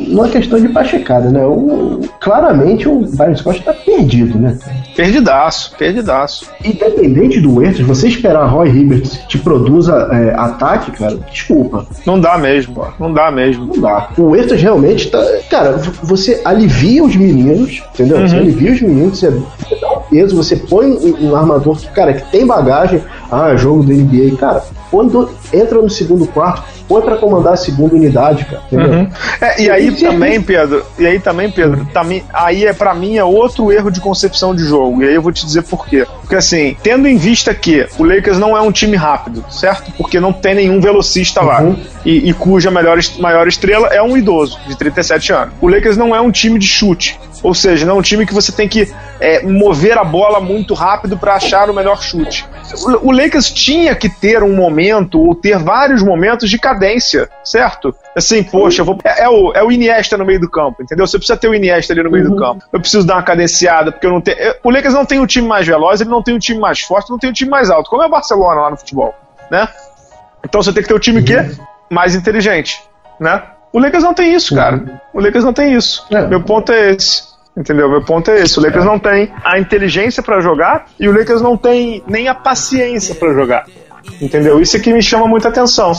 Não 0.09 0.25
é 0.25 0.29
questão 0.29 0.61
de 0.61 0.73
checada, 0.89 1.31
né? 1.31 1.45
O, 1.45 2.01
claramente 2.21 2.89
o 2.89 3.01
Byron 3.01 3.37
Scott 3.37 3.63
tá 3.63 3.73
perdido, 3.73 4.39
né? 4.39 4.59
Perdidaço, 4.95 5.75
perdidaço. 5.77 6.51
Independente 6.65 7.41
do 7.41 7.55
Huertas, 7.55 7.81
você 7.81 8.09
esperar 8.09 8.47
Roy 8.47 8.69
Hibbert 8.69 9.27
te 9.27 9.39
produza 9.39 10.09
é, 10.13 10.35
ataque, 10.35 10.91
cara, 10.93 11.17
desculpa. 11.31 11.87
Não 12.07 12.21
dá 12.21 12.37
mesmo, 12.39 12.87
não 12.99 13.13
dá 13.13 13.31
mesmo. 13.31 13.67
Não 13.67 13.81
dá. 13.81 14.09
O 14.17 14.31
Huertas 14.31 14.61
realmente 14.61 15.11
tá. 15.11 15.23
Cara, 15.51 15.81
você 16.03 16.41
alivia 16.45 17.05
os 17.05 17.17
meninos, 17.17 17.83
entendeu? 17.95 18.19
Uhum. 18.19 18.29
Você 18.29 18.37
alivia 18.37 18.73
os 18.73 18.81
meninos, 18.83 19.19
você 19.19 19.31
dá 19.81 19.93
um 19.93 20.01
peso, 20.01 20.37
você 20.37 20.57
põe 20.57 20.93
um 21.21 21.35
armador 21.35 21.77
que, 21.79 21.89
cara, 21.89 22.13
que 22.13 22.31
tem 22.31 22.47
bagagem. 22.47 23.03
Ah, 23.33 23.57
jogo 23.57 23.83
do 23.83 23.93
NBA, 23.93 24.37
cara, 24.37 24.63
quando 24.91 25.31
entra 25.53 25.81
no 25.81 25.89
segundo 25.89 26.27
quarto, 26.27 26.65
foi 26.87 27.01
para 27.01 27.17
comandar 27.17 27.55
a 27.55 27.57
segunda 27.57 27.95
unidade, 27.95 28.45
cara. 28.45 28.63
Uhum. 28.71 29.09
É, 29.41 29.63
e 29.63 29.71
aí 29.71 29.89
e 29.89 29.93
também, 29.93 30.43
Pedro, 30.43 30.85
e 30.99 31.07
aí 31.07 31.19
também, 31.19 31.51
Pedro, 31.51 31.87
também, 31.95 32.23
aí 32.31 32.67
é 32.67 32.75
para 32.75 32.93
mim 32.95 33.17
é 33.17 33.25
outro 33.25 33.73
erro 33.73 33.91
de 33.91 34.01
concepção 34.01 34.55
de 34.55 34.63
jogo. 34.65 35.03
E 35.03 35.09
aí 35.09 35.15
eu 35.15 35.23
vou 35.23 35.33
te 35.33 35.47
dizer 35.47 35.63
por 35.63 35.87
quê. 35.87 36.07
Porque 36.21 36.37
assim, 36.37 36.77
tendo 36.83 37.09
em 37.09 37.17
vista 37.17 37.55
que 37.55 37.87
o 37.99 38.05
Lakers 38.05 38.39
não 38.39 38.55
é 38.55 38.61
um 38.61 38.71
time 38.71 38.97
rápido, 38.97 39.43
certo? 39.49 39.91
Porque 39.97 40.21
não 40.21 40.35
tem 40.35 40.55
nenhum 40.55 40.81
velocista 40.81 41.41
uhum. 41.41 41.47
lá. 41.47 41.77
E, 42.05 42.29
e 42.29 42.35
cuja 42.35 42.71
maior, 42.71 42.99
maior 43.19 43.49
estrela 43.49 43.89
é 43.89 44.03
um 44.03 44.15
idoso 44.15 44.59
de 44.67 44.77
37 44.77 45.33
anos. 45.33 45.55
O 45.61 45.69
Lakers 45.69 45.97
não 45.97 46.15
é 46.15 46.21
um 46.21 46.31
time 46.31 46.59
de 46.59 46.67
chute. 46.67 47.19
Ou 47.43 47.55
seja, 47.55 47.85
não 47.85 47.97
é 47.97 47.99
um 47.99 48.03
time 48.03 48.25
que 48.25 48.33
você 48.33 48.53
tem 48.53 48.69
que 48.69 48.93
é, 49.19 49.43
mover 49.43 49.99
a 49.99 50.05
bola 50.05 50.41
muito 50.41 50.75
rápido 50.75 51.19
para 51.19 51.35
achar 51.35 51.69
o 51.69 51.75
melhor 51.75 52.01
chute. 52.01 52.47
O, 52.85 53.09
o 53.09 53.13
Lakers 53.23 53.51
tinha 53.51 53.95
que 53.95 54.09
ter 54.09 54.43
um 54.43 54.55
momento, 54.55 55.21
ou 55.21 55.35
ter 55.35 55.59
vários 55.59 56.03
momentos 56.03 56.51
de 56.51 56.59
cadência, 56.59 57.29
certo? 57.45 57.95
Assim, 58.17 58.43
poxa, 58.43 58.83
vou, 58.83 58.99
é, 59.05 59.25
é, 59.25 59.29
o, 59.29 59.53
é 59.53 59.63
o 59.63 59.71
Iniesta 59.71 60.17
no 60.17 60.25
meio 60.25 60.41
do 60.41 60.51
campo, 60.51 60.83
entendeu? 60.83 61.07
Você 61.07 61.19
precisa 61.19 61.37
ter 61.37 61.49
o 61.49 61.55
Iniesta 61.55 61.93
ali 61.93 62.03
no 62.03 62.11
meio 62.11 62.25
uhum. 62.25 62.31
do 62.31 62.37
campo. 62.37 62.65
Eu 62.73 62.81
preciso 62.81 63.07
dar 63.07 63.15
uma 63.15 63.23
cadenciada, 63.23 63.93
porque 63.93 64.07
eu 64.07 64.11
não 64.11 64.21
tenho. 64.21 64.37
O 64.63 64.71
Lakers 64.71 64.95
não 64.95 65.05
tem 65.05 65.21
um 65.21 65.27
time 65.27 65.47
mais 65.47 65.67
veloz, 65.67 66.01
ele 66.01 66.11
não 66.11 66.23
tem 66.23 66.35
um 66.35 66.39
time 66.39 66.59
mais 66.59 66.81
forte, 66.81 67.11
não 67.11 67.19
tem 67.19 67.31
um 67.31 67.33
time 67.33 67.51
mais 67.51 67.71
alto, 67.71 67.89
como 67.89 68.03
é 68.03 68.07
o 68.07 68.11
Barcelona 68.11 68.61
lá 68.61 68.71
no 68.71 68.77
futebol, 68.77 69.15
né? 69.51 69.69
Então 70.45 70.63
você 70.63 70.73
tem 70.73 70.83
que 70.83 70.89
ter 70.89 70.95
o 70.95 70.99
time 70.99 71.23
que 71.23 71.35
mais 71.91 72.15
inteligente, 72.15 72.83
né? 73.21 73.43
O 73.73 73.79
Lakers 73.79 74.05
não 74.05 74.13
tem 74.13 74.35
isso, 74.35 74.55
cara. 74.55 74.77
Uhum. 74.77 74.99
O 75.15 75.21
Lakers 75.21 75.45
não 75.45 75.53
tem 75.53 75.75
isso. 75.75 76.05
É. 76.11 76.27
Meu 76.27 76.43
ponto 76.43 76.73
é 76.73 76.91
esse. 76.91 77.32
Entendeu? 77.57 77.89
Meu 77.89 78.03
ponto 78.03 78.31
é 78.31 78.41
esse. 78.41 78.59
O 78.59 78.63
Lakers 78.63 78.85
é. 78.85 78.87
não 78.87 78.99
tem 78.99 79.33
a 79.45 79.59
inteligência 79.59 80.23
para 80.23 80.41
jogar 80.41 80.87
e 80.99 81.09
o 81.09 81.13
Lakers 81.13 81.43
não 81.43 81.57
tem 81.57 82.03
nem 82.07 82.29
a 82.29 82.35
paciência 82.35 83.15
para 83.15 83.33
jogar. 83.33 83.67
Entendeu? 84.21 84.61
Isso 84.61 84.77
é 84.77 84.81
que 84.81 84.93
me 84.93 85.03
chama 85.03 85.27
muita 85.27 85.49
atenção. 85.49 85.93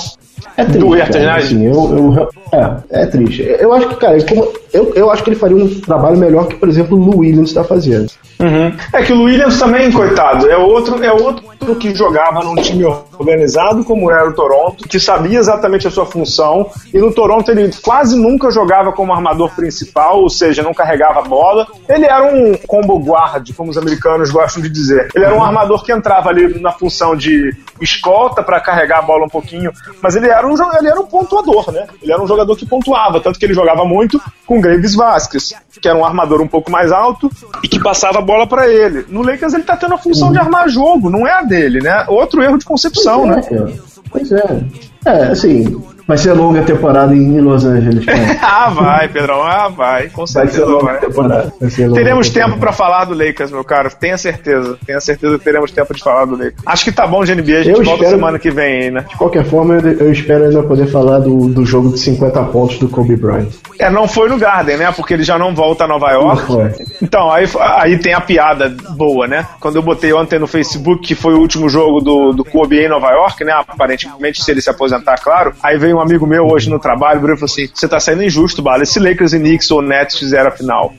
É 0.58 0.66
triste, 0.66 1.12
cara, 1.12 1.38
assim, 1.38 1.66
eu, 1.66 1.74
eu, 1.74 2.30
é, 2.54 3.04
é 3.04 3.06
triste. 3.06 3.42
Eu 3.42 3.74
acho 3.74 3.89
que, 3.89 3.96
cara, 3.96 4.18
como, 4.26 4.54
eu, 4.72 4.94
eu 4.96 5.12
acho 5.12 5.24
que 5.24 5.30
ele 5.30 5.39
faria 5.39 5.58
um 5.58 5.82
trabalho 5.82 6.18
melhor 6.18 6.48
que, 6.48 6.56
por 6.56 6.70
exemplo, 6.70 6.98
o 6.98 7.20
Williams 7.20 7.50
está 7.50 7.63
fazendo. 7.63 8.12
Uhum. 8.39 8.76
É 8.92 9.02
que 9.02 9.13
o 9.13 9.24
Williams 9.24 9.58
também, 9.58 9.92
coitado, 9.92 10.50
é 10.50 10.58
outro, 10.58 11.02
é 11.04 11.12
outro 11.12 11.76
que 11.76 11.96
jogava 11.96 12.44
num 12.44 12.56
time 12.56 12.84
organizado 12.84 13.86
como 13.86 14.12
era 14.12 14.30
o 14.30 14.34
Toronto, 14.34 14.88
que 14.88 15.00
sabia 15.00 15.39
exatamente 15.39 15.88
a 15.88 15.92
sua 15.92 16.06
função, 16.06 16.70
e 16.94 16.98
no 17.00 17.13
Toronto 17.13 17.50
ele 17.50 17.72
quase 17.82 18.20
nunca 18.20 18.52
jogava 18.52 18.92
como 18.92 19.13
armador 19.13 19.56
principal, 19.56 20.22
ou 20.22 20.30
seja, 20.30 20.62
não 20.62 20.74
carregava 20.74 21.20
a 21.20 21.24
bola. 21.24 21.66
Ele 21.88 22.06
era 22.06 22.24
um 22.24 22.58
combo 22.68 22.98
guard, 23.00 23.50
como 23.56 23.70
os 23.70 23.78
americanos 23.78 24.30
gostam 24.30 24.62
de 24.62 24.70
dizer. 24.70 25.08
Ele 25.16 25.24
era 25.24 25.36
um 25.36 25.44
armador 25.44 25.84
que 25.84 25.94
entrava 25.94 26.30
ali 26.30 26.60
na 26.60 26.72
função 26.72 27.16
de 27.16 27.56
escolta 27.80 28.44
para 28.44 28.60
carregar 28.60 29.00
a 29.00 29.04
bola 29.04 29.26
um 29.26 29.30
pouquinho, 29.30 29.72
mas 30.02 30.16
ele 30.16 30.28
era 30.28 30.46
um 30.46 30.54
ele 30.54 30.88
era 30.88 31.00
um 31.00 31.06
pontuador, 31.06 31.72
né? 31.72 31.88
Ele 32.02 32.12
era 32.12 32.22
um 32.22 32.28
jogador 32.28 32.43
que 32.56 32.66
pontuava, 32.66 33.20
tanto 33.20 33.40
que 33.40 33.46
ele 33.46 33.54
jogava 33.54 33.86
muito 33.86 34.20
com 34.46 34.62
Graves 34.62 34.96
Vasquez, 34.96 35.54
que 35.82 35.88
era 35.88 35.98
um 35.98 36.06
armador 36.06 36.42
um 36.42 36.48
pouco 36.48 36.70
mais 36.70 36.92
alto 36.92 37.30
e 37.64 37.68
que 37.68 37.80
passava 37.80 38.20
a 38.20 38.22
bola 38.22 38.46
para 38.46 38.68
ele. 38.68 39.06
No 39.10 39.22
Lakers 39.22 39.54
ele 39.54 39.64
tá 39.64 39.78
tendo 39.78 39.94
a 39.94 39.98
função 39.98 40.28
uhum. 40.28 40.34
de 40.34 40.40
armar 40.40 40.70
jogo, 40.70 41.10
não 41.10 41.26
é 41.26 41.32
a 41.32 41.42
dele, 41.42 41.80
né? 41.80 42.06
Outro 42.08 42.42
erro 42.44 42.58
de 42.58 42.66
concepção, 42.66 43.28
pois 43.28 43.48
é, 43.48 43.60
né? 43.60 43.74
Pois 44.12 44.32
é. 44.32 44.93
É, 45.06 45.26
assim, 45.26 45.82
Vai 46.06 46.18
ser 46.18 46.34
longa 46.34 46.60
a 46.60 46.63
temporada 46.63 47.16
em 47.16 47.39
Los 47.39 47.63
Angeles. 47.63 48.06
ah, 48.42 48.70
vai, 48.70 49.08
Pedrão. 49.08 49.42
Ah, 49.42 49.70
vai. 49.70 50.10
Com 50.10 50.28
certeza 50.28 50.66
vai. 50.66 51.00
Temporada. 51.00 51.54
vai 51.60 51.70
teremos 51.70 52.30
tempo 52.30 52.58
para 52.58 52.74
falar 52.74 53.06
do 53.06 53.13
Lakers, 53.13 53.52
meu 53.52 53.63
caro. 53.63 53.89
Tenha 53.98 54.18
certeza. 54.18 54.78
Tenha 54.86 55.00
certeza 55.00 55.38
que 55.38 55.44
teremos 55.44 55.72
tempo 55.72 55.94
de 55.94 56.04
falar 56.04 56.26
do 56.26 56.36
Lakers. 56.36 56.62
Acho 56.66 56.84
que 56.84 56.92
tá 56.92 57.08
bom 57.08 57.24
de 57.24 57.34
NBA. 57.34 57.58
A 57.58 57.63
gente 57.63 57.80
eu 57.80 57.86
volta 57.86 58.04
espero, 58.04 58.18
semana 58.18 58.39
que 58.39 58.52
vem 58.52 58.92
né? 58.92 59.06
De 59.10 59.16
qualquer 59.16 59.46
forma, 59.46 59.76
eu, 59.76 60.12
espero 60.12 60.46
ainda 60.46 60.62
poder 60.63 60.88
falar 60.88 61.20
do, 61.20 61.48
do 61.48 61.66
jogo 61.66 61.89
de 61.94 62.00
50 62.00 62.44
pontos 62.46 62.78
do 62.80 62.89
Kobe 62.89 63.16
Bryant. 63.16 63.50
É, 63.80 63.89
não 63.89 64.08
foi 64.08 64.28
no 64.28 64.38
Garden, 64.38 64.78
né? 64.78 64.92
Porque 64.92 65.13
ele 65.13 65.24
já 65.24 65.38
não 65.38 65.56
volta 65.56 65.86
a 65.86 65.88
Nova 65.88 66.12
York. 66.12 66.42
Não 66.42 66.48
foi. 66.48 66.86
Então, 67.02 67.32
aí, 67.32 67.48
aí 67.60 67.98
tem 67.98 68.13
a 68.13 68.20
piada 68.20 68.76
boa, 68.98 69.26
né? 69.26 69.48
Quando 69.60 69.78
eu 69.78 69.82
botei 69.82 70.12
ontem 70.12 70.38
no 70.38 70.48
Facebook 70.48 71.08
que 71.08 71.16
foi 71.16 71.34
o 71.34 71.39
último 71.39 71.70
jogo 71.70 72.02
do, 72.02 72.34
do 72.34 72.44
Kobe 72.44 72.78
em 72.78 72.89
Nova 72.89 73.10
York, 73.12 73.44
né? 73.46 73.54
Aparentemente, 73.54 74.44
se 74.44 74.52
ele 74.52 74.62
se 74.62 74.70
aposentar, 74.70 74.93
claro. 75.02 75.54
Aí 75.62 75.78
veio 75.78 75.98
um 75.98 76.02
amigo 76.02 76.26
meu 76.28 76.46
hoje 76.48 76.70
no 76.70 76.80
trabalho, 76.80 77.20
virou 77.20 77.36
e 77.36 77.40
falou 77.40 77.52
assim: 77.52 77.70
você 77.74 77.88
tá 77.88 78.00
saindo 78.00 78.24
injusto, 78.24 78.62
Bala. 78.62 78.84
Esse 78.84 79.00
Lakers 79.00 79.34
e 79.34 79.40
Knicks 79.40 79.72
ou 79.72 79.82
Nets 79.82 80.18
fizeram 80.18 80.50
a 80.50 80.52
final. 80.52 80.94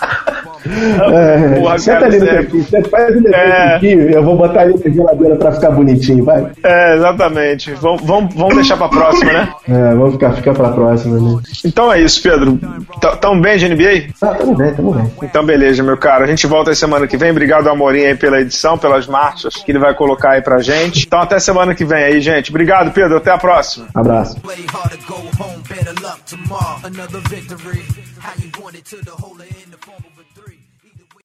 É, 0.70 1.78
senta 1.78 2.04
ali 2.04 2.18
no 2.18 2.26
cantinho, 2.26 2.88
faz 2.90 3.16
um 3.16 3.22
é... 3.34 3.80
eu 3.82 4.22
vou 4.22 4.36
botar 4.36 4.62
ali 4.62 4.74
na 4.84 4.90
geladeira 4.90 5.36
pra 5.36 5.52
ficar 5.52 5.70
bonitinho, 5.70 6.24
vai. 6.24 6.46
É, 6.62 6.96
exatamente. 6.96 7.72
Vamos, 7.74 8.02
vamos, 8.02 8.34
vamos 8.34 8.54
deixar 8.54 8.76
pra 8.76 8.88
próxima, 8.88 9.32
né? 9.32 9.48
É, 9.68 9.94
vamos 9.94 10.12
ficar, 10.14 10.32
ficar 10.34 10.54
pra 10.54 10.70
próxima, 10.70 11.18
né? 11.18 11.42
Então 11.64 11.92
é 11.92 12.00
isso, 12.00 12.22
Pedro. 12.22 12.58
Tão 13.20 13.40
bem 13.40 13.58
de 13.58 13.68
NBA? 13.68 14.12
Ah, 14.22 14.34
tamo 14.34 14.54
bem, 14.54 14.74
tamo 14.74 14.92
bem. 14.92 15.10
Então 15.22 15.44
beleza, 15.44 15.82
meu 15.82 15.96
caro. 15.96 16.24
A 16.24 16.26
gente 16.26 16.46
volta 16.46 16.70
aí 16.70 16.76
semana 16.76 17.06
que 17.06 17.16
vem. 17.16 17.30
Obrigado, 17.30 17.68
Amorim, 17.68 18.04
aí 18.04 18.14
pela 18.14 18.40
edição, 18.40 18.78
pelas 18.78 19.06
marchas 19.06 19.56
que 19.56 19.70
ele 19.70 19.78
vai 19.78 19.94
colocar 19.94 20.32
aí 20.32 20.42
pra 20.42 20.60
gente. 20.60 21.06
Então 21.06 21.20
até 21.20 21.38
semana 21.38 21.74
que 21.74 21.84
vem 21.84 22.04
aí, 22.04 22.20
gente. 22.20 22.50
Obrigado, 22.50 22.92
Pedro. 22.92 23.16
Até 23.16 23.30
a 23.30 23.38
próxima. 23.38 23.86
Abraço. 23.94 24.36